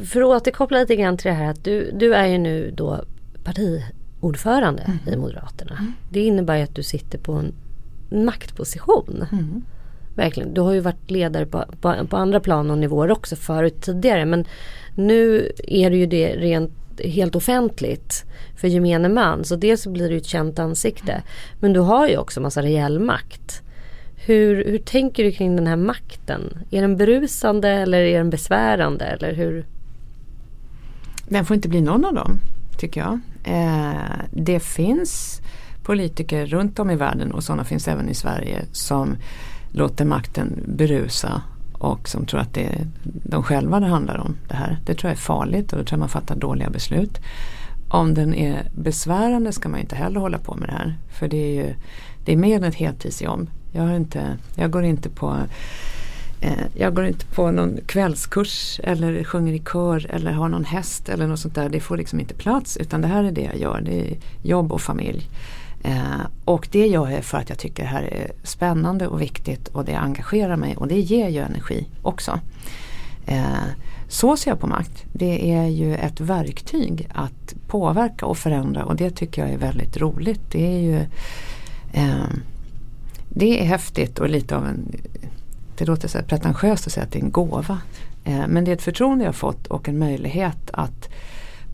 för 0.05 0.21
att 0.21 0.27
återkoppla 0.27 0.79
lite 0.79 0.97
grann 0.97 1.17
till 1.17 1.29
det 1.29 1.37
här 1.37 1.51
att 1.51 1.65
du, 1.65 1.91
du 1.93 2.15
är 2.15 2.27
ju 2.27 2.39
nu 2.39 2.71
då 2.77 3.05
partiordförande 3.45 4.83
mm. 4.83 4.99
i 5.15 5.17
Moderaterna. 5.17 5.77
Mm. 5.81 5.93
Det 6.11 6.21
innebär 6.21 6.57
ju 6.57 6.63
att 6.63 6.75
du 6.75 6.83
sitter 6.83 7.19
på 7.19 7.33
en 7.33 7.55
maktposition. 8.25 9.27
Mm. 9.33 9.63
Verkligen. 10.15 10.55
Du 10.55 10.61
har 10.61 10.73
ju 10.73 10.81
varit 10.81 11.11
ledare 11.11 11.47
på, 11.47 11.65
på, 11.81 12.07
på, 12.07 12.17
andra 12.17 12.41
plan 12.41 12.71
och 12.71 12.79
nivåer 12.79 13.11
också 13.11 13.37
förut 13.37 13.83
tidigare 13.83 14.25
men 14.25 14.45
nu 14.95 15.53
är 15.69 15.91
du 15.91 15.97
ju 15.97 16.07
det 16.07 16.37
rent 16.37 16.73
helt 17.05 17.37
offentligt 17.37 18.25
för 18.57 18.69
gemene 18.69 19.09
man. 19.09 19.45
Så 19.45 19.57
dels 19.57 19.87
blir 19.87 20.09
du 20.11 20.17
ett 20.17 20.27
känt 20.27 20.59
ansikte. 20.59 21.23
Men 21.61 21.73
du 21.73 21.81
har 21.81 22.09
ju 22.09 22.17
också 22.17 22.41
massa 22.41 22.63
reell 22.63 22.99
makt. 22.99 23.62
Hur, 24.25 24.65
hur 24.65 24.79
tänker 24.79 25.25
du 25.25 25.33
kring 25.33 25.57
den 25.57 25.67
här 25.67 25.77
makten? 25.77 26.59
Är 26.71 26.81
den 26.83 26.97
berusande 26.97 27.69
eller 27.69 27.99
är 27.99 28.19
den 28.19 28.31
besvärande? 28.31 29.05
Eller 29.05 29.35
hur? 29.35 29.67
Den 31.29 31.45
får 31.45 31.55
inte 31.55 31.69
bli 31.69 31.81
någon 31.81 32.05
av 32.05 32.15
dem, 32.15 32.39
tycker 32.79 33.01
jag. 33.01 33.21
Eh, 33.45 34.21
det 34.31 34.61
finns 34.61 35.41
politiker 35.83 36.47
runt 36.47 36.79
om 36.79 36.91
i 36.91 36.97
världen 36.97 37.33
och 37.33 37.45
sådana 37.45 37.65
finns 37.65 37.89
även 37.89 38.09
i 38.09 38.15
Sverige 38.15 38.63
som 38.73 39.17
låter 39.73 40.05
makten 40.05 40.65
berusa 40.67 41.43
och 41.73 42.09
som 42.09 42.27
tror 42.27 42.41
att 42.41 42.55
det 42.55 42.65
är 42.65 42.87
de 43.05 43.43
själva 43.43 43.81
det 43.81 43.87
handlar 43.87 44.19
om 44.19 44.37
det 44.49 44.55
här. 44.55 44.79
Det 44.87 44.95
tror 44.95 45.11
jag 45.11 45.17
är 45.17 45.21
farligt 45.21 45.73
och 45.73 45.79
då 45.79 45.85
tror 45.85 45.97
jag 45.97 46.01
man 46.01 46.09
fattar 46.09 46.37
dåliga 46.37 46.71
beslut. 46.71 47.19
Om 47.89 48.15
den 48.15 48.35
är 48.35 48.71
besvärande 48.75 49.53
ska 49.53 49.69
man 49.69 49.81
inte 49.81 49.97
heller 49.97 50.21
hålla 50.21 50.39
på 50.39 50.55
med 50.55 50.69
det 50.69 50.73
här. 50.73 50.99
För 51.19 51.29
det 51.29 51.37
är 51.37 51.65
ju 51.65 51.75
det 52.25 52.33
är 52.33 52.37
mer 52.37 52.57
än 52.57 52.65
ett 52.65 52.75
heltidsjobb. 52.75 53.51
Jag, 53.73 53.83
har 53.83 53.97
inte, 53.97 54.39
jag 54.55 54.71
går 54.71 54.85
inte 54.85 55.09
på 55.09 55.37
eh, 56.41 56.65
jag 56.75 56.95
går 56.95 57.05
inte 57.05 57.27
på 57.27 57.51
någon 57.51 57.79
kvällskurs 57.87 58.81
eller 58.85 59.25
sjunger 59.25 59.53
i 59.53 59.59
kör 59.59 60.07
eller 60.11 60.33
har 60.33 60.49
någon 60.49 60.65
häst 60.65 61.09
eller 61.09 61.27
något 61.27 61.41
sånt 61.41 61.55
där. 61.55 61.69
Det 61.69 61.81
får 61.81 61.97
liksom 61.97 62.21
inte 62.21 62.35
plats 62.35 62.77
utan 62.77 63.01
det 63.01 63.09
här 63.09 63.25
är 63.25 63.33
det 63.33 63.43
jag 63.43 63.57
gör. 63.57 63.81
Det 63.81 64.01
är 64.01 64.17
jobb 64.43 64.73
och 64.73 64.81
familj. 64.81 65.29
Eh, 65.85 66.27
och 66.45 66.69
det 66.71 66.87
gör 66.87 67.11
jag 67.11 67.25
för 67.25 67.39
att 67.39 67.49
jag 67.49 67.59
tycker 67.59 67.83
det 67.83 67.89
här 67.89 68.03
är 68.03 68.33
spännande 68.43 69.07
och 69.07 69.21
viktigt 69.21 69.69
och 69.69 69.85
det 69.85 69.95
engagerar 69.95 70.57
mig 70.57 70.77
och 70.77 70.89
det 70.89 71.01
ger 71.01 71.29
ju 71.29 71.39
energi 71.39 71.87
också. 72.03 72.41
Eh, 73.27 73.65
så 74.09 74.37
ser 74.37 74.51
jag 74.51 74.61
på 74.61 74.67
makt. 74.67 75.05
Det 75.13 75.53
är 75.53 75.67
ju 75.67 75.95
ett 75.95 76.21
verktyg 76.21 77.09
att 77.15 77.55
påverka 77.67 78.27
och 78.27 78.39
förändra 78.39 78.85
och 78.85 78.97
det 78.97 79.11
tycker 79.11 79.43
jag 79.43 79.51
är 79.51 79.59
väldigt 79.59 79.97
roligt. 79.97 80.41
Det 80.51 80.67
är 80.67 80.79
ju 80.79 80.97
eh, 81.93 82.27
det 83.35 83.61
är 83.61 83.65
häftigt 83.65 84.19
och 84.19 84.29
lite 84.29 84.57
av 84.57 84.67
en, 84.67 84.97
det 85.77 85.85
låter 85.85 86.09
så 86.09 86.19
här 86.19 86.25
pretentiöst 86.25 86.87
att 86.87 86.93
säga 86.93 87.05
att 87.05 87.13
det 87.13 87.19
är 87.19 87.23
en 87.23 87.31
gåva. 87.31 87.79
Eh, 88.25 88.47
men 88.49 88.65
det 88.65 88.71
är 88.71 88.75
ett 88.75 88.83
förtroende 88.83 89.25
jag 89.25 89.35
fått 89.35 89.67
och 89.67 89.89
en 89.89 89.99
möjlighet 89.99 90.71
att 90.73 91.09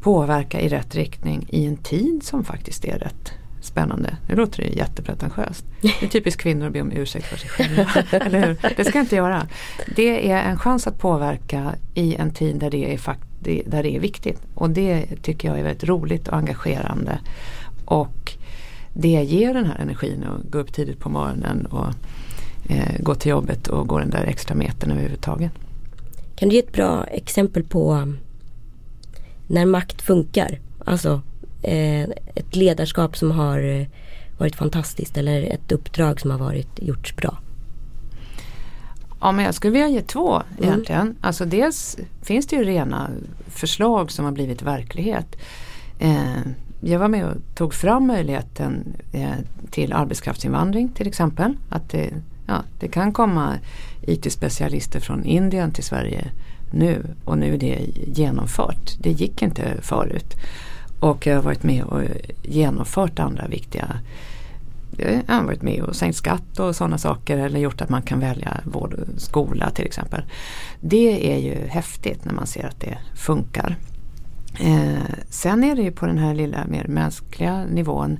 påverka 0.00 0.61
i 0.61 0.68
rätt 0.68 0.94
riktning 0.94 1.46
i 1.48 1.66
en 1.66 1.76
tid 1.76 2.22
som 2.22 2.44
faktiskt 2.44 2.84
är 2.84 2.98
rätt 2.98 3.32
spännande. 3.61 4.16
Nu 4.28 4.34
låter 4.34 4.62
det 4.62 4.68
jättepretentiöst. 4.68 5.64
Det 5.80 6.02
är 6.02 6.09
typiskt 6.09 6.42
kvinnor 6.42 6.66
att 6.66 6.72
be 6.72 6.80
om 6.80 6.92
ursäkt 6.92 7.26
för 7.26 7.36
sig 7.36 7.50
själva. 7.50 7.86
eller 8.26 8.46
hur? 8.46 8.56
Det 8.76 8.84
ska 8.84 8.98
jag 8.98 9.04
inte 9.04 9.16
göra. 9.16 9.46
Det 9.96 10.30
är 10.30 10.50
en 10.50 10.59
chans 10.59 10.86
att 10.86 10.98
påverka 10.98 11.74
i 11.94 12.14
en 12.14 12.30
tid 12.30 12.56
där 12.56 12.70
det 12.70 12.94
är, 12.94 13.00
där 13.70 13.82
det 13.82 13.96
är 13.96 14.00
viktigt. 14.00 14.38
Och 14.54 14.70
det 14.70 15.06
tycker 15.22 15.48
jag 15.48 15.59
är 15.59 15.62
väldigt 15.62 15.84
roligt 15.84 16.28
och 16.28 16.36
engagerande. 16.36 17.18
Och 17.84 18.38
det 19.01 19.09
ger 19.09 19.55
den 19.55 19.66
här 19.66 19.78
energin 19.78 20.24
att 20.24 20.51
gå 20.51 20.59
upp 20.59 20.72
tidigt 20.72 20.99
på 20.99 21.09
morgonen 21.09 21.66
och 21.66 21.86
eh, 22.68 22.99
gå 22.99 23.14
till 23.14 23.30
jobbet 23.30 23.68
och 23.68 23.88
gå 23.88 23.99
den 23.99 24.11
där 24.11 24.24
extra 24.24 24.55
metern 24.55 24.90
överhuvudtaget. 24.90 25.53
Kan 26.36 26.49
du 26.49 26.55
ge 26.55 26.61
ett 26.61 26.72
bra 26.72 27.05
exempel 27.05 27.64
på 27.64 27.92
um, 27.92 28.18
när 29.46 29.66
makt 29.66 30.03
funkar? 30.03 30.59
Alltså 30.84 31.20
eh, 31.62 32.03
ett 32.34 32.57
ledarskap 32.57 33.16
som 33.16 33.30
har 33.30 33.59
eh, 33.59 33.86
varit 34.38 34.57
fantastiskt 34.57 35.16
eller 35.16 35.42
ett 35.42 35.72
uppdrag 35.72 36.20
som 36.20 36.30
har 36.30 36.38
varit 36.38 36.82
gjorts 36.82 37.16
bra? 37.16 37.38
Ja 39.20 39.32
men 39.32 39.44
jag 39.44 39.55
skulle 39.55 39.72
vilja 39.72 39.88
ge 39.88 40.03
två 40.03 40.34
mm. 40.34 40.44
egentligen. 40.59 41.01
Mm. 41.01 41.16
Alltså 41.20 41.44
dels 41.44 41.99
finns 42.22 42.46
det 42.46 42.57
ju 42.57 42.64
rena 42.64 43.11
förslag 43.46 44.11
som 44.11 44.24
har 44.24 44.32
blivit 44.32 44.62
verklighet. 44.62 45.36
Eh, 45.99 46.40
jag 46.80 46.98
var 46.98 47.08
med 47.08 47.24
och 47.24 47.36
tog 47.54 47.74
fram 47.74 48.06
möjligheten 48.06 48.96
eh, 49.12 49.30
till 49.70 49.92
arbetskraftsinvandring 49.92 50.88
till 50.88 51.06
exempel. 51.06 51.56
Att 51.68 51.88
det, 51.88 52.10
ja, 52.46 52.62
det 52.80 52.88
kan 52.88 53.12
komma 53.12 53.54
IT-specialister 54.02 55.00
från 55.00 55.24
Indien 55.24 55.72
till 55.72 55.84
Sverige 55.84 56.30
nu 56.70 57.06
och 57.24 57.38
nu 57.38 57.54
är 57.54 57.58
det 57.58 57.78
genomfört. 58.06 58.96
Det 59.00 59.10
gick 59.10 59.42
inte 59.42 59.82
förut. 59.82 60.34
Och 61.00 61.26
jag 61.26 61.34
har 61.34 61.42
varit 61.42 61.62
med 61.62 61.84
och 61.84 62.02
genomfört 62.42 63.18
andra 63.18 63.46
viktiga 63.46 64.00
eh, 64.98 65.20
jag 65.26 65.34
har 65.34 65.44
varit 65.44 65.62
med 65.62 65.82
och 65.82 65.96
sänkt 65.96 66.16
skatt 66.16 66.58
och 66.58 66.76
sådana 66.76 66.98
saker 66.98 67.38
eller 67.38 67.60
gjort 67.60 67.80
att 67.80 67.88
man 67.88 68.02
kan 68.02 68.20
välja 68.20 68.60
vård 68.64 68.94
och 68.94 69.20
skola 69.20 69.70
till 69.70 69.84
exempel. 69.84 70.22
Det 70.80 71.34
är 71.34 71.38
ju 71.38 71.68
häftigt 71.68 72.24
när 72.24 72.32
man 72.32 72.46
ser 72.46 72.66
att 72.66 72.80
det 72.80 72.98
funkar. 73.14 73.76
Eh, 74.61 75.14
sen 75.28 75.64
är 75.64 75.76
det 75.76 75.82
ju 75.82 75.92
på 75.92 76.07
den 76.07 76.18
här 76.18 76.34
lilla 76.34 76.66
mer 76.66 76.86
mänskliga 76.88 77.64
nivån 77.64 78.18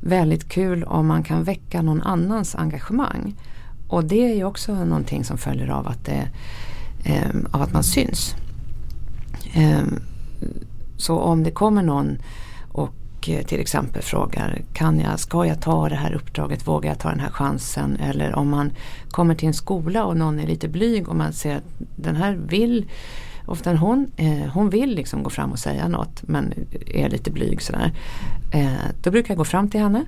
väldigt 0.00 0.48
kul 0.48 0.84
om 0.84 1.06
man 1.06 1.22
kan 1.22 1.44
väcka 1.44 1.82
någon 1.82 2.02
annans 2.02 2.54
engagemang. 2.54 3.34
Och 3.88 4.04
det 4.04 4.30
är 4.30 4.34
ju 4.34 4.44
också 4.44 4.84
någonting 4.84 5.24
som 5.24 5.38
följer 5.38 5.68
av 5.68 5.88
att, 5.88 6.04
det, 6.04 6.28
eh, 7.04 7.30
av 7.50 7.62
att 7.62 7.72
man 7.72 7.84
syns. 7.84 8.34
Eh, 9.54 9.82
så 10.96 11.18
om 11.18 11.42
det 11.42 11.50
kommer 11.50 11.82
någon 11.82 12.18
och 12.72 13.28
eh, 13.28 13.46
till 13.46 13.60
exempel 13.60 14.02
frågar 14.02 14.62
kan 14.72 15.00
jag, 15.00 15.20
ska 15.20 15.46
jag 15.46 15.60
ta 15.60 15.88
det 15.88 15.96
här 15.96 16.12
uppdraget, 16.12 16.68
vågar 16.68 16.90
jag 16.90 16.98
ta 16.98 17.08
den 17.08 17.20
här 17.20 17.30
chansen? 17.30 17.96
Eller 17.96 18.34
om 18.34 18.48
man 18.48 18.70
kommer 19.10 19.34
till 19.34 19.48
en 19.48 19.54
skola 19.54 20.04
och 20.04 20.16
någon 20.16 20.40
är 20.40 20.46
lite 20.46 20.68
blyg 20.68 21.08
och 21.08 21.16
man 21.16 21.32
ser 21.32 21.56
att 21.56 21.64
den 21.96 22.16
här 22.16 22.38
vill 22.48 22.86
Ofta 23.48 23.76
hon, 23.76 24.10
eh, 24.16 24.46
hon 24.52 24.70
vill 24.70 24.94
liksom 24.94 25.22
gå 25.22 25.30
fram 25.30 25.52
och 25.52 25.58
säga 25.58 25.88
något 25.88 26.22
men 26.22 26.54
är 26.86 27.08
lite 27.08 27.30
blyg 27.30 27.62
sådär. 27.62 27.92
Eh, 28.52 28.72
då 29.02 29.10
brukar 29.10 29.30
jag 29.30 29.38
gå 29.38 29.44
fram 29.44 29.70
till 29.70 29.80
henne 29.80 30.04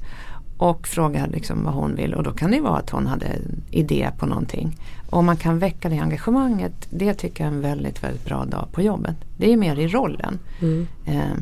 och 0.56 0.88
fråga 0.88 1.26
liksom 1.26 1.64
vad 1.64 1.74
hon 1.74 1.94
vill 1.94 2.14
och 2.14 2.22
då 2.22 2.32
kan 2.32 2.50
det 2.50 2.60
vara 2.60 2.76
att 2.76 2.90
hon 2.90 3.06
hade 3.06 3.26
idé 3.70 4.10
på 4.18 4.26
någonting. 4.26 4.76
Och 5.10 5.18
om 5.18 5.26
man 5.26 5.36
kan 5.36 5.58
väcka 5.58 5.88
det 5.88 5.98
engagemanget, 5.98 6.72
det 6.90 7.14
tycker 7.14 7.44
jag 7.44 7.52
är 7.52 7.56
en 7.56 7.62
väldigt, 7.62 8.02
väldigt 8.02 8.24
bra 8.24 8.44
dag 8.44 8.68
på 8.72 8.82
jobbet. 8.82 9.16
Det 9.36 9.52
är 9.52 9.56
mer 9.56 9.76
i 9.78 9.88
rollen. 9.88 10.38
Mm. 10.60 10.86
Eh, 11.06 11.36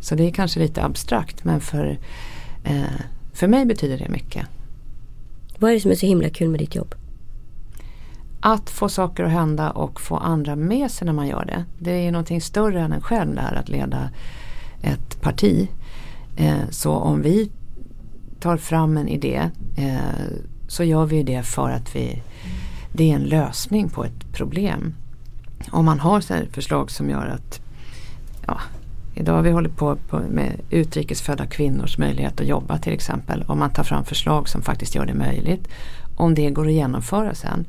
så 0.00 0.14
det 0.14 0.26
är 0.26 0.30
kanske 0.30 0.60
lite 0.60 0.84
abstrakt 0.84 1.44
men 1.44 1.60
för, 1.60 1.98
eh, 2.64 3.00
för 3.32 3.48
mig 3.48 3.66
betyder 3.66 3.98
det 3.98 4.08
mycket. 4.08 4.46
Vad 5.58 5.70
är 5.70 5.74
det 5.74 5.80
som 5.80 5.90
är 5.90 5.94
så 5.94 6.06
himla 6.06 6.30
kul 6.30 6.48
med 6.48 6.60
ditt 6.60 6.74
jobb? 6.74 6.94
Att 8.40 8.70
få 8.70 8.88
saker 8.88 9.24
att 9.24 9.30
hända 9.30 9.70
och 9.70 10.00
få 10.00 10.16
andra 10.16 10.56
med 10.56 10.90
sig 10.90 11.06
när 11.06 11.12
man 11.12 11.28
gör 11.28 11.44
det. 11.44 11.64
Det 11.78 12.06
är 12.06 12.12
någonting 12.12 12.40
större 12.40 12.80
än 12.80 12.92
en 12.92 13.00
själv 13.00 13.34
där 13.34 13.54
att 13.54 13.68
leda 13.68 14.10
ett 14.82 15.20
parti. 15.20 15.68
Eh, 16.36 16.68
så 16.70 16.92
om 16.92 17.22
vi 17.22 17.50
tar 18.40 18.56
fram 18.56 18.96
en 18.96 19.08
idé 19.08 19.50
eh, 19.76 19.98
så 20.68 20.84
gör 20.84 21.06
vi 21.06 21.22
det 21.22 21.42
för 21.42 21.70
att 21.70 21.96
vi, 21.96 22.22
det 22.92 23.10
är 23.10 23.14
en 23.14 23.22
lösning 23.22 23.88
på 23.88 24.04
ett 24.04 24.32
problem. 24.32 24.94
Om 25.70 25.84
man 25.84 26.00
har 26.00 26.20
så 26.20 26.34
förslag 26.52 26.90
som 26.90 27.10
gör 27.10 27.26
att 27.26 27.60
ja, 28.46 28.60
Idag 29.14 29.34
har 29.34 29.42
vi 29.42 29.50
hållit 29.50 29.76
på, 29.76 29.96
på 29.96 30.18
med 30.18 30.60
utrikesfödda 30.70 31.46
kvinnors 31.46 31.98
möjlighet 31.98 32.40
att 32.40 32.46
jobba 32.46 32.78
till 32.78 32.92
exempel. 32.92 33.44
Om 33.46 33.58
man 33.58 33.70
tar 33.70 33.84
fram 33.84 34.04
förslag 34.04 34.48
som 34.48 34.62
faktiskt 34.62 34.94
gör 34.94 35.06
det 35.06 35.14
möjligt. 35.14 35.68
Om 36.16 36.34
det 36.34 36.50
går 36.50 36.66
att 36.66 36.72
genomföra 36.72 37.34
sen. 37.34 37.66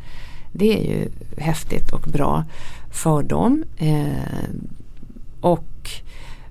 Det 0.52 0.80
är 0.80 0.94
ju 0.94 1.10
häftigt 1.38 1.94
och 1.94 2.02
bra 2.02 2.44
för 2.92 3.24
dem. 3.24 3.64
Eh, 3.78 4.50
och 5.42 5.90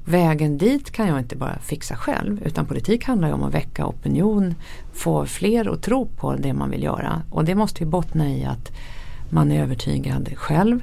vägen 0.04 0.58
dit 0.58 0.90
kan 0.90 1.08
jag 1.08 1.18
inte 1.18 1.36
bara 1.36 1.58
fixa 1.58 1.96
själv 1.96 2.42
utan 2.44 2.66
politik 2.66 3.04
handlar 3.04 3.28
ju 3.28 3.34
om 3.34 3.42
att 3.42 3.54
väcka 3.54 3.86
opinion, 3.86 4.54
få 4.92 5.26
fler 5.26 5.72
att 5.72 5.82
tro 5.82 6.06
på 6.06 6.34
det 6.34 6.52
man 6.52 6.70
vill 6.70 6.82
göra. 6.82 7.22
Och 7.30 7.44
det 7.44 7.54
måste 7.54 7.84
ju 7.84 7.90
bottna 7.90 8.28
i 8.28 8.44
att 8.44 8.72
man 9.30 9.52
är 9.52 9.62
övertygad 9.62 10.30
själv 10.36 10.80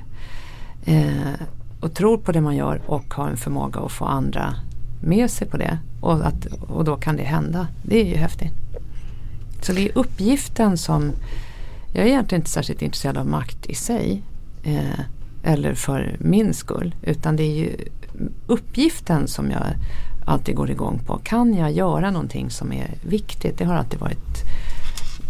eh, 0.86 1.34
och 1.80 1.94
tror 1.94 2.18
på 2.18 2.32
det 2.32 2.42
man 2.42 2.56
gör 2.56 2.82
och 2.86 3.14
har 3.14 3.30
en 3.30 3.38
förmåga 3.38 3.80
att 3.80 3.92
få 3.92 4.06
andra 4.06 4.56
med 5.02 5.32
sig 5.32 5.48
på 5.48 5.58
det. 5.58 5.78
Och, 6.02 6.28
att, 6.28 6.46
och 6.46 6.84
då 6.84 6.96
kan 6.96 7.16
det 7.16 7.24
hända. 7.24 7.68
Det 7.84 8.02
är 8.02 8.06
ju 8.06 8.16
häftigt. 8.16 8.54
Så 9.62 9.74
det 9.74 9.90
är 9.90 9.98
uppgiften 9.98 10.78
som 10.78 11.12
jag 11.98 12.06
är 12.06 12.10
egentligen 12.10 12.42
inte 12.42 12.50
särskilt 12.50 12.82
intresserad 12.82 13.18
av 13.18 13.28
makt 13.28 13.66
i 13.66 13.76
sig. 13.76 14.24
Eh, 14.64 15.00
eller 15.44 15.74
för 15.74 16.16
min 16.20 16.54
skull. 16.54 16.96
Utan 17.02 17.36
det 17.36 17.44
är 17.44 17.56
ju 17.56 17.76
uppgiften 18.48 19.28
som 19.28 19.52
jag 19.52 19.64
alltid 20.26 20.56
går 20.56 20.70
igång 20.70 21.00
på. 21.06 21.20
Kan 21.24 21.54
jag 21.54 21.72
göra 21.72 22.12
någonting 22.12 22.50
som 22.50 22.74
är 22.74 22.94
viktigt? 23.02 23.58
Det 23.58 23.66
har 23.66 23.76
alltid 23.76 24.00
varit 24.00 24.44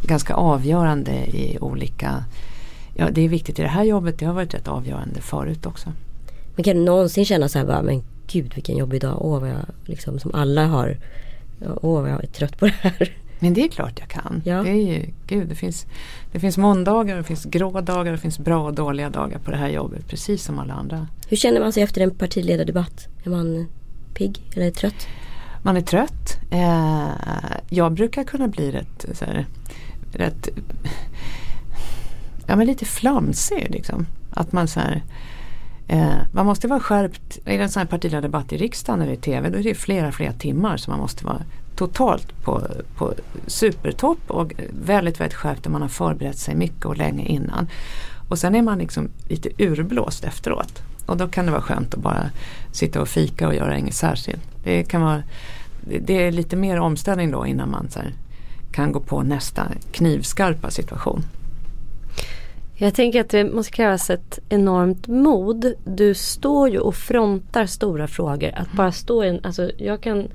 ganska 0.04 0.34
avgörande 0.34 1.12
i 1.12 1.58
olika 1.62 2.24
Ja, 2.96 3.10
det 3.12 3.22
är 3.22 3.30
viktigt 3.30 3.60
i 3.60 3.62
det 3.62 3.68
här 3.68 3.84
jobbet. 3.84 4.20
Det 4.20 4.26
har 4.26 4.34
varit 4.34 4.54
rätt 4.54 4.68
avgörande 4.68 5.22
förut 5.22 5.66
också. 5.66 5.94
Men 6.56 6.64
kan 6.64 6.76
du 6.76 6.84
någonsin 6.84 7.26
känna 7.26 7.50
så 7.50 7.58
här 7.60 7.66
bara, 7.66 7.82
men 7.82 8.04
gud 8.28 8.54
vilken 8.56 8.78
jobbig 8.78 9.02
dag. 9.02 9.18
Åh 9.26 9.40
vad 9.40 9.50
jag 9.50 9.66
liksom 9.86 10.20
som 10.20 10.32
alla 10.34 10.66
har. 10.66 10.98
Åh 11.82 12.02
vad 12.02 12.12
jag 12.12 12.24
är 12.24 12.28
trött 12.28 12.60
på 12.60 12.66
det 12.66 12.74
här. 12.82 13.14
Men 13.40 13.54
det 13.54 13.64
är 13.64 13.68
klart 13.68 14.00
jag 14.00 14.10
kan. 14.10 14.42
Ja. 14.46 14.64
Det, 14.64 14.70
är 14.70 14.94
ju, 14.94 15.06
gud, 15.28 15.48
det, 15.48 15.56
finns, 15.56 15.86
det 16.32 16.40
finns 16.40 16.58
måndagar, 16.58 17.18
det 17.18 17.24
finns 17.24 17.46
grå 17.46 17.82
dagar, 17.82 18.12
det 18.12 18.18
finns 18.18 18.40
bra 18.40 18.66
och 18.66 18.74
dåliga 18.74 19.10
dagar 19.10 19.40
på 19.40 19.52
det 19.52 19.58
här 19.58 19.70
jobbet. 19.70 20.08
Precis 20.08 20.44
som 20.44 20.60
alla 20.60 20.74
andra. 20.74 21.08
Hur 21.28 21.38
känner 21.38 21.60
man 21.60 21.74
sig 21.74 21.84
efter 21.84 22.02
en 22.02 22.12
partiledardebatt? 22.12 23.08
Är 23.24 23.30
man 23.30 23.68
pigg 24.14 24.42
eller 24.56 24.72
trött? 24.72 25.08
Man 25.64 25.78
är 25.78 25.82
trött. 25.82 26.38
Eh, 26.52 27.08
jag 27.70 27.92
brukar 27.92 28.24
kunna 28.24 28.48
bli 28.48 28.72
rätt, 28.72 29.06
så 29.14 29.26
här, 29.26 29.46
rätt 30.14 30.50
ja, 32.48 32.56
men 32.56 32.68
lite 32.68 32.86
flamsig. 32.86 33.68
Liksom. 33.70 34.06
Att 34.32 34.52
man 34.52 34.68
så 34.68 34.80
här, 34.80 35.04
eh, 35.88 36.16
man 36.32 36.46
måste 36.46 36.68
vara 36.68 36.80
skärpt. 36.80 37.38
I 37.46 37.56
en 37.56 37.70
sån 37.70 37.80
här 37.80 37.88
partiledardebatt 37.88 38.54
i 38.54 38.58
riksdagen 38.58 39.02
eller 39.02 39.14
i 39.14 39.18
tv 39.18 39.50
då 39.50 39.58
är 39.58 39.64
det 39.64 39.76
flera, 39.76 40.12
flera 40.12 40.34
timmar 40.34 40.78
som 40.78 40.92
man 40.92 41.00
måste 41.00 41.26
vara 41.26 41.42
totalt 41.78 42.44
på, 42.44 42.62
på 42.98 43.14
supertopp 43.48 44.20
och 44.28 44.54
väldigt, 44.70 45.20
väldigt 45.20 45.38
skärpt 45.38 45.66
och 45.66 45.72
man 45.72 45.82
har 45.82 45.90
förberett 45.90 46.38
sig 46.38 46.56
mycket 46.56 46.86
och 46.86 46.98
länge 46.98 47.26
innan. 47.26 47.68
Och 48.30 48.40
sen 48.40 48.56
är 48.56 48.62
man 48.62 48.78
liksom 48.78 49.10
lite 49.30 49.50
urblåst 49.58 50.24
efteråt. 50.24 50.82
Och 51.06 51.18
då 51.18 51.28
kan 51.28 51.46
det 51.46 51.52
vara 51.52 51.62
skönt 51.62 51.94
att 51.94 52.00
bara 52.00 52.30
sitta 52.72 53.02
och 53.02 53.08
fika 53.08 53.48
och 53.48 53.56
göra 53.56 53.78
inget 53.78 53.94
särskilt. 53.94 54.42
Det, 54.64 54.84
kan 54.84 55.02
vara, 55.02 55.24
det 56.02 56.14
är 56.14 56.32
lite 56.32 56.56
mer 56.56 56.80
omställning 56.80 57.32
då 57.32 57.46
innan 57.46 57.72
man 57.72 57.88
här, 57.96 58.14
kan 58.72 58.92
gå 58.92 59.00
på 59.00 59.24
nästa 59.24 59.68
knivskarpa 59.92 60.72
situation. 60.72 61.24
Jag 62.80 62.94
tänker 62.94 63.22
att 63.22 63.30
det 63.30 63.44
måste 63.44 63.72
krävas 63.72 64.10
ett 64.10 64.40
enormt 64.50 65.08
mod. 65.08 65.74
Du 65.86 66.14
står 66.14 66.70
ju 66.70 66.80
och 66.80 66.96
frontar 66.96 67.66
stora 67.66 68.08
frågor. 68.08 68.52
Att 68.56 68.72
bara 68.72 68.92
stå 68.92 69.24
i 69.24 69.30
en, 69.30 69.40
alltså 69.44 69.72
jag 69.78 70.02
kan 70.02 70.28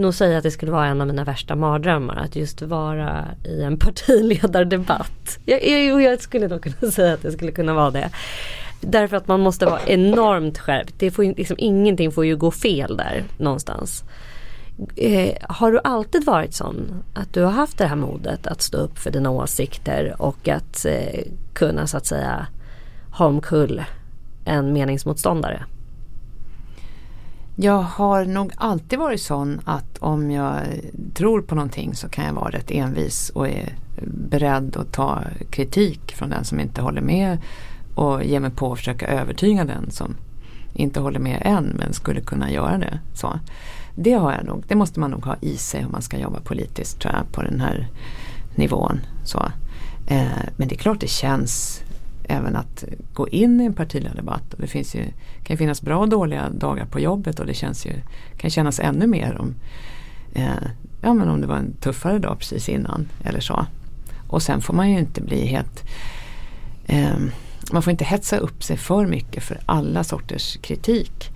nog 0.00 0.14
säga 0.14 0.38
att 0.38 0.42
det 0.42 0.50
skulle 0.50 0.72
vara 0.72 0.86
en 0.86 1.00
av 1.00 1.06
mina 1.06 1.24
värsta 1.24 1.56
mardrömmar. 1.56 2.16
Att 2.16 2.36
just 2.36 2.62
vara 2.62 3.26
i 3.44 3.62
en 3.62 3.78
partiledardebatt. 3.78 5.38
Jag, 5.44 5.68
jag, 5.68 6.02
jag 6.02 6.20
skulle 6.20 6.48
nog 6.48 6.62
kunna 6.62 6.92
säga 6.92 7.14
att 7.14 7.22
det 7.22 7.32
skulle 7.32 7.52
kunna 7.52 7.74
vara 7.74 7.90
det. 7.90 8.10
Därför 8.80 9.16
att 9.16 9.28
man 9.28 9.40
måste 9.40 9.66
vara 9.66 9.80
enormt 9.86 10.58
skärpt. 10.58 10.94
Det 10.98 11.10
får, 11.10 11.24
liksom, 11.24 11.56
ingenting 11.58 12.12
får 12.12 12.26
ju 12.26 12.36
gå 12.36 12.50
fel 12.50 12.96
där 12.96 13.24
någonstans. 13.38 14.04
Eh, 14.96 15.34
har 15.48 15.72
du 15.72 15.80
alltid 15.84 16.24
varit 16.24 16.54
sån? 16.54 17.02
Att 17.14 17.34
du 17.34 17.42
har 17.42 17.50
haft 17.50 17.78
det 17.78 17.86
här 17.86 17.96
modet 17.96 18.46
att 18.46 18.62
stå 18.62 18.78
upp 18.78 18.98
för 18.98 19.10
dina 19.10 19.30
åsikter 19.30 20.14
och 20.18 20.48
att 20.48 20.84
eh, 20.84 21.22
kunna 21.52 21.86
så 21.86 21.96
att 21.96 22.06
säga 22.06 22.46
ha 23.12 23.26
omkull 23.26 23.82
en 24.44 24.72
meningsmotståndare? 24.72 25.64
Jag 27.62 27.82
har 27.82 28.24
nog 28.24 28.52
alltid 28.56 28.98
varit 28.98 29.20
sån 29.20 29.60
att 29.64 29.98
om 29.98 30.30
jag 30.30 30.60
tror 31.14 31.42
på 31.42 31.54
någonting 31.54 31.94
så 31.94 32.08
kan 32.08 32.24
jag 32.24 32.32
vara 32.32 32.50
rätt 32.50 32.70
envis 32.70 33.30
och 33.30 33.48
är 33.48 33.74
beredd 34.04 34.76
att 34.76 34.92
ta 34.92 35.22
kritik 35.50 36.14
från 36.16 36.30
den 36.30 36.44
som 36.44 36.60
inte 36.60 36.82
håller 36.82 37.00
med 37.00 37.38
och 37.94 38.24
ge 38.24 38.40
mig 38.40 38.50
på 38.50 38.72
att 38.72 38.78
försöka 38.78 39.06
övertyga 39.06 39.64
den 39.64 39.90
som 39.90 40.16
inte 40.72 41.00
håller 41.00 41.18
med 41.18 41.42
än 41.44 41.64
men 41.64 41.92
skulle 41.92 42.20
kunna 42.20 42.50
göra 42.50 42.78
det. 42.78 43.00
Så. 43.14 43.40
Det 43.94 44.12
har 44.12 44.32
jag 44.32 44.44
nog, 44.44 44.64
det 44.68 44.74
måste 44.74 45.00
man 45.00 45.10
nog 45.10 45.24
ha 45.24 45.36
i 45.40 45.56
sig 45.56 45.84
om 45.84 45.92
man 45.92 46.02
ska 46.02 46.18
jobba 46.18 46.40
politiskt 46.40 47.00
tror 47.00 47.14
jag, 47.14 47.32
på 47.32 47.42
den 47.42 47.60
här 47.60 47.88
nivån. 48.54 49.00
Så. 49.24 49.38
Eh, 50.06 50.26
men 50.56 50.68
det 50.68 50.74
är 50.74 50.78
klart 50.78 51.00
det 51.00 51.10
känns 51.10 51.82
även 52.30 52.56
att 52.56 52.84
gå 53.12 53.28
in 53.28 53.60
i 53.60 53.64
en 53.64 53.74
partiledardebatt. 53.74 54.54
det 54.58 54.66
finns 54.66 54.94
ju, 54.94 55.04
kan 55.42 55.56
finnas 55.56 55.82
bra 55.82 55.98
och 55.98 56.08
dåliga 56.08 56.50
dagar 56.50 56.86
på 56.86 57.00
jobbet 57.00 57.40
och 57.40 57.46
det 57.46 57.54
känns 57.54 57.86
ju, 57.86 57.92
kan 58.36 58.50
kännas 58.50 58.80
ännu 58.80 59.06
mer 59.06 59.36
om, 59.38 59.54
eh, 60.34 60.66
ja, 61.02 61.14
men 61.14 61.28
om 61.28 61.40
det 61.40 61.46
var 61.46 61.56
en 61.56 61.72
tuffare 61.72 62.18
dag 62.18 62.38
precis 62.38 62.68
innan 62.68 63.08
eller 63.24 63.40
så. 63.40 63.66
Och 64.28 64.42
sen 64.42 64.60
får 64.60 64.74
man 64.74 64.90
ju 64.90 64.98
inte 64.98 65.20
bli 65.20 65.46
helt 65.46 65.84
eh, 66.86 67.18
man 67.72 67.82
får 67.82 67.90
inte 67.90 68.04
hetsa 68.04 68.36
upp 68.36 68.64
sig 68.64 68.76
för 68.76 69.06
mycket 69.06 69.42
för 69.42 69.60
alla 69.66 70.04
sorters 70.04 70.56
kritik 70.56 71.30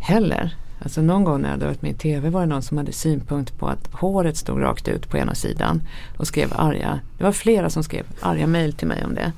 heller. 0.00 0.56
Alltså 0.84 1.02
någon 1.02 1.24
gång 1.24 1.40
när 1.40 1.48
jag 1.48 1.52
hade 1.52 1.66
varit 1.66 1.82
med 1.82 1.90
i 1.90 1.94
TV 1.94 2.30
var 2.30 2.40
det 2.40 2.46
någon 2.46 2.62
som 2.62 2.78
hade 2.78 2.92
synpunkt 2.92 3.58
på 3.58 3.68
att 3.68 3.88
håret 3.92 4.36
stod 4.36 4.62
rakt 4.62 4.88
ut 4.88 5.08
på 5.08 5.18
ena 5.18 5.34
sidan 5.34 5.82
och 6.16 6.26
skrev 6.26 6.52
arga, 6.56 7.00
det 7.18 7.24
var 7.24 7.32
flera 7.32 7.70
som 7.70 7.82
skrev 7.84 8.04
arga 8.20 8.46
mejl 8.46 8.72
till 8.72 8.88
mig 8.88 9.04
om 9.04 9.14
det. 9.14 9.32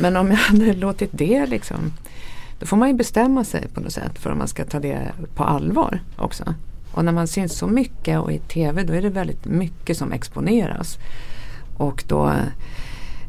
Men 0.00 0.16
om 0.16 0.30
jag 0.30 0.36
hade 0.36 0.72
låtit 0.72 1.10
det 1.12 1.46
liksom, 1.46 1.92
då 2.58 2.66
får 2.66 2.76
man 2.76 2.88
ju 2.88 2.94
bestämma 2.94 3.44
sig 3.44 3.68
på 3.68 3.80
något 3.80 3.92
sätt 3.92 4.18
för 4.18 4.30
om 4.30 4.38
man 4.38 4.48
ska 4.48 4.64
ta 4.64 4.80
det 4.80 5.12
på 5.34 5.44
allvar 5.44 6.00
också. 6.16 6.54
Och 6.92 7.04
när 7.04 7.12
man 7.12 7.28
syns 7.28 7.58
så 7.58 7.66
mycket 7.66 8.18
och 8.18 8.32
i 8.32 8.38
TV 8.38 8.82
då 8.82 8.92
är 8.92 9.02
det 9.02 9.10
väldigt 9.10 9.44
mycket 9.44 9.96
som 9.96 10.12
exponeras. 10.12 10.98
Och 11.76 12.04
då, 12.08 12.32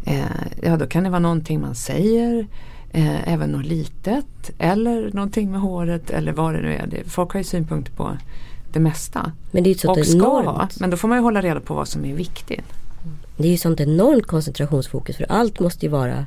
eh, 0.05 0.23
ja, 0.61 0.77
då 0.77 0.87
kan 0.87 1.03
det 1.03 1.09
vara 1.09 1.19
någonting 1.19 1.61
man 1.61 1.75
säger 1.75 2.47
eh, 2.91 3.33
även 3.33 3.51
något 3.51 3.65
litet 3.65 4.51
eller 4.57 5.11
någonting 5.13 5.51
med 5.51 5.61
håret 5.61 6.09
eller 6.09 6.31
vad 6.31 6.53
det 6.53 6.61
nu 6.61 6.73
är. 6.73 6.87
Det, 6.87 7.03
folk 7.09 7.31
har 7.31 7.39
ju 7.39 7.43
synpunkter 7.43 7.93
på 7.93 8.17
det 8.73 8.79
mesta. 8.79 9.31
Men 9.51 9.63
det 9.63 9.69
är 9.69 9.73
ju 9.73 9.77
sånt 9.77 9.99
och 9.99 10.05
ska 10.05 10.17
enormt. 10.17 10.45
ha, 10.45 10.69
men 10.79 10.89
då 10.89 10.97
får 10.97 11.07
man 11.07 11.17
ju 11.17 11.21
hålla 11.21 11.41
reda 11.41 11.59
på 11.59 11.73
vad 11.73 11.87
som 11.87 12.05
är 12.05 12.13
viktigt. 12.13 12.65
Det 13.37 13.47
är 13.47 13.51
ju 13.51 13.57
sånt 13.57 13.79
enormt 13.79 14.25
koncentrationsfokus 14.25 15.17
för 15.17 15.25
allt 15.31 15.59
måste 15.59 15.85
ju 15.85 15.91
vara 15.91 16.25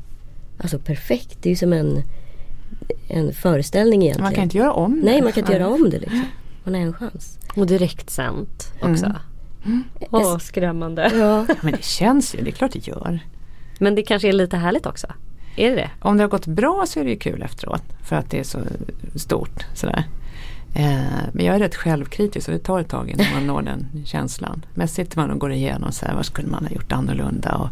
alltså 0.59 0.79
perfekt. 0.79 1.39
Det 1.43 1.49
är 1.49 1.51
ju 1.51 1.57
som 1.57 1.73
en, 1.73 2.03
en 3.09 3.33
föreställning 3.33 4.03
egentligen. 4.03 4.25
Man 4.25 4.35
kan 4.35 4.45
inte 4.45 4.59
göra 4.59 4.73
om 4.73 5.01
det. 5.01 5.07
Nej, 5.07 5.23
man 5.23 5.33
kan 5.33 5.41
inte 5.41 5.53
göra 5.53 5.69
om 5.69 5.91
det 5.91 5.99
liksom. 5.99 6.25
Man 6.65 6.75
har 6.75 6.81
en 6.81 6.93
chans. 6.93 7.39
Och 7.57 7.67
direktsänt 7.67 8.73
också. 8.83 9.13
Mm. 9.65 9.85
Åh, 10.11 10.39
skrämmande. 10.39 11.13
Ja. 11.15 11.45
Ja, 11.49 11.55
men 11.61 11.73
det 11.73 11.85
känns 11.85 12.35
ju, 12.35 12.43
det 12.43 12.51
är 12.51 12.53
klart 12.53 12.73
det 12.73 12.87
gör. 12.87 13.21
Men 13.79 13.95
det 13.95 14.03
kanske 14.03 14.29
är 14.29 14.33
lite 14.33 14.57
härligt 14.57 14.87
också. 14.87 15.07
Är 15.57 15.71
det 15.71 15.77
det? 15.77 15.91
Om 16.01 16.17
det 16.17 16.23
har 16.23 16.29
gått 16.29 16.47
bra 16.47 16.85
så 16.87 17.01
är 17.01 17.05
det 17.05 17.11
ju 17.11 17.17
kul 17.17 17.43
efteråt 17.43 17.83
för 18.05 18.17
att 18.17 18.31
det 18.31 18.39
är 18.39 18.45
så 18.45 18.59
stort. 19.15 19.67
Sådär. 19.75 20.05
Eh, 20.75 21.25
men 21.33 21.47
jag 21.47 21.55
är 21.55 21.59
rätt 21.59 21.75
självkritisk 21.75 22.49
och 22.49 22.55
det 22.55 22.61
tar 22.61 22.81
ett 22.81 22.89
tag 22.89 23.11
innan 23.11 23.27
man 23.35 23.47
når 23.47 23.63
den 23.63 23.87
känslan. 24.05 24.65
Men 24.75 24.89
sitter 24.89 25.19
man 25.19 25.31
och 25.31 25.39
går 25.39 25.53
igenom 25.53 25.93
så 25.93 26.07
här, 26.07 26.15
vad 26.15 26.27
skulle 26.27 26.49
man 26.49 26.67
ha 26.67 26.73
gjort 26.73 26.93
annorlunda 26.93 27.55
och, 27.55 27.69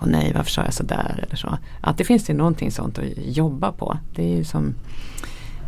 och 0.00 0.08
nej 0.08 0.32
varför 0.34 0.50
sa 0.50 0.64
jag 0.64 0.74
sådär 0.74 1.24
eller 1.26 1.36
så. 1.36 1.58
Att 1.80 1.98
det 1.98 2.04
finns 2.04 2.30
ju 2.30 2.34
någonting 2.34 2.70
sånt 2.70 2.98
att 2.98 3.04
jobba 3.16 3.72
på. 3.72 3.98
Det 4.14 4.22
är 4.22 4.36
ju 4.36 4.44
som 4.44 4.74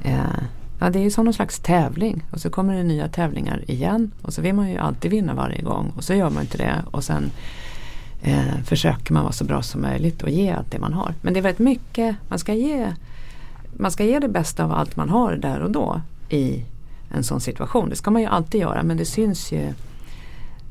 eh, 0.04 0.42
Ja, 0.82 0.90
det 0.90 0.98
är 0.98 1.02
ju 1.02 1.10
som 1.10 1.24
någon 1.24 1.34
slags 1.34 1.58
tävling 1.58 2.24
och 2.30 2.40
så 2.40 2.50
kommer 2.50 2.74
det 2.74 2.82
nya 2.82 3.08
tävlingar 3.08 3.70
igen 3.70 4.12
och 4.22 4.32
så 4.32 4.42
vill 4.42 4.54
man 4.54 4.70
ju 4.70 4.78
alltid 4.78 5.10
vinna 5.10 5.34
varje 5.34 5.62
gång 5.62 5.92
och 5.96 6.04
så 6.04 6.14
gör 6.14 6.30
man 6.30 6.42
inte 6.42 6.58
det 6.58 6.82
och 6.90 7.04
sen 7.04 7.30
eh, 8.22 8.62
försöker 8.64 9.12
man 9.12 9.22
vara 9.22 9.32
så 9.32 9.44
bra 9.44 9.62
som 9.62 9.82
möjligt 9.82 10.22
och 10.22 10.30
ge 10.30 10.50
allt 10.50 10.70
det 10.70 10.78
man 10.78 10.92
har. 10.92 11.14
Men 11.22 11.34
det 11.34 11.40
är 11.40 11.42
väldigt 11.42 11.58
mycket, 11.58 12.16
man 12.28 12.38
ska 12.38 12.54
ge, 12.54 12.92
man 13.76 13.90
ska 13.90 14.04
ge 14.04 14.18
det 14.18 14.28
bästa 14.28 14.64
av 14.64 14.72
allt 14.72 14.96
man 14.96 15.08
har 15.08 15.36
där 15.36 15.60
och 15.60 15.70
då 15.70 16.00
i 16.28 16.64
en 17.10 17.24
sån 17.24 17.40
situation. 17.40 17.88
Det 17.88 17.96
ska 17.96 18.10
man 18.10 18.22
ju 18.22 18.28
alltid 18.28 18.60
göra 18.60 18.82
men 18.82 18.96
det 18.96 19.04
syns 19.04 19.52
ju 19.52 19.72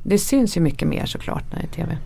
det 0.04 0.18
syns 0.18 0.58
ju 0.58 0.62
mycket 0.62 0.88
mer 0.88 1.06
såklart 1.06 1.43
när 1.52 1.60
det 1.60 1.66
är 1.66 1.86
TV. 1.86 1.97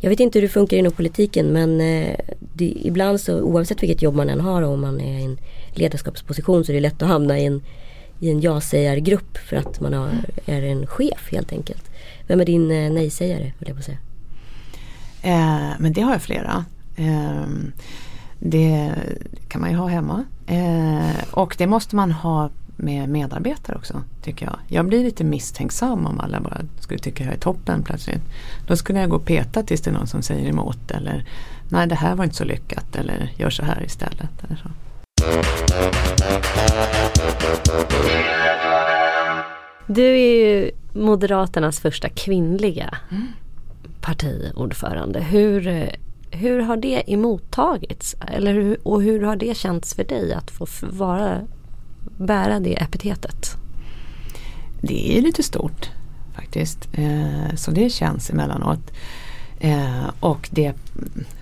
Jag 0.00 0.10
vet 0.10 0.20
inte 0.20 0.38
hur 0.38 0.42
det 0.46 0.52
funkar 0.52 0.76
inom 0.76 0.92
politiken 0.92 1.46
men 1.46 1.80
eh, 1.80 2.16
det, 2.54 2.64
ibland 2.64 3.20
så 3.20 3.40
oavsett 3.40 3.82
vilket 3.82 4.02
jobb 4.02 4.14
man 4.14 4.28
än 4.30 4.40
har 4.40 4.62
om 4.62 4.80
man 4.80 5.00
är 5.00 5.18
i 5.18 5.24
en 5.24 5.38
ledarskapsposition 5.72 6.64
så 6.64 6.72
är 6.72 6.74
det 6.74 6.80
lätt 6.80 7.02
att 7.02 7.08
hamna 7.08 7.38
i 7.38 7.46
en, 7.46 7.62
i 8.20 8.30
en 8.30 8.40
ja-sägargrupp 8.40 9.38
för 9.38 9.56
att 9.56 9.80
man 9.80 9.92
har, 9.92 10.10
är 10.46 10.62
en 10.62 10.86
chef 10.86 11.28
helt 11.32 11.52
enkelt. 11.52 11.90
Vem 12.26 12.40
är 12.40 12.44
din 12.44 12.70
eh, 12.70 12.92
nej-sägare? 12.92 13.52
jag 13.58 13.76
på 13.76 13.82
säga? 13.82 13.98
Eh, 15.24 15.70
men 15.78 15.92
det 15.92 16.00
har 16.00 16.12
jag 16.12 16.22
flera. 16.22 16.64
Eh, 16.96 17.46
det 18.38 18.94
kan 19.48 19.60
man 19.60 19.70
ju 19.70 19.76
ha 19.76 19.86
hemma. 19.86 20.24
Eh, 20.46 21.24
och 21.30 21.54
det 21.58 21.66
måste 21.66 21.96
man 21.96 22.12
ha 22.12 22.50
med 22.76 23.08
medarbetare 23.08 23.76
också 23.76 24.02
tycker 24.22 24.46
jag. 24.46 24.56
Jag 24.68 24.86
blir 24.86 25.04
lite 25.04 25.24
misstänksam 25.24 26.06
om 26.06 26.20
alla 26.20 26.40
bara 26.40 26.60
skulle 26.80 27.00
tycka 27.00 27.24
jag 27.24 27.32
är 27.32 27.38
toppen 27.38 27.82
plötsligt. 27.82 28.22
Då 28.66 28.76
skulle 28.76 29.00
jag 29.00 29.10
gå 29.10 29.16
och 29.16 29.24
peta 29.24 29.62
tills 29.62 29.80
det 29.80 29.90
är 29.90 29.94
någon 29.94 30.06
som 30.06 30.22
säger 30.22 30.48
emot 30.48 30.90
eller 30.90 31.24
nej 31.68 31.86
det 31.86 31.94
här 31.94 32.14
var 32.14 32.24
inte 32.24 32.36
så 32.36 32.44
lyckat 32.44 32.96
eller 32.96 33.32
gör 33.36 33.50
så 33.50 33.64
här 33.64 33.84
istället. 33.84 34.44
Eller 34.44 34.56
så. 34.56 34.68
Du 39.86 40.02
är 40.02 40.46
ju 40.46 40.70
Moderaternas 40.92 41.80
första 41.80 42.08
kvinnliga 42.08 42.94
partiordförande. 44.04 45.20
Hur, 45.20 45.90
hur 46.30 46.60
har 46.60 46.76
det 46.76 47.12
emottagits? 47.12 48.16
Eller 48.28 48.76
och 48.82 49.02
hur 49.02 49.22
har 49.22 49.36
det 49.36 49.56
känts 49.56 49.94
för 49.94 50.04
dig 50.04 50.34
att 50.34 50.50
få 50.50 50.66
vara, 50.80 51.40
bära 52.18 52.60
det 52.60 52.82
epitetet? 52.82 53.56
Det 54.80 55.18
är 55.18 55.22
lite 55.22 55.42
stort 55.42 55.90
faktiskt. 56.34 56.88
Eh, 56.92 57.54
så 57.54 57.70
det 57.70 57.90
känns 57.90 58.30
emellanåt. 58.30 58.92
Eh, 59.60 60.10
och 60.20 60.48
det 60.52 60.72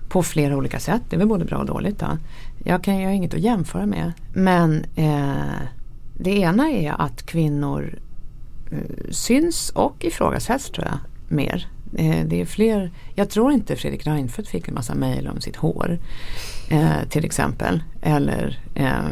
på 0.09 0.23
flera 0.23 0.57
olika 0.57 0.81
sätt. 0.81 1.03
Det 1.09 1.17
är 1.17 1.19
väl 1.19 1.29
både 1.29 1.45
bra 1.45 1.59
och 1.59 1.67
dåligt. 1.67 1.99
Då. 1.99 2.19
Jag, 2.65 2.85
kan, 2.85 2.99
ju 2.99 3.05
har 3.05 3.13
inget 3.13 3.35
att 3.35 3.41
jämföra 3.41 3.87
med. 3.87 4.13
Men 4.33 4.85
eh, 4.97 5.63
det 6.19 6.31
ena 6.31 6.71
är 6.71 7.01
att 7.01 7.27
kvinnor 7.27 7.99
syns 9.11 9.71
och 9.71 10.05
ifrågasätts 10.05 10.71
tror 10.71 10.87
jag 10.87 10.99
mer. 11.29 11.67
Eh, 11.97 12.25
det 12.27 12.41
är 12.41 12.45
fler, 12.45 12.91
jag 13.15 13.31
tror 13.31 13.53
inte 13.53 13.77
Fredrik 13.77 14.07
Reinfeldt 14.07 14.51
fick 14.51 14.69
en 14.69 14.75
massa 14.75 14.95
mejl 14.95 15.29
om 15.29 15.41
sitt 15.41 15.57
hår. 15.57 15.99
Eh, 16.69 17.09
till 17.09 17.25
exempel. 17.25 17.83
Eller 18.03 18.61
eh, 18.75 19.07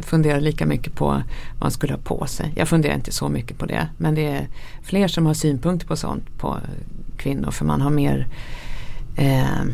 funderar 0.00 0.40
lika 0.40 0.66
mycket 0.66 0.94
på 0.94 1.06
vad 1.06 1.22
man 1.60 1.70
skulle 1.70 1.92
ha 1.92 2.00
på 2.00 2.26
sig. 2.26 2.52
Jag 2.56 2.68
funderar 2.68 2.94
inte 2.94 3.12
så 3.12 3.28
mycket 3.28 3.58
på 3.58 3.66
det. 3.66 3.88
Men 3.96 4.14
det 4.14 4.26
är 4.26 4.48
fler 4.82 5.08
som 5.08 5.26
har 5.26 5.34
synpunkter 5.34 5.86
på 5.86 5.96
sånt 5.96 6.38
på 6.38 6.58
kvinnor. 7.16 7.50
För 7.50 7.64
man 7.64 7.80
har 7.80 7.90
mer, 7.90 8.26
eh, 9.16 9.64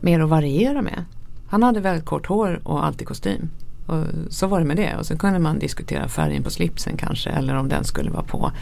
mer 0.00 0.20
att 0.20 0.28
variera 0.28 0.82
med. 0.82 1.04
Han 1.48 1.62
hade 1.62 1.80
väldigt 1.80 2.04
kort 2.04 2.26
hår 2.26 2.60
och 2.64 2.84
alltid 2.84 3.06
kostym. 3.06 3.50
Och 3.92 4.32
så 4.32 4.46
var 4.46 4.58
det 4.58 4.64
med 4.64 4.76
det. 4.76 4.96
Och 4.96 5.06
så 5.06 5.18
kunde 5.18 5.38
man 5.38 5.58
diskutera 5.58 6.08
färgen 6.08 6.42
på 6.42 6.50
slipsen 6.50 6.96
kanske. 6.96 7.30
Eller 7.30 7.56
om 7.56 7.68
den 7.68 7.84
skulle 7.84 8.10
vara 8.10 8.22
på. 8.22 8.52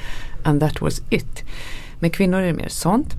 And 0.45 0.61
that 0.61 0.81
was 0.81 1.03
it. 1.11 1.45
Med 1.99 2.15
kvinnor 2.15 2.41
är 2.41 2.47
det 2.47 2.53
mer 2.53 2.69
sånt. 2.69 3.15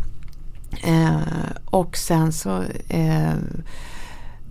Eh, 0.84 1.22
och 1.66 1.97
sen 1.97 2.32
så 2.32 2.64
eh, 2.89 3.34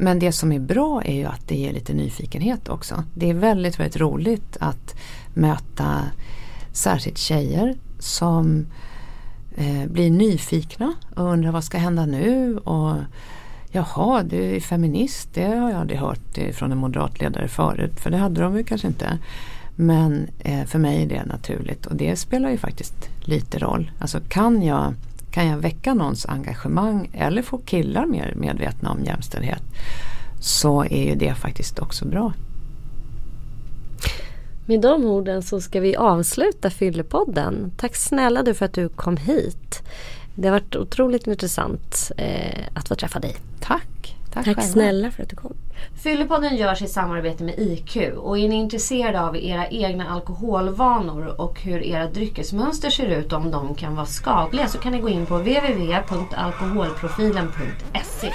men 0.01 0.19
det 0.19 0.33
som 0.33 0.53
är 0.53 0.59
bra 0.59 1.03
är 1.05 1.15
ju 1.15 1.25
att 1.25 1.49
det 1.49 1.57
ger 1.57 1.73
lite 1.73 1.95
nyfikenhet 1.95 2.69
också. 2.69 3.05
Det 3.15 3.31
är 3.31 3.35
väldigt, 3.35 3.81
väldigt 3.81 4.01
roligt 4.01 4.57
att 4.61 4.95
möta 5.35 6.03
särskilt 6.73 7.19
tjejer 7.19 7.77
som 7.99 8.67
eh, 9.57 9.87
blir 9.87 10.11
nyfikna 10.11 10.95
och 11.17 11.25
undrar 11.25 11.53
vad 11.53 11.65
ska 11.65 11.79
hända 11.79 12.07
nu? 12.07 12.59
Och 12.59 12.97
Jaha, 13.73 14.23
du 14.23 14.57
är 14.57 14.61
feminist, 14.61 15.29
det 15.35 15.45
har 15.45 15.71
jag 15.71 15.81
aldrig 15.81 15.99
hört 15.99 16.39
från 16.53 16.73
en 16.73 16.79
moderatledare 16.79 17.49
förut. 17.49 18.01
För 18.01 18.11
det 18.11 18.17
hade 18.17 18.41
de 18.41 18.57
ju 18.57 18.65
kanske 18.65 18.87
inte. 18.87 19.19
Men 19.77 20.29
eh, 20.39 20.65
för 20.65 20.79
mig 20.79 21.03
är 21.03 21.07
det 21.07 21.25
naturligt 21.25 21.87
och 21.87 21.97
det 21.97 22.17
spelar 22.17 22.51
ju 22.51 22.59
faktiskt 22.59 23.09
lite 23.21 23.59
roll. 23.59 23.91
Alltså 23.99 24.21
kan 24.29 24.63
jag 24.63 24.95
kan 25.31 25.47
jag 25.47 25.59
väcka 25.59 25.95
någons 25.95 26.27
engagemang 26.27 27.11
eller 27.13 27.43
få 27.43 27.59
killar 27.59 28.07
mer 28.07 28.35
medvetna 28.37 28.91
om 28.91 29.05
jämställdhet 29.05 29.63
så 30.41 30.85
är 30.85 31.05
ju 31.05 31.15
det 31.15 31.35
faktiskt 31.35 31.79
också 31.79 32.05
bra. 32.05 32.33
Med 34.67 34.81
de 34.81 35.05
orden 35.05 35.43
så 35.43 35.61
ska 35.61 35.81
vi 35.81 35.97
avsluta 35.97 36.71
Fyllepodden. 36.71 37.73
Tack 37.77 37.97
snälla 37.97 38.43
du 38.43 38.55
för 38.55 38.65
att 38.65 38.73
du 38.73 38.89
kom 38.89 39.17
hit. 39.17 39.83
Det 40.41 40.49
har 40.49 40.53
varit 40.53 40.77
otroligt 40.77 41.27
intressant 41.27 42.13
eh, 42.17 42.65
att 42.75 42.89
få 42.89 42.95
träffa 42.95 43.19
dig. 43.19 43.37
Tack. 43.61 44.17
Tack, 44.33 44.45
Tack 44.45 44.63
snälla 44.63 45.11
för 45.11 45.23
att 45.23 45.29
du 45.29 45.37
kom. 45.37 45.53
Fyllepodden 46.03 46.57
görs 46.57 46.83
i 46.83 46.87
samarbete 46.87 47.45
med 47.45 47.55
IQ 47.59 47.97
och 48.17 48.39
är 48.39 48.49
ni 48.49 48.57
intresserade 48.57 49.21
av 49.21 49.37
era 49.37 49.69
egna 49.69 50.09
alkoholvanor 50.09 51.41
och 51.41 51.61
hur 51.61 51.83
era 51.83 52.07
dryckesmönster 52.07 52.91
ser 52.91 53.07
ut 53.07 53.33
om 53.33 53.51
de 53.51 53.75
kan 53.75 53.97
vara 53.97 54.07
skadliga 54.07 54.69
så 54.69 54.79
kan 54.79 54.93
ni 54.93 55.01
gå 55.01 55.09
in 55.09 55.27
på 55.27 55.39
www.alkoholprofilen.se 55.39 58.33